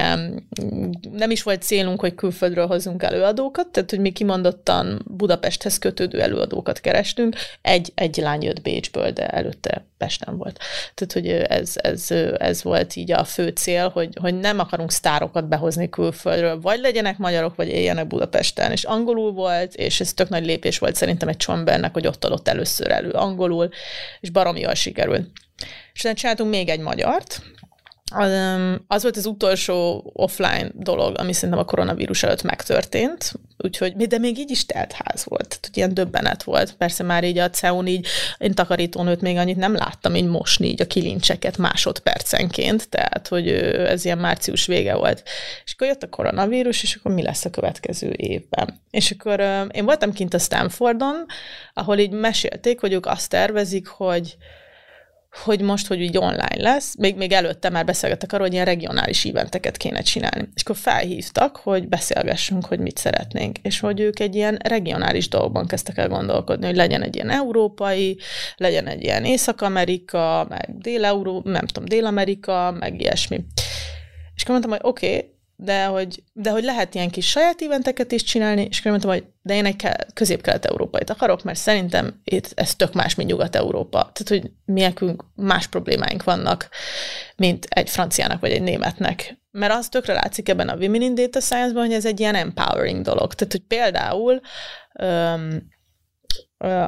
nem 1.13 1.31
is 1.31 1.43
volt 1.43 1.63
célunk, 1.63 2.01
hogy 2.01 2.15
külföldről 2.15 2.67
hozzunk 2.67 3.03
előadókat, 3.03 3.67
tehát 3.67 3.91
hogy 3.91 3.99
mi 3.99 4.11
kimondottan 4.11 5.05
Budapesthez 5.07 5.79
kötődő 5.79 6.21
előadókat 6.21 6.81
kerestünk. 6.81 7.37
Egy, 7.63 7.93
egy 7.95 8.17
lány 8.17 8.43
jött 8.43 8.63
Bécsből, 8.63 9.11
de 9.11 9.29
előtte 9.29 9.85
Pesten 9.99 10.37
volt. 10.37 10.59
Tehát, 10.95 11.13
hogy 11.13 11.29
ez, 11.29 11.73
ez, 11.75 12.11
ez 12.39 12.63
volt 12.63 12.97
így 12.97 13.13
a 13.13 13.25
fő 13.25 13.49
cél, 13.49 13.89
hogy, 13.89 14.19
hogy 14.21 14.39
nem 14.39 14.59
akarunk 14.59 14.91
sztárokat 14.91 15.49
behozni 15.49 15.89
külföldről, 15.89 16.61
vagy 16.61 16.81
legyenek 16.81 17.19
magyarok, 17.19 17.57
vagy 17.57 17.69
éljenek 17.69 18.07
Budapesten, 18.07 18.71
és 18.71 18.85
angolul 19.05 19.33
volt, 19.33 19.75
és 19.75 20.01
ez 20.01 20.13
tök 20.13 20.29
nagy 20.29 20.45
lépés 20.45 20.79
volt 20.79 20.95
szerintem 20.95 21.29
egy 21.29 21.37
csombernek, 21.37 21.93
hogy 21.93 22.07
ott 22.07 22.25
adott 22.25 22.49
először 22.49 22.91
elő 22.91 23.11
angolul, 23.11 23.69
és 24.21 24.31
baromi 24.31 24.61
jól 24.61 24.75
sikerült. 24.75 25.31
És 25.93 26.01
utána 26.01 26.15
csináltunk 26.15 26.51
még 26.51 26.69
egy 26.69 26.81
magyart, 26.81 27.43
az 28.87 29.03
volt 29.03 29.17
az 29.17 29.27
utolsó 29.27 30.11
offline 30.15 30.71
dolog, 30.75 31.19
ami 31.19 31.33
szerintem 31.33 31.59
a 31.59 31.65
koronavírus 31.65 32.23
előtt 32.23 32.43
megtörtént, 32.43 33.33
úgyhogy, 33.59 33.97
de 33.97 34.19
még 34.19 34.39
így 34.39 34.51
is 34.51 34.67
telt 34.67 34.93
ház 34.93 35.25
volt, 35.25 35.49
tehát 35.49 35.77
ilyen 35.77 35.95
döbbenet 35.95 36.43
volt. 36.43 36.73
Persze 36.73 37.03
már 37.03 37.25
így 37.25 37.39
a 37.39 37.51
CEUN 37.51 37.87
így, 37.87 38.07
én 38.39 38.55
takarítónőt 38.55 39.21
még 39.21 39.37
annyit 39.37 39.57
nem 39.57 39.75
láttam 39.75 40.15
így 40.15 40.27
mosni 40.27 40.69
így 40.69 40.83
a 40.83 40.87
kilincseket 40.87 41.59
másodpercenként, 41.59 42.89
tehát 42.89 43.29
hogy 43.29 43.49
ez 43.49 44.05
ilyen 44.05 44.19
március 44.19 44.67
vége 44.67 44.95
volt. 44.95 45.23
És 45.65 45.73
akkor 45.73 45.87
jött 45.87 46.03
a 46.03 46.09
koronavírus, 46.09 46.83
és 46.83 46.95
akkor 46.95 47.13
mi 47.13 47.23
lesz 47.23 47.45
a 47.45 47.51
következő 47.51 48.13
évben. 48.17 48.81
És 48.91 49.11
akkor 49.11 49.41
én 49.73 49.85
voltam 49.85 50.13
kint 50.13 50.35
a 50.35 50.39
Stanfordon, 50.39 51.27
ahol 51.75 51.99
így 51.99 52.11
mesélték, 52.11 52.81
hogy 52.81 52.93
ők 52.93 53.07
azt 53.07 53.31
tervezik, 53.31 53.87
hogy 53.87 54.37
hogy 55.43 55.61
most, 55.61 55.87
hogy 55.87 56.01
így 56.01 56.19
online 56.19 56.57
lesz, 56.57 56.95
még, 56.99 57.17
még 57.17 57.33
előtte 57.33 57.71
már 57.71 57.85
beszélgettek 57.85 58.33
arról, 58.33 58.45
hogy 58.45 58.55
ilyen 58.55 58.67
regionális 58.67 59.25
eventeket 59.25 59.77
kéne 59.77 60.01
csinálni. 60.01 60.49
És 60.55 60.63
akkor 60.63 60.77
felhívtak, 60.77 61.57
hogy 61.57 61.89
beszélgessünk, 61.89 62.67
hogy 62.67 62.79
mit 62.79 62.99
szeretnénk, 62.99 63.59
és 63.63 63.81
hogy 63.81 64.01
ők 64.01 64.21
egy 64.21 64.35
ilyen 64.35 64.59
regionális 64.65 65.29
dolgban 65.29 65.67
kezdtek 65.67 65.99
el 65.99 66.09
gondolkodni, 66.09 66.67
hogy 66.67 66.77
legyen 66.77 67.03
egy 67.03 67.15
ilyen 67.15 67.31
európai, 67.31 68.19
legyen 68.57 68.87
egy 68.87 69.03
ilyen 69.03 69.25
Észak-Amerika, 69.25 70.47
meg 70.49 70.79
Dél-Euró, 70.79 71.43
nem 71.45 71.67
tudom, 71.67 71.89
Dél-Amerika, 71.89 72.77
meg 72.79 73.01
ilyesmi. 73.01 73.45
És 74.35 74.43
akkor 74.43 74.59
mondtam, 74.59 74.71
hogy 74.71 74.91
oké, 74.91 75.17
okay, 75.17 75.34
de 75.65 75.85
hogy, 75.85 76.23
de 76.33 76.51
hogy 76.51 76.65
lehet 76.65 76.95
ilyen 76.95 77.11
kis 77.11 77.29
saját 77.29 77.61
eventeket 77.61 78.13
is 78.13 78.23
csinálni, 78.23 78.67
és 78.71 78.79
akkor 78.79 78.91
mondtam, 78.91 79.11
hogy 79.11 79.25
de 79.43 79.55
én 79.55 79.65
egy 79.67 79.89
közép-kelet-európait 80.15 81.11
akarok, 81.11 81.43
mert 81.43 81.59
szerintem 81.59 82.21
itt 82.25 82.53
ez 82.55 82.75
tök 82.75 82.93
más, 82.93 83.15
mint 83.15 83.31
Nyugat-Európa. 83.31 83.99
Tehát, 83.99 84.29
hogy 84.29 84.51
miekünk 84.65 85.25
más 85.35 85.67
problémáink 85.67 86.25
vannak, 86.25 86.69
mint 87.37 87.67
egy 87.69 87.91
franciának 87.91 88.41
vagy 88.41 88.51
egy 88.51 88.63
németnek. 88.63 89.39
Mert 89.51 89.73
az 89.73 89.89
tökre 89.89 90.13
látszik 90.13 90.49
ebben 90.49 90.69
a 90.69 90.77
Women 90.77 91.03
in 91.03 91.15
Data 91.15 91.41
Science-ban, 91.41 91.85
hogy 91.85 91.95
ez 91.95 92.07
egy 92.07 92.21
ilyen 92.21 92.35
empowering 92.35 93.03
dolog. 93.03 93.35
Tehát, 93.35 93.53
hogy 93.53 93.63
például 93.69 94.41
um, 95.03 95.73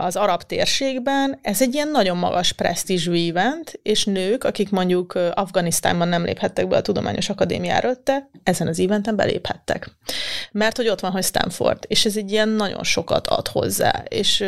az 0.01 0.17
arab 0.17 0.43
térségben, 0.43 1.39
ez 1.43 1.63
egy 1.63 1.75
ilyen 1.75 1.89
nagyon 1.89 2.17
magas 2.17 2.53
presztízsű 2.53 3.29
event, 3.29 3.81
és 3.83 4.05
nők, 4.05 4.45
akik 4.45 4.71
mondjuk 4.71 5.15
Afganisztánban 5.35 6.09
nem 6.09 6.25
léphettek 6.25 6.69
be 6.69 6.77
a 6.77 6.81
Tudományos 6.81 7.29
Akadémiára 7.29 7.87
előtte, 7.87 8.31
ezen 8.43 8.67
az 8.67 8.81
eventen 8.81 9.17
beléphettek. 9.17 9.91
Mert 10.53 10.77
hogy 10.77 10.89
ott 10.89 11.01
van, 11.01 11.11
hogy 11.11 11.25
Stanford, 11.25 11.85
és 11.87 12.05
ez 12.05 12.17
egy 12.17 12.31
ilyen 12.31 12.49
nagyon 12.49 12.83
sokat 12.85 13.27
ad 13.27 13.49
hozzá, 13.49 14.03
és 14.09 14.45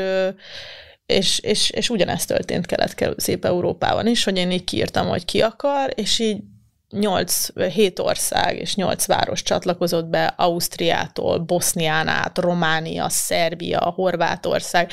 és, 1.07 1.39
és, 1.39 1.71
és 1.71 1.91
ugyanezt 1.91 2.29
történt 2.29 2.67
Kelet-Szép-Európában 2.67 4.07
is, 4.07 4.25
hogy 4.25 4.37
én 4.37 4.51
így 4.51 4.65
kiírtam, 4.65 5.07
hogy 5.07 5.25
ki 5.25 5.41
akar, 5.41 5.93
és 5.95 6.19
így 6.19 6.43
8, 6.91 7.47
7 7.73 7.99
ország 7.99 8.57
és 8.57 8.75
8 8.75 9.07
város 9.07 9.43
csatlakozott 9.43 10.07
be 10.07 10.35
Ausztriától, 10.37 11.39
Bosznián 11.39 12.09
át, 12.09 12.39
Románia, 12.39 13.09
Szerbia, 13.09 13.81
Horvátország, 13.81 14.91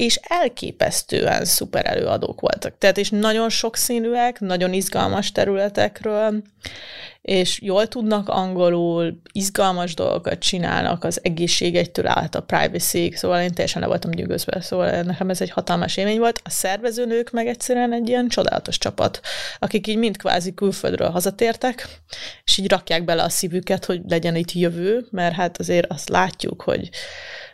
és 0.00 0.20
elképesztően 0.22 1.44
szuper 1.44 1.86
előadók 1.86 2.40
voltak. 2.40 2.78
Tehát 2.78 2.98
és 2.98 3.10
nagyon 3.10 3.48
sokszínűek, 3.48 4.40
nagyon 4.40 4.72
izgalmas 4.72 5.32
területekről, 5.32 6.42
és 7.22 7.60
jól 7.62 7.86
tudnak 7.86 8.28
angolul, 8.28 9.20
izgalmas 9.32 9.94
dolgokat 9.94 10.38
csinálnak, 10.38 11.04
az 11.04 11.20
egészségegytől 11.22 12.06
át 12.06 12.34
a 12.34 12.42
privacy 12.42 13.12
szóval 13.14 13.40
én 13.40 13.52
teljesen 13.52 13.80
le 13.80 13.88
voltam 13.88 14.10
nyűgözve, 14.10 14.60
szóval 14.60 15.02
nekem 15.02 15.30
ez 15.30 15.40
egy 15.40 15.50
hatalmas 15.50 15.96
élmény 15.96 16.18
volt. 16.18 16.40
A 16.44 16.50
szervezőnők 16.50 17.30
meg 17.30 17.46
egyszerűen 17.46 17.92
egy 17.92 18.08
ilyen 18.08 18.28
csodálatos 18.28 18.78
csapat, 18.78 19.20
akik 19.58 19.86
így 19.86 19.96
mind 19.96 20.16
kvázi 20.16 20.54
külföldről 20.54 21.10
hazatértek, 21.10 21.88
és 22.44 22.58
így 22.58 22.70
rakják 22.70 23.04
bele 23.04 23.22
a 23.22 23.28
szívüket, 23.28 23.84
hogy 23.84 24.00
legyen 24.08 24.36
itt 24.36 24.52
jövő, 24.52 25.06
mert 25.10 25.34
hát 25.34 25.58
azért 25.58 25.92
azt 25.92 26.08
látjuk, 26.08 26.62
hogy 26.62 26.90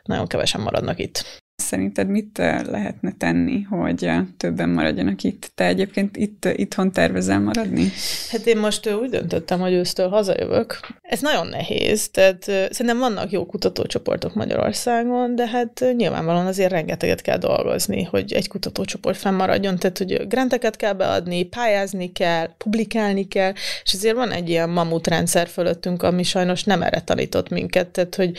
nagyon 0.02 0.26
kevesen 0.26 0.60
maradnak 0.60 0.98
itt 0.98 1.44
szerinted 1.66 2.08
mit 2.08 2.38
lehetne 2.70 3.12
tenni, 3.18 3.62
hogy 3.62 4.10
többen 4.36 4.68
maradjanak 4.68 5.22
itt? 5.22 5.50
Te 5.54 5.64
egyébként 5.64 6.16
itt 6.16 6.44
itthon 6.44 6.92
tervezel 6.92 7.40
maradni? 7.40 7.88
Hát 8.30 8.46
én 8.46 8.56
most 8.56 8.90
úgy 8.90 9.10
döntöttem, 9.10 9.60
hogy 9.60 9.72
ősztől 9.72 10.08
hazajövök. 10.08 10.80
Ez 11.02 11.20
nagyon 11.20 11.46
nehéz, 11.46 12.08
tehát 12.08 12.42
szerintem 12.44 12.98
vannak 12.98 13.30
jó 13.30 13.46
kutatócsoportok 13.46 14.34
Magyarországon, 14.34 15.34
de 15.34 15.46
hát 15.48 15.84
nyilvánvalóan 15.96 16.46
azért 16.46 16.70
rengeteget 16.70 17.22
kell 17.22 17.38
dolgozni, 17.38 18.02
hogy 18.02 18.32
egy 18.32 18.48
kutatócsoport 18.48 19.16
fennmaradjon, 19.16 19.78
tehát 19.78 19.98
hogy 19.98 20.26
granteket 20.28 20.76
kell 20.76 20.92
beadni, 20.92 21.42
pályázni 21.42 22.12
kell, 22.12 22.48
publikálni 22.56 23.28
kell, 23.28 23.52
és 23.84 23.94
azért 23.94 24.14
van 24.14 24.30
egy 24.30 24.48
ilyen 24.48 24.70
mamut 24.70 25.06
rendszer 25.06 25.48
fölöttünk, 25.48 26.02
ami 26.02 26.22
sajnos 26.22 26.64
nem 26.64 26.82
erre 26.82 27.00
tanított 27.00 27.48
minket, 27.48 27.88
tehát 27.88 28.14
hogy 28.14 28.32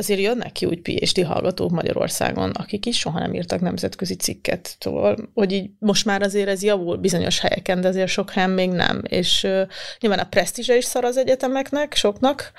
azért 0.00 0.20
jönnek 0.20 0.52
ki 0.52 0.66
úgy 0.66 0.80
PhD 0.80 1.26
hallgatók 1.26 1.70
Magyarországon, 1.70 2.50
akik 2.50 2.86
is 2.86 2.98
soha 2.98 3.18
nem 3.18 3.34
írtak 3.34 3.60
nemzetközi 3.60 4.14
cikket. 4.14 4.76
Szóval, 4.78 5.30
hogy 5.34 5.52
így 5.52 5.70
most 5.78 6.04
már 6.04 6.22
azért 6.22 6.48
ez 6.48 6.62
javul 6.62 6.96
bizonyos 6.96 7.40
helyeken, 7.40 7.80
de 7.80 7.88
azért 7.88 8.08
sok 8.08 8.30
helyen 8.30 8.50
még 8.50 8.70
nem. 8.70 9.02
És 9.08 9.44
uh, 9.44 9.60
nyilván 10.00 10.18
a 10.18 10.28
presztízse 10.28 10.76
is 10.76 10.84
szar 10.84 11.04
az 11.04 11.16
egyetemeknek, 11.16 11.94
soknak. 11.94 12.52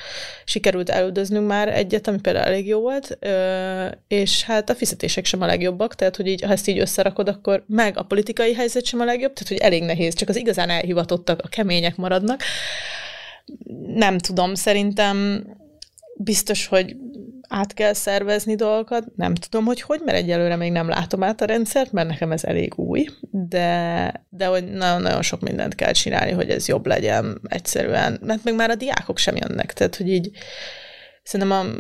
Sikerült 0.46 0.90
elődöznünk 0.90 1.48
már 1.48 1.68
egyet, 1.68 2.08
ami 2.08 2.20
például 2.20 2.46
elég 2.46 2.68
jó 2.68 2.80
volt, 2.80 3.18
uh, 3.22 3.92
és 4.08 4.44
hát 4.44 4.70
a 4.70 4.76
fizetések 4.76 5.26
sem 5.26 5.42
a 5.42 5.46
legjobbak, 5.46 5.96
tehát 5.96 6.16
hogy 6.16 6.28
így, 6.28 6.42
ha 6.42 6.52
ezt 6.52 6.68
így 6.68 6.80
összerakod, 6.80 7.28
akkor 7.28 7.64
meg 7.68 7.98
a 7.98 8.04
politikai 8.04 8.54
helyzet 8.54 8.86
sem 8.86 9.00
a 9.00 9.06
legjobb, 9.06 9.34
tehát 9.34 9.50
hogy 9.50 9.58
elég 9.58 9.84
nehéz, 9.84 10.14
csak 10.14 10.30
az 10.30 10.36
igazán 10.36 10.70
elhivatottak, 10.70 11.40
a 11.44 11.48
kemények 11.48 11.96
maradnak. 11.96 12.42
Nem 13.94 14.18
tudom, 14.18 14.56
szerintem 14.56 15.46
biztos, 16.16 16.68
hogy 16.68 16.96
át 17.54 17.74
kell 17.74 17.94
szervezni 17.94 18.56
dolgokat. 18.56 19.06
Nem 19.16 19.36
tudom, 19.36 19.66
hogy 19.66 19.82
hogy, 19.82 20.02
mert 20.06 20.18
egyelőre 20.18 20.56
még 20.56 20.72
nem 20.72 20.90
látom 20.90 21.24
át 21.24 21.42
a 21.42 21.46
rendszert, 21.46 21.92
mert 21.92 22.08
nekem 22.08 22.32
ez 22.32 22.44
elég 22.44 22.80
új, 22.80 23.06
de, 23.32 24.26
de 24.30 24.46
hogy 24.46 24.64
nagyon-nagyon 24.72 25.22
sok 25.22 25.42
mindent 25.42 25.76
kell 25.76 25.92
csinálni, 25.92 26.32
hogy 26.32 26.50
ez 26.50 26.68
jobb 26.68 26.86
legyen 26.86 27.42
egyszerűen, 27.48 28.20
mert 28.22 28.44
meg 28.44 28.56
már 28.56 28.70
a 28.70 28.76
diákok 28.76 29.18
sem 29.18 29.36
jönnek, 29.36 29.74
tehát 29.74 29.96
hogy 29.96 30.10
így 30.10 30.32
szerintem 31.24 31.80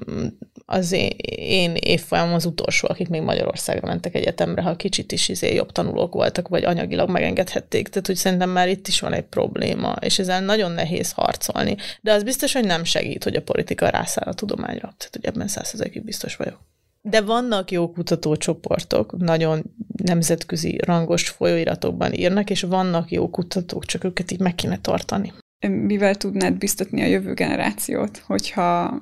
az 0.66 0.92
én, 0.92 1.12
én 1.36 1.76
évfolyamom 1.76 2.34
az 2.34 2.46
utolsó, 2.46 2.88
akik 2.89 3.10
még 3.10 3.22
Magyarországra 3.22 3.88
mentek 3.88 4.16
egyetemre, 4.16 4.62
ha 4.62 4.76
kicsit 4.76 5.12
is 5.12 5.30
izé 5.30 5.54
jobb 5.54 5.72
tanulók 5.72 6.14
voltak, 6.14 6.48
vagy 6.48 6.64
anyagilag 6.64 7.10
megengedhették. 7.10 7.88
Tehát, 7.88 8.08
hogy 8.08 8.16
szerintem 8.16 8.50
már 8.50 8.70
itt 8.70 8.88
is 8.88 9.00
van 9.00 9.14
egy 9.14 9.24
probléma, 9.24 9.96
és 10.00 10.20
ezzel 10.20 10.42
nagyon 10.42 10.72
nehéz 10.72 11.12
harcolni. 11.12 11.76
De 12.02 12.12
az 12.14 12.24
biztos, 12.24 12.54
hogy 12.54 12.66
nem 12.66 12.84
segít, 12.84 13.24
hogy 13.24 13.36
a 13.36 13.42
politika 13.42 13.89
rászáll 13.89 14.30
a 14.30 14.34
tudományra. 14.34 14.94
Tehát, 14.98 15.10
hogy 15.12 15.26
ebben 15.26 15.48
százszerzékig 15.48 16.04
biztos 16.04 16.36
vagyok. 16.36 16.60
De 17.02 17.22
vannak 17.22 17.72
jó 17.72 17.92
kutatócsoportok, 17.92 19.18
nagyon 19.18 19.64
nemzetközi 20.04 20.80
rangos 20.86 21.30
folyóiratokban 21.30 22.14
írnak, 22.14 22.50
és 22.50 22.62
vannak 22.62 23.12
jó 23.12 23.30
kutatók, 23.30 23.86
csak 23.86 24.04
őket 24.04 24.32
így 24.32 24.39
meg 24.39 24.56
kéne 24.56 24.80
tartani 24.82 25.34
mivel 25.68 26.16
tudnád 26.16 26.53
biztatni 26.53 27.01
a 27.01 27.05
jövő 27.05 27.34
generációt, 27.34 28.24
hogyha 28.26 29.01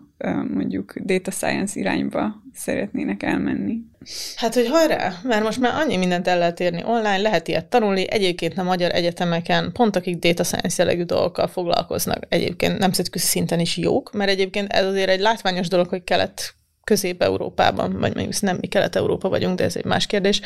mondjuk 0.53 0.99
data 0.99 1.32
science 1.32 1.80
irányba 1.80 2.43
szeretnének 2.53 3.24
elmenni? 3.24 3.78
Hát, 4.36 4.53
hogy 4.53 4.68
hajrá, 4.68 5.14
mert 5.24 5.43
most 5.43 5.60
már 5.60 5.74
annyi 5.76 5.97
mindent 5.97 6.28
el 6.28 6.38
lehet 6.38 6.60
érni 6.60 6.84
online, 6.84 7.18
lehet 7.18 7.47
ilyet 7.47 7.66
tanulni, 7.66 8.12
egyébként 8.12 8.57
a 8.57 8.64
magyar 8.64 8.91
egyetemeken 8.91 9.72
pont 9.72 9.95
akik 9.95 10.20
data 10.20 10.43
science 10.43 10.84
jellegű 10.84 11.03
dolgokkal 11.03 11.47
foglalkoznak, 11.47 12.26
egyébként 12.30 12.78
nemzetközi 12.78 13.26
szinten 13.26 13.60
is 13.60 13.78
jók, 13.78 14.12
mert 14.14 14.30
egyébként 14.30 14.72
ez 14.72 14.86
azért 14.86 15.10
egy 15.10 15.20
látványos 15.20 15.68
dolog, 15.68 15.88
hogy 15.88 16.03
kelet 16.03 16.53
Közép-Európában, 16.84 17.99
vagy 17.99 18.16
mondjuk 18.16 18.41
nem 18.41 18.57
mi 18.62 18.68
Kelet-Európa 18.68 19.30
vagyunk, 19.30 19.57
de 19.57 19.64
ez 19.64 19.76
egy 19.76 19.86
más 19.86 20.05
kérdés, 20.05 20.41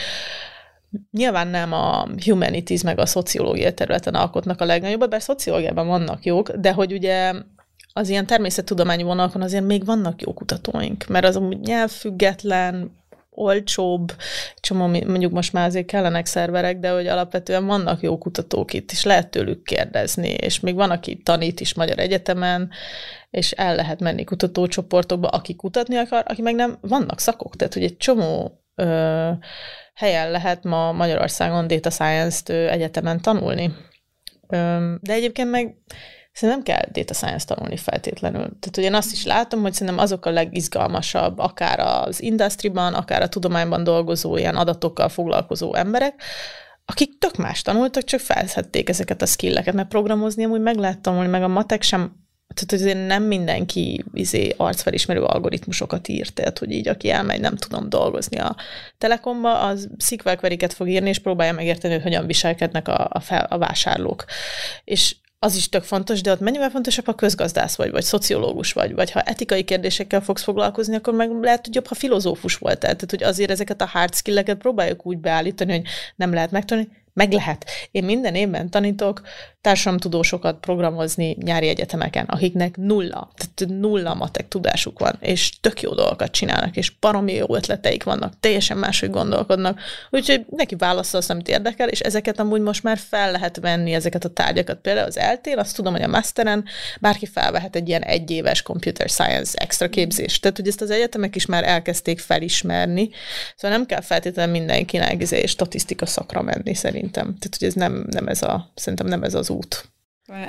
Nyilván 1.11 1.47
nem 1.47 1.73
a 1.73 2.07
humanities 2.25 2.83
meg 2.83 2.99
a 2.99 3.05
szociológia 3.05 3.73
területen 3.73 4.13
alkotnak 4.13 4.61
a 4.61 4.65
legnagyobbat, 4.65 5.09
bár 5.09 5.21
szociológiában 5.21 5.87
vannak 5.87 6.25
jók, 6.25 6.51
de 6.51 6.71
hogy 6.71 6.93
ugye 6.93 7.33
az 7.93 8.09
ilyen 8.09 8.25
természettudományi 8.25 9.03
vonalakon 9.03 9.41
azért 9.41 9.65
még 9.65 9.85
vannak 9.85 10.21
jó 10.21 10.33
kutatóink, 10.33 11.07
mert 11.07 11.25
az 11.25 11.35
amúgy 11.35 11.59
nyelvfüggetlen, 11.59 13.01
olcsóbb, 13.35 14.13
csomó, 14.55 14.87
mondjuk 14.87 15.31
most 15.31 15.53
már 15.53 15.67
azért 15.67 15.85
kellenek 15.85 16.25
szerverek, 16.25 16.79
de 16.79 16.91
hogy 16.91 17.07
alapvetően 17.07 17.65
vannak 17.65 18.01
jó 18.01 18.17
kutatók 18.17 18.73
itt, 18.73 18.91
és 18.91 19.03
lehet 19.03 19.29
tőlük 19.29 19.63
kérdezni, 19.63 20.29
és 20.29 20.59
még 20.59 20.75
van, 20.75 20.91
aki 20.91 21.17
tanít 21.17 21.59
is 21.59 21.73
Magyar 21.73 21.99
Egyetemen, 21.99 22.69
és 23.29 23.51
el 23.51 23.75
lehet 23.75 23.99
menni 23.99 24.23
kutatócsoportokba, 24.23 25.27
aki 25.27 25.55
kutatni 25.55 25.95
akar, 25.95 26.23
aki 26.27 26.41
meg 26.41 26.55
nem, 26.55 26.77
vannak 26.81 27.19
szakok, 27.19 27.55
tehát 27.55 27.73
hogy 27.73 27.83
egy 27.83 27.97
csomó 27.97 28.61
ö, 28.75 29.29
helyen 29.93 30.31
lehet 30.31 30.63
ma 30.63 30.91
Magyarországon 30.91 31.67
data 31.67 31.89
science-t 31.89 32.49
egyetemen 32.49 33.21
tanulni. 33.21 33.75
De 34.99 35.13
egyébként 35.13 35.49
meg 35.49 35.75
szerintem 36.33 36.63
nem 36.63 36.63
kell 36.63 36.89
data 36.91 37.13
science 37.13 37.45
tanulni 37.45 37.77
feltétlenül. 37.77 38.41
Tehát, 38.41 38.75
hogy 38.75 38.85
azt 38.85 39.11
is 39.11 39.25
látom, 39.25 39.61
hogy 39.61 39.73
szerintem 39.73 40.03
azok 40.03 40.25
a 40.25 40.31
legizgalmasabb, 40.31 41.39
akár 41.39 41.79
az 41.79 42.21
industriban, 42.21 42.93
akár 42.93 43.21
a 43.21 43.29
tudományban 43.29 43.83
dolgozó, 43.83 44.37
ilyen 44.37 44.55
adatokkal 44.55 45.09
foglalkozó 45.09 45.75
emberek, 45.75 46.21
akik 46.85 47.17
tök 47.17 47.35
más 47.35 47.61
tanultak, 47.61 48.03
csak 48.03 48.19
felszedték 48.19 48.89
ezeket 48.89 49.21
a 49.21 49.25
skilleket, 49.25 49.73
mert 49.73 49.87
programozni 49.87 50.43
amúgy 50.43 50.75
lehet 50.75 51.01
tanulni, 51.01 51.29
meg 51.29 51.43
a 51.43 51.47
matek 51.47 51.81
sem 51.81 52.22
tehát 52.53 52.83
azért 52.83 53.07
nem 53.07 53.23
mindenki 53.23 54.03
izé, 54.13 54.53
arcfelismerő 54.57 55.21
algoritmusokat 55.21 56.07
ír, 56.07 56.29
tehát 56.29 56.59
hogy 56.59 56.71
így 56.71 56.87
aki 56.87 57.09
elmegy, 57.09 57.39
nem 57.39 57.55
tudom 57.55 57.89
dolgozni 57.89 58.37
a 58.37 58.55
telekomba, 58.97 59.59
az 59.59 59.89
SQL 59.97 60.29
fog 60.67 60.89
írni, 60.89 61.09
és 61.09 61.19
próbálja 61.19 61.53
megérteni, 61.53 61.93
hogy 61.93 62.03
hogyan 62.03 62.25
viselkednek 62.25 62.87
a, 62.87 63.07
a, 63.11 63.19
fel, 63.19 63.45
a 63.49 63.57
vásárlók. 63.57 64.25
És 64.83 65.15
az 65.43 65.55
is 65.55 65.69
tök 65.69 65.83
fontos, 65.83 66.21
de 66.21 66.31
ott 66.31 66.39
mennyivel 66.39 66.69
fontosabb, 66.69 67.05
ha 67.05 67.15
közgazdász 67.15 67.75
vagy, 67.75 67.91
vagy 67.91 68.03
szociológus 68.03 68.73
vagy, 68.73 68.93
vagy 68.93 69.11
ha 69.11 69.21
etikai 69.21 69.63
kérdésekkel 69.63 70.21
fogsz 70.21 70.43
foglalkozni, 70.43 70.95
akkor 70.95 71.13
meg 71.13 71.31
lehet, 71.41 71.65
hogy 71.65 71.75
jobb, 71.75 71.87
ha 71.87 71.95
filozófus 71.95 72.55
voltál. 72.55 72.95
Tehát, 72.95 73.09
hogy 73.09 73.23
azért 73.23 73.51
ezeket 73.51 73.81
a 73.81 73.85
hard 73.85 74.13
skill-eket 74.13 74.57
próbáljuk 74.57 75.05
úgy 75.05 75.17
beállítani, 75.17 75.71
hogy 75.71 75.85
nem 76.15 76.33
lehet 76.33 76.51
megtanulni, 76.51 76.89
meg 77.13 77.31
lehet. 77.31 77.65
Én 77.91 78.03
minden 78.03 78.35
évben 78.35 78.69
tanítok 78.69 79.21
társadalomtudósokat 79.63 80.59
programozni 80.59 81.37
nyári 81.41 81.67
egyetemeken, 81.67 82.25
akiknek 82.25 82.77
nulla, 82.77 83.31
tehát 83.35 83.79
nulla 83.81 84.13
matek 84.13 84.47
tudásuk 84.47 84.99
van, 84.99 85.17
és 85.19 85.59
tök 85.59 85.81
jó 85.81 85.93
dolgokat 85.93 86.31
csinálnak, 86.31 86.75
és 86.75 86.91
baromi 86.99 87.33
jó 87.33 87.55
ötleteik 87.55 88.03
vannak, 88.03 88.33
teljesen 88.39 88.77
máshogy 88.77 89.09
gondolkodnak, 89.09 89.79
úgyhogy 90.09 90.45
neki 90.49 90.75
válaszolsz, 90.75 91.29
amit 91.29 91.47
érdekel, 91.47 91.87
és 91.87 91.99
ezeket 91.99 92.39
amúgy 92.39 92.61
most 92.61 92.83
már 92.83 92.97
fel 92.97 93.31
lehet 93.31 93.59
venni, 93.59 93.93
ezeket 93.93 94.25
a 94.25 94.29
tárgyakat. 94.29 94.77
Például 94.77 95.07
az 95.07 95.17
eltél, 95.17 95.59
azt 95.59 95.75
tudom, 95.75 95.93
hogy 95.93 96.01
a 96.01 96.07
masteren 96.07 96.65
bárki 97.01 97.25
felvehet 97.25 97.75
egy 97.75 97.87
ilyen 97.87 98.01
egyéves 98.01 98.61
computer 98.61 99.09
science 99.09 99.57
extra 99.57 99.89
képzést. 99.89 100.41
Tehát, 100.41 100.57
hogy 100.57 100.67
ezt 100.67 100.81
az 100.81 100.89
egyetemek 100.89 101.35
is 101.35 101.45
már 101.45 101.63
elkezdték 101.63 102.19
felismerni, 102.19 103.09
szóval 103.55 103.77
nem 103.77 103.85
kell 103.85 104.01
feltétlenül 104.01 104.51
mindenkinek 104.51 105.21
izé, 105.21 105.45
statisztika 105.45 106.05
szakra 106.05 106.41
menni 106.41 106.73
szerintem. 106.73 107.23
Tehát, 107.23 107.55
hogy 107.59 107.67
ez 107.67 107.73
nem, 107.73 108.05
nem 108.09 108.27
ez 108.27 108.41
a, 108.41 108.71
szerintem 108.75 109.07
nem 109.07 109.23
ez 109.23 109.33
az 109.33 109.51
út. 109.53 109.91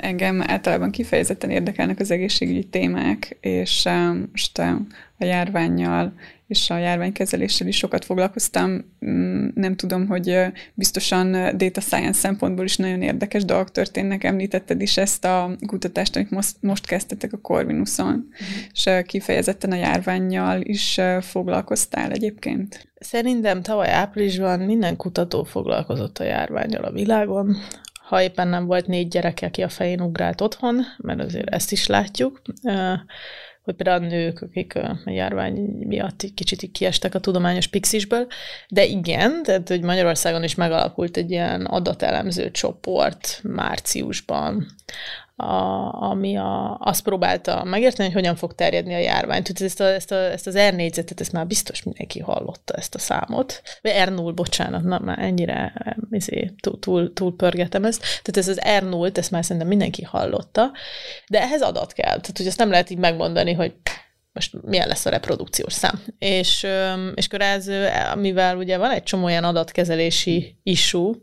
Engem 0.01 0.43
általában 0.47 0.91
kifejezetten 0.91 1.51
érdekelnek 1.51 2.01
az 2.01 2.11
egészségügyi 2.11 2.65
témák, 2.65 3.37
és 3.41 3.85
um, 3.85 4.29
most 4.31 4.59
um, 4.59 4.87
a 5.19 5.25
járványjal 5.25 6.13
és 6.47 6.71
a 6.71 6.79
járványkezeléssel 6.79 7.67
is 7.67 7.77
sokat 7.77 8.05
foglalkoztam. 8.05 8.85
Mm, 9.07 9.49
nem 9.55 9.77
tudom, 9.77 10.07
hogy 10.07 10.39
biztosan 10.75 11.57
data 11.57 11.81
science 11.81 12.19
szempontból 12.19 12.65
is 12.65 12.77
nagyon 12.77 13.03
érdekes 13.03 13.45
dolgok 13.45 13.71
történnek. 13.71 14.25
Említetted 14.25 14.81
is 14.81 14.97
ezt 14.97 15.25
a 15.25 15.57
kutatást, 15.67 16.17
amit 16.17 16.31
most, 16.31 16.57
most 16.61 16.87
kezdtetek 16.87 17.33
a 17.33 17.37
Corvinuson, 17.37 18.29
uh-huh. 18.31 18.47
és 18.73 19.07
kifejezetten 19.07 19.73
a 19.73 19.77
járványjal 19.77 20.61
is 20.61 21.01
foglalkoztál 21.21 22.11
egyébként. 22.11 22.93
Szerintem 22.95 23.63
tavaly 23.63 23.91
áprilisban 23.91 24.61
minden 24.61 24.97
kutató 24.97 25.45
foglalkozott 25.45 26.19
a 26.19 26.25
járványjal 26.25 26.85
a 26.85 26.93
világon 26.93 27.57
ha 28.05 28.23
éppen 28.23 28.49
nem 28.49 28.67
volt 28.67 28.87
négy 28.87 29.09
gyerek, 29.09 29.39
aki 29.43 29.63
a 29.63 29.69
fején 29.69 30.01
ugrált 30.01 30.41
otthon, 30.41 30.81
mert 30.97 31.21
azért 31.21 31.49
ezt 31.49 31.73
is 31.73 31.87
látjuk, 31.87 32.43
hogy 33.63 33.75
például 33.75 34.05
a 34.05 34.09
nők, 34.09 34.41
akik 34.41 34.77
a 34.77 34.99
járvány 35.05 35.55
miatt 35.87 36.25
kicsit 36.35 36.71
kiestek 36.73 37.15
a 37.15 37.19
tudományos 37.21 37.67
pixisből, 37.67 38.27
de 38.69 38.85
igen, 38.85 39.43
tehát 39.43 39.69
hogy 39.69 39.83
Magyarországon 39.83 40.43
is 40.43 40.55
megalakult 40.55 41.17
egy 41.17 41.31
ilyen 41.31 41.65
adatelemző 41.65 42.51
csoport 42.51 43.41
márciusban, 43.43 44.67
a, 45.37 46.03
ami 46.03 46.37
a, 46.37 46.77
azt 46.81 47.03
próbálta 47.03 47.65
megérteni, 47.65 48.09
hogy 48.09 48.21
hogyan 48.21 48.37
fog 48.37 48.55
terjedni 48.55 48.95
a 48.95 48.99
járvány. 48.99 49.43
Tehát 49.43 49.61
ezt, 49.61 49.81
a, 49.81 49.85
ezt, 49.85 50.13
a, 50.13 50.17
ezt 50.17 50.47
az 50.47 50.55
R4-zetet, 50.59 51.21
ezt 51.21 51.33
már 51.33 51.47
biztos 51.47 51.83
mindenki 51.83 52.21
hallotta, 52.21 52.75
ezt 52.75 52.95
a 52.95 52.99
számot. 52.99 53.63
Vagy 53.83 53.93
R0, 53.97 54.33
bocsánat, 54.35 54.83
na, 54.83 54.99
már 54.99 55.19
ennyire 55.19 55.73
izé, 56.11 56.55
túl, 56.61 56.79
túl, 56.79 57.13
túl 57.13 57.37
pörgetem 57.37 57.85
ezt. 57.85 58.01
Tehát 58.01 58.37
ez 58.37 58.49
az 58.49 58.61
R0, 58.63 59.17
ezt 59.17 59.31
már 59.31 59.45
szerintem 59.45 59.69
mindenki 59.69 60.03
hallotta, 60.03 60.71
de 61.29 61.41
ehhez 61.41 61.63
adat 61.63 61.93
kell. 61.93 62.21
Tehát, 62.21 62.37
hogy 62.37 62.47
ezt 62.47 62.59
nem 62.59 62.71
lehet 62.71 62.91
így 62.91 62.99
megmondani, 62.99 63.53
hogy 63.53 63.75
most 64.35 64.63
milyen 64.63 64.89
lesz 64.89 65.07
a 65.07 65.11
reprodukciós 65.11 65.73
szám. 65.73 66.01
És, 66.19 66.67
és 67.15 67.27
akkor 67.27 67.41
ez, 67.41 67.71
mivel 68.17 68.57
ugye 68.57 68.79
van 68.79 68.91
egy 68.91 69.03
csomó 69.03 69.25
olyan 69.25 69.45
adatkezelési 69.45 70.59
issue, 70.63 71.15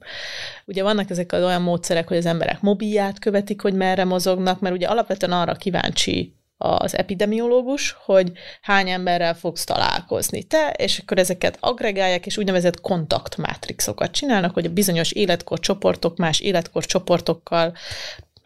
ugye 0.65 0.83
vannak 0.83 1.09
ezek 1.09 1.31
az 1.31 1.43
olyan 1.43 1.61
módszerek, 1.61 2.07
hogy 2.07 2.17
az 2.17 2.25
emberek 2.25 2.61
mobilját 2.61 3.19
követik, 3.19 3.61
hogy 3.61 3.73
merre 3.73 4.03
mozognak, 4.03 4.59
mert 4.59 4.75
ugye 4.75 4.87
alapvetően 4.87 5.31
arra 5.31 5.53
kíváncsi 5.53 6.35
az 6.57 6.97
epidemiológus, 6.97 7.95
hogy 8.05 8.31
hány 8.61 8.89
emberrel 8.89 9.33
fogsz 9.33 9.63
találkozni 9.63 10.43
te, 10.43 10.69
és 10.77 10.99
akkor 10.99 11.17
ezeket 11.17 11.57
agregálják, 11.59 12.25
és 12.25 12.37
úgynevezett 12.37 12.81
kontaktmátrixokat 12.81 14.11
csinálnak, 14.11 14.53
hogy 14.53 14.65
a 14.65 14.73
bizonyos 14.73 15.11
életkor 15.11 15.59
csoportok 15.59 16.17
más 16.17 16.39
életkor 16.39 16.85
csoportokkal 16.85 17.73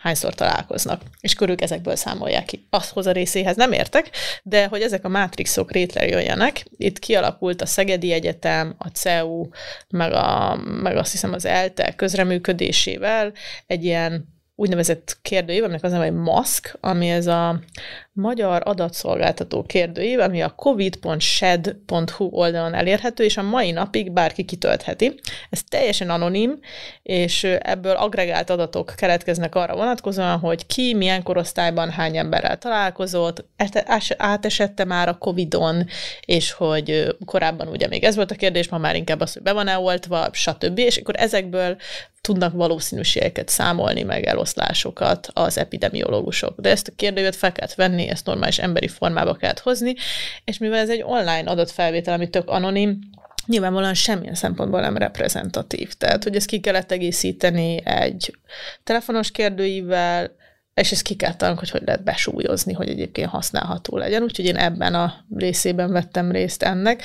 hányszor 0.06 0.34
találkoznak, 0.34 1.02
és 1.20 1.34
körül 1.34 1.56
ezekből 1.60 1.96
számolják 1.96 2.46
ki. 2.46 2.68
Azhoz 2.70 3.08
a 3.08 3.12
részéhez 3.12 3.56
nem 3.56 3.72
értek, 3.72 4.10
de 4.44 4.68
hogy 4.68 4.82
ezek 4.82 5.06
a 5.06 5.10
mátrixok 5.10 5.72
rétlejöjjenek, 5.72 6.66
itt 6.78 7.00
kialakult 7.00 7.62
a 7.62 7.66
Szegedi 7.66 8.12
Egyetem, 8.12 8.76
a 8.78 8.88
CEU, 8.88 9.48
meg, 9.90 10.14
a, 10.14 10.56
meg 10.82 10.98
azt 10.98 11.12
hiszem 11.12 11.34
az 11.34 11.46
ELTE 11.46 11.94
közreműködésével 11.96 13.34
egy 13.68 13.84
ilyen 13.84 14.35
úgynevezett 14.56 15.18
kérdőív, 15.22 15.64
aminek 15.64 15.84
az 15.84 15.92
neve, 15.92 16.12
MASK, 16.12 16.78
ami 16.80 17.10
ez 17.10 17.28
a 17.28 17.60
Magyar 18.14 18.62
Adatszolgáltató 18.66 19.64
kérdőív, 19.64 20.20
ami 20.20 20.42
a 20.42 20.50
covid.shed.hu 20.50 22.30
oldalon 22.32 22.74
elérhető, 22.74 23.24
és 23.24 23.38
a 23.38 23.42
mai 23.42 23.72
napig 23.72 24.12
bárki 24.12 24.46
kitöltheti. 24.46 25.20
Ez 25.50 25.64
teljesen 25.64 26.10
anonim, 26.10 26.60
és 27.04 27.44
ebből 27.44 27.96
agregált 27.96 28.50
adatok 28.50 28.94
keletkeznek 28.98 29.56
arra 29.56 29.76
vonatkozóan, 29.76 30.40
hogy 30.40 30.66
ki 30.66 30.94
milyen 30.94 31.24
korosztályban 31.24 31.90
hány 31.90 32.18
emberrel 32.18 32.58
találkozott, 32.58 33.46
átesette 34.18 34.86
már 34.86 35.08
a 35.08 35.18
Covidon, 35.18 35.86
és 36.26 36.52
hogy 36.52 37.16
korábban 37.26 37.68
ugye 37.68 37.88
még 37.88 38.04
ez 38.04 38.16
volt 38.16 38.32
a 38.32 38.36
kérdés, 38.36 38.70
ma 38.70 38.78
már 38.78 38.96
inkább 38.96 39.20
az, 39.20 39.34
hogy 39.34 39.42
be 39.42 39.52
van-e 39.52 39.78
oltva, 39.78 40.28
stb. 40.32 40.78
És 40.78 40.98
akkor 40.98 41.16
ezekből 41.18 41.78
tudnak 42.26 42.54
valószínűségeket 42.54 43.50
számolni, 43.50 44.04
meg 44.04 44.26
eloszlásokat 44.26 45.28
az 45.34 45.58
epidemiológusok. 45.58 46.60
De 46.60 46.70
ezt 46.70 46.88
a 46.88 46.96
kérdőjét 46.96 47.36
fel 47.36 47.52
kellett 47.52 47.74
venni, 47.74 48.08
ezt 48.08 48.26
normális 48.26 48.60
emberi 48.60 48.88
formába 48.88 49.36
kellett 49.36 49.60
hozni, 49.60 49.94
és 50.44 50.58
mivel 50.58 50.80
ez 50.80 50.90
egy 50.90 51.04
online 51.04 51.50
adatfelvétel, 51.50 52.14
ami 52.14 52.30
tök 52.30 52.50
anonim, 52.50 53.00
nyilvánvalóan 53.46 53.94
semmilyen 53.94 54.36
szempontból 54.36 54.82
nem 54.82 54.98
reprezentatív. 54.98 55.94
Tehát, 55.94 56.24
hogy 56.24 56.36
ezt 56.36 56.48
ki 56.48 56.60
kellett 56.60 56.92
egészíteni 56.92 57.82
egy 57.86 58.38
telefonos 58.84 59.32
kérdőivel, 59.32 60.36
és 60.82 60.92
ezt 60.92 61.02
ki 61.02 61.16
kell 61.16 61.36
tanulni, 61.36 61.60
hogy 61.60 61.70
hogy 61.70 61.82
lehet 61.86 62.04
besúlyozni, 62.04 62.74
hogy 62.74 62.90
egyébként 62.90 63.30
használható 63.30 63.98
legyen. 63.98 64.24
Úgyhogy 64.24 64.46
én 64.46 64.56
ebben 64.56 64.94
a 64.94 65.14
részében 65.36 65.92
vettem 65.92 66.32
részt 66.32 66.64
ennek, 66.64 67.04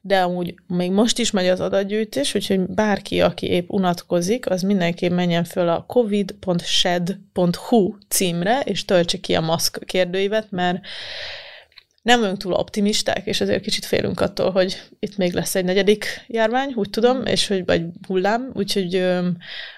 de 0.00 0.20
amúgy 0.20 0.54
még 0.66 0.90
most 0.90 1.18
is 1.18 1.30
megy 1.30 1.48
az 1.48 1.60
adatgyűjtés, 1.60 2.34
úgyhogy 2.34 2.60
bárki, 2.60 3.20
aki 3.20 3.46
épp 3.46 3.68
unatkozik, 3.68 4.50
az 4.50 4.62
mindenképp 4.62 5.12
menjen 5.12 5.44
föl 5.44 5.68
a 5.68 5.84
covid.shed.hu 5.86 7.94
címre, 8.08 8.60
és 8.60 8.84
töltse 8.84 9.18
ki 9.18 9.34
a 9.34 9.40
maszk 9.40 9.84
kérdőívet, 9.84 10.50
mert 10.50 10.80
nem 12.02 12.20
vagyunk 12.20 12.38
túl 12.38 12.52
optimisták, 12.52 13.26
és 13.26 13.40
azért 13.40 13.62
kicsit 13.62 13.84
félünk 13.84 14.20
attól, 14.20 14.50
hogy 14.50 14.82
itt 14.98 15.16
még 15.16 15.32
lesz 15.32 15.54
egy 15.54 15.64
negyedik 15.64 16.24
járvány, 16.26 16.72
úgy 16.74 16.90
tudom, 16.90 17.26
és 17.26 17.46
hogy 17.46 17.64
vagy 17.64 17.82
hullám, 18.06 18.50
úgyhogy 18.54 18.94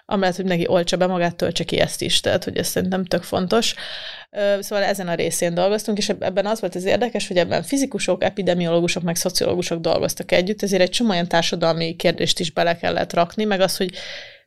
amellett, 0.06 0.36
hogy 0.36 0.44
neki 0.44 0.66
oltsa 0.68 0.96
be 0.96 1.06
magát, 1.06 1.36
töltse 1.36 1.64
ki 1.64 1.78
ezt 1.78 2.02
is, 2.02 2.20
tehát 2.20 2.44
hogy 2.44 2.56
ez 2.56 2.66
szerintem 2.66 3.04
tök 3.04 3.22
fontos. 3.22 3.74
Szóval 4.60 4.84
ezen 4.84 5.08
a 5.08 5.14
részén 5.14 5.54
dolgoztunk, 5.54 5.98
és 5.98 6.08
ebben 6.08 6.46
az 6.46 6.60
volt 6.60 6.74
az 6.74 6.84
érdekes, 6.84 7.28
hogy 7.28 7.36
ebben 7.36 7.62
fizikusok, 7.62 8.24
epidemiológusok, 8.24 9.02
meg 9.02 9.16
szociológusok 9.16 9.80
dolgoztak 9.80 10.32
együtt, 10.32 10.62
ezért 10.62 10.82
egy 10.82 10.90
csomó 10.90 11.10
olyan 11.10 11.28
társadalmi 11.28 11.96
kérdést 11.96 12.40
is 12.40 12.50
bele 12.50 12.76
kellett 12.76 13.12
rakni, 13.12 13.44
meg 13.44 13.60
az, 13.60 13.76
hogy 13.76 13.90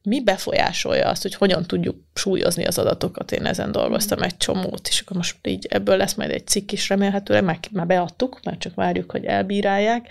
mi 0.08 0.22
befolyásolja 0.22 1.10
azt, 1.10 1.22
hogy 1.22 1.34
hogyan 1.34 1.64
tudjuk 1.64 1.95
súlyozni 2.14 2.66
az 2.66 2.78
adatokat. 2.78 3.32
Én 3.32 3.45
ezen 3.45 3.72
dolgoztam 3.72 4.22
egy 4.22 4.38
csomót, 4.38 4.88
és 4.88 4.99
akkor 4.99 5.18
most 5.18 5.36
így 5.43 5.66
ebből 5.70 5.97
lesz 5.97 6.14
majd 6.14 6.32
egy 6.32 6.47
cikk 6.47 6.72
is 6.72 6.89
remélhetőleg, 6.89 7.43
meg 7.43 7.60
már 7.72 7.88
beadtuk, 7.88 8.39
mert 8.43 8.60
csak 8.60 8.76
várjuk, 8.76 9.12
hogy 9.12 9.26
elbírálják, 9.26 10.08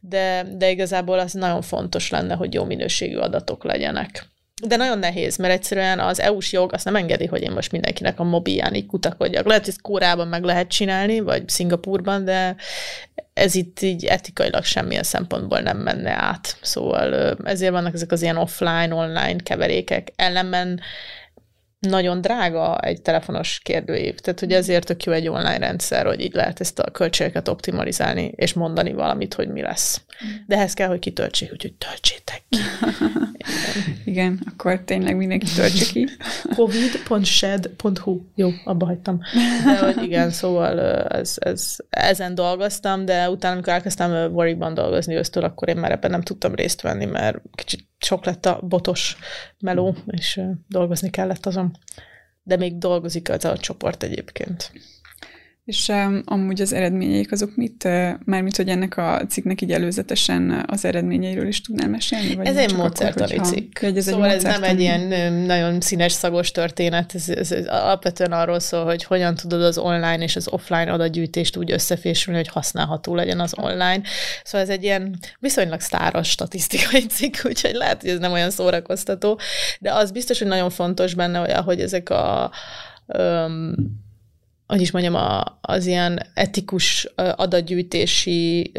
de, 0.00 0.46
de 0.56 0.70
igazából 0.70 1.18
az 1.18 1.32
nagyon 1.32 1.62
fontos 1.62 2.10
lenne, 2.10 2.34
hogy 2.34 2.54
jó 2.54 2.64
minőségű 2.64 3.16
adatok 3.16 3.64
legyenek. 3.64 4.26
De 4.66 4.76
nagyon 4.76 4.98
nehéz, 4.98 5.36
mert 5.36 5.52
egyszerűen 5.52 5.98
az 5.98 6.20
EU-s 6.20 6.52
jog 6.52 6.72
azt 6.72 6.84
nem 6.84 6.96
engedi, 6.96 7.26
hogy 7.26 7.42
én 7.42 7.50
most 7.50 7.72
mindenkinek 7.72 8.20
a 8.20 8.24
mobilján 8.24 8.74
így 8.74 8.86
kutakodjak. 8.86 9.46
Lehet, 9.46 9.64
hogy 9.64 9.72
ezt 9.72 9.82
Kórában 9.82 10.28
meg 10.28 10.42
lehet 10.42 10.68
csinálni, 10.68 11.20
vagy 11.20 11.48
Szingapurban, 11.48 12.24
de 12.24 12.56
ez 13.34 13.54
itt 13.54 13.80
így 13.80 14.04
etikailag 14.04 14.64
semmilyen 14.64 15.02
szempontból 15.02 15.60
nem 15.60 15.76
menne 15.78 16.10
át. 16.10 16.56
Szóval 16.60 17.36
ezért 17.44 17.72
vannak 17.72 17.94
ezek 17.94 18.12
az 18.12 18.22
ilyen 18.22 18.36
offline, 18.36 18.94
online 18.94 19.36
keverékek. 19.36 20.12
Ellenben 20.16 20.80
nagyon 21.78 22.20
drága 22.20 22.78
egy 22.78 23.02
telefonos 23.02 23.60
kérdőív. 23.62 24.14
Tehát, 24.14 24.40
hogy 24.40 24.52
ezért 24.52 24.86
tök 24.86 25.04
jó 25.04 25.12
egy 25.12 25.28
online 25.28 25.58
rendszer, 25.58 26.06
hogy 26.06 26.20
így 26.20 26.34
lehet 26.34 26.60
ezt 26.60 26.78
a 26.78 26.90
költségeket 26.90 27.48
optimalizálni, 27.48 28.32
és 28.36 28.52
mondani 28.52 28.92
valamit, 28.92 29.34
hogy 29.34 29.48
mi 29.48 29.60
lesz. 29.60 30.02
De 30.46 30.56
ehhez 30.56 30.74
kell, 30.74 30.88
hogy 30.88 30.98
kitöltsék, 30.98 31.52
úgyhogy 31.52 31.74
töltsétek 31.74 32.42
ki. 32.48 32.58
Igen, 34.10 34.40
akkor 34.52 34.80
tényleg 34.84 35.16
mindenki 35.16 35.46
töltse 35.54 35.92
ki. 35.92 36.08
covid.shed.hu 36.56 38.20
Jó, 38.34 38.50
abba 38.64 38.86
hagytam. 38.86 39.20
De 39.64 39.78
hogy 39.78 40.02
igen, 40.02 40.30
szóval 40.30 40.80
ez, 41.06 41.34
ez, 41.38 41.76
ezen 41.90 42.34
dolgoztam, 42.34 43.04
de 43.04 43.30
utána, 43.30 43.54
amikor 43.54 43.72
elkezdtem 43.72 44.32
Warwickban 44.32 44.74
dolgozni 44.74 45.14
ősztől, 45.14 45.44
akkor 45.44 45.68
én 45.68 45.76
már 45.76 45.90
ebben 45.92 46.10
nem 46.10 46.22
tudtam 46.22 46.54
részt 46.54 46.80
venni, 46.80 47.04
mert 47.04 47.38
kicsit 47.54 47.86
sok 47.98 48.24
lett 48.24 48.46
a 48.46 48.60
botos 48.62 49.16
meló, 49.58 49.96
és 50.06 50.40
dolgozni 50.68 51.10
kellett 51.10 51.46
azon. 51.46 51.78
De 52.42 52.56
még 52.56 52.78
dolgozik 52.78 53.28
az 53.28 53.44
a 53.44 53.58
csoport 53.58 54.02
egyébként. 54.02 54.72
És 55.68 55.88
um, 55.88 56.22
amúgy 56.24 56.60
az 56.60 56.72
eredményeik 56.72 57.32
azok 57.32 57.56
mit, 57.56 57.84
uh, 57.84 58.10
mármint, 58.24 58.56
hogy 58.56 58.68
ennek 58.68 58.96
a 58.96 59.22
cikknek 59.28 59.60
így 59.60 59.72
előzetesen 59.72 60.64
az 60.66 60.84
eredményeiről 60.84 61.46
is 61.46 61.60
tudnál 61.60 61.88
mesélni? 61.88 62.34
Vagy 62.34 62.46
ez 62.46 62.56
egy 62.56 62.74
módszertani 62.74 63.38
cikk. 63.40 63.78
Egy, 63.78 63.96
ez 63.96 64.04
szóval 64.04 64.28
egy 64.28 64.34
ez 64.34 64.42
nem 64.42 64.62
egy 64.62 64.80
ilyen 64.80 65.32
nagyon 65.32 65.80
színes, 65.80 66.12
szagos 66.12 66.50
történet, 66.50 67.14
ez, 67.14 67.28
ez, 67.28 67.52
ez 67.52 67.66
alapvetően 67.66 68.32
arról 68.32 68.60
szól, 68.60 68.84
hogy 68.84 69.04
hogyan 69.04 69.34
tudod 69.34 69.62
az 69.62 69.78
online 69.78 70.22
és 70.22 70.36
az 70.36 70.48
offline 70.48 70.92
adatgyűjtést 70.92 71.56
úgy 71.56 71.70
összefésülni, 71.70 72.38
hogy 72.38 72.48
használható 72.48 73.14
legyen 73.14 73.40
az 73.40 73.54
online. 73.56 74.00
Szóval 74.44 74.60
ez 74.60 74.68
egy 74.68 74.82
ilyen 74.82 75.18
viszonylag 75.38 75.80
sztáros 75.80 76.28
statisztikai 76.28 77.06
cikk, 77.16 77.34
úgyhogy 77.44 77.74
lehet, 77.74 78.00
hogy 78.00 78.10
ez 78.10 78.18
nem 78.18 78.32
olyan 78.32 78.50
szórakoztató, 78.50 79.40
de 79.80 79.92
az 79.92 80.10
biztos, 80.10 80.38
hogy 80.38 80.48
nagyon 80.48 80.70
fontos 80.70 81.14
benne, 81.14 81.62
hogy 81.62 81.80
ezek 81.80 82.10
a 82.10 82.50
um, 83.06 83.74
hogy 84.68 84.80
is 84.80 84.90
mondjam, 84.90 85.14
a, 85.14 85.58
az 85.60 85.86
ilyen 85.86 86.22
etikus 86.34 87.08
adatgyűjtési 87.14 88.72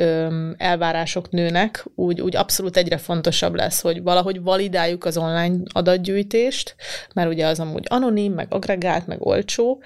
elvárások 0.57 1.29
nőnek, 1.31 1.85
úgy, 1.95 2.21
úgy 2.21 2.35
abszolút 2.35 2.77
egyre 2.77 2.97
fontosabb 2.97 3.55
lesz, 3.55 3.81
hogy 3.81 4.01
valahogy 4.03 4.41
validáljuk 4.41 5.05
az 5.05 5.17
online 5.17 5.57
adatgyűjtést, 5.71 6.75
mert 7.13 7.29
ugye 7.29 7.45
az 7.45 7.59
amúgy 7.59 7.85
anonim, 7.87 8.33
meg 8.33 8.47
agregált, 8.49 9.07
meg 9.07 9.25
olcsó, 9.25 9.81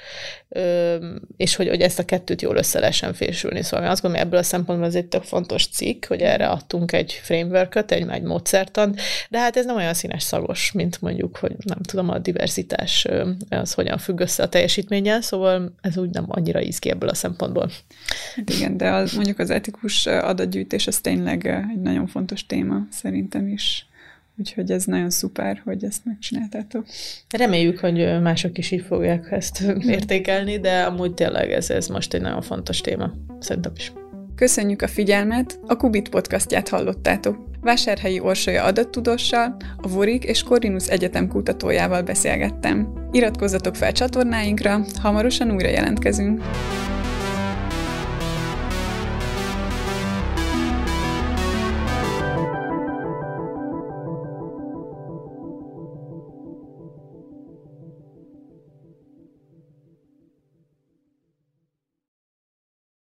és 1.38 1.56
hogy, 1.56 1.68
hogy 1.68 1.82
ezt 1.82 2.00
a 2.00 2.06
kettőt 2.06 2.42
jól 2.42 2.56
össze 2.56 2.80
lehessen 2.80 3.14
fésülni. 3.14 3.62
Szóval 3.62 3.88
azt 3.88 4.02
gondolom, 4.02 4.26
ebből 4.28 4.40
a 4.40 4.44
szempontból 4.44 4.88
ez 4.88 4.96
egy 4.96 5.06
tök 5.06 5.24
fontos 5.24 5.68
cikk, 5.68 6.06
hogy 6.06 6.22
erre 6.22 6.48
adtunk 6.48 6.92
egy 6.92 7.12
framework 7.12 7.92
egy, 7.92 8.06
egy 8.10 8.22
módszertant, 8.22 9.02
de 9.30 9.40
hát 9.40 9.58
ez 9.58 9.66
nem 9.66 9.76
olyan 9.76 9.94
színes 9.94 10.24
szagos, 10.24 10.72
mint 10.72 11.02
mondjuk, 11.02 11.38
hogy 11.38 11.56
nem 11.64 11.82
tudom, 11.82 12.10
a 12.10 12.18
diversitás 12.18 13.08
az 13.50 13.74
hogyan 13.74 13.98
függ 13.98 14.20
össze 14.20 14.44
a 14.44 14.50
teljesítménnyel, 14.50 15.22
szóval 15.22 15.76
úgy 15.98 16.10
nem 16.10 16.26
annyira 16.28 16.62
íz 16.62 16.80
ki 16.80 16.90
ebből 16.90 17.10
a 17.10 17.14
szempontból. 17.14 17.72
Hát 18.36 18.50
igen, 18.50 18.78
de 18.78 18.90
az, 18.90 19.14
mondjuk 19.14 19.40
az 19.40 19.50
etikus 19.50 20.06
adatgyűjtés 20.06 20.88
az 20.88 21.00
tényleg 21.00 21.46
egy 21.46 21.82
nagyon 21.82 22.08
fontos 22.08 22.46
téma 22.46 22.88
szerintem 22.90 23.48
is. 23.48 23.88
Úgyhogy 24.38 24.72
ez 24.72 24.86
nagyon 24.86 25.10
szuper, 25.10 25.62
hogy 25.64 25.84
ezt 25.84 26.06
megcsináltátok. 26.06 26.86
Reméljük, 27.30 27.80
hogy 27.80 28.22
mások 28.22 28.58
is 28.58 28.72
így 28.72 28.86
fogják 28.88 29.32
ezt 29.32 29.64
értékelni, 29.88 30.60
de 30.60 30.82
amúgy 30.82 31.14
tényleg 31.14 31.52
ez, 31.52 31.70
ez 31.70 31.88
most 31.88 32.14
egy 32.14 32.22
nagyon 32.22 32.42
fontos 32.42 32.82
téma. 32.82 33.14
Szerintem 33.40 33.72
is. 33.76 33.92
Köszönjük 34.36 34.82
a 34.82 34.88
figyelmet, 34.88 35.60
a 35.68 35.76
Kubit 35.76 36.10
podcastját 36.10 36.70
hallottátok. 36.70 37.38
Vásárhelyi 37.62 38.20
Orsolya 38.20 38.64
adattudóssal, 38.64 39.56
a 39.78 39.88
Vorik 39.88 40.24
és 40.24 40.44
Corvinus 40.44 40.88
Egyetem 40.88 41.28
kutatójával 41.28 42.02
beszélgettem. 42.02 42.94
Iratkozzatok 43.12 43.76
fel 43.76 43.92
csatornáinkra, 43.92 44.86
hamarosan 45.02 45.52
újra 45.52 45.70
jelentkezünk. 45.70 46.42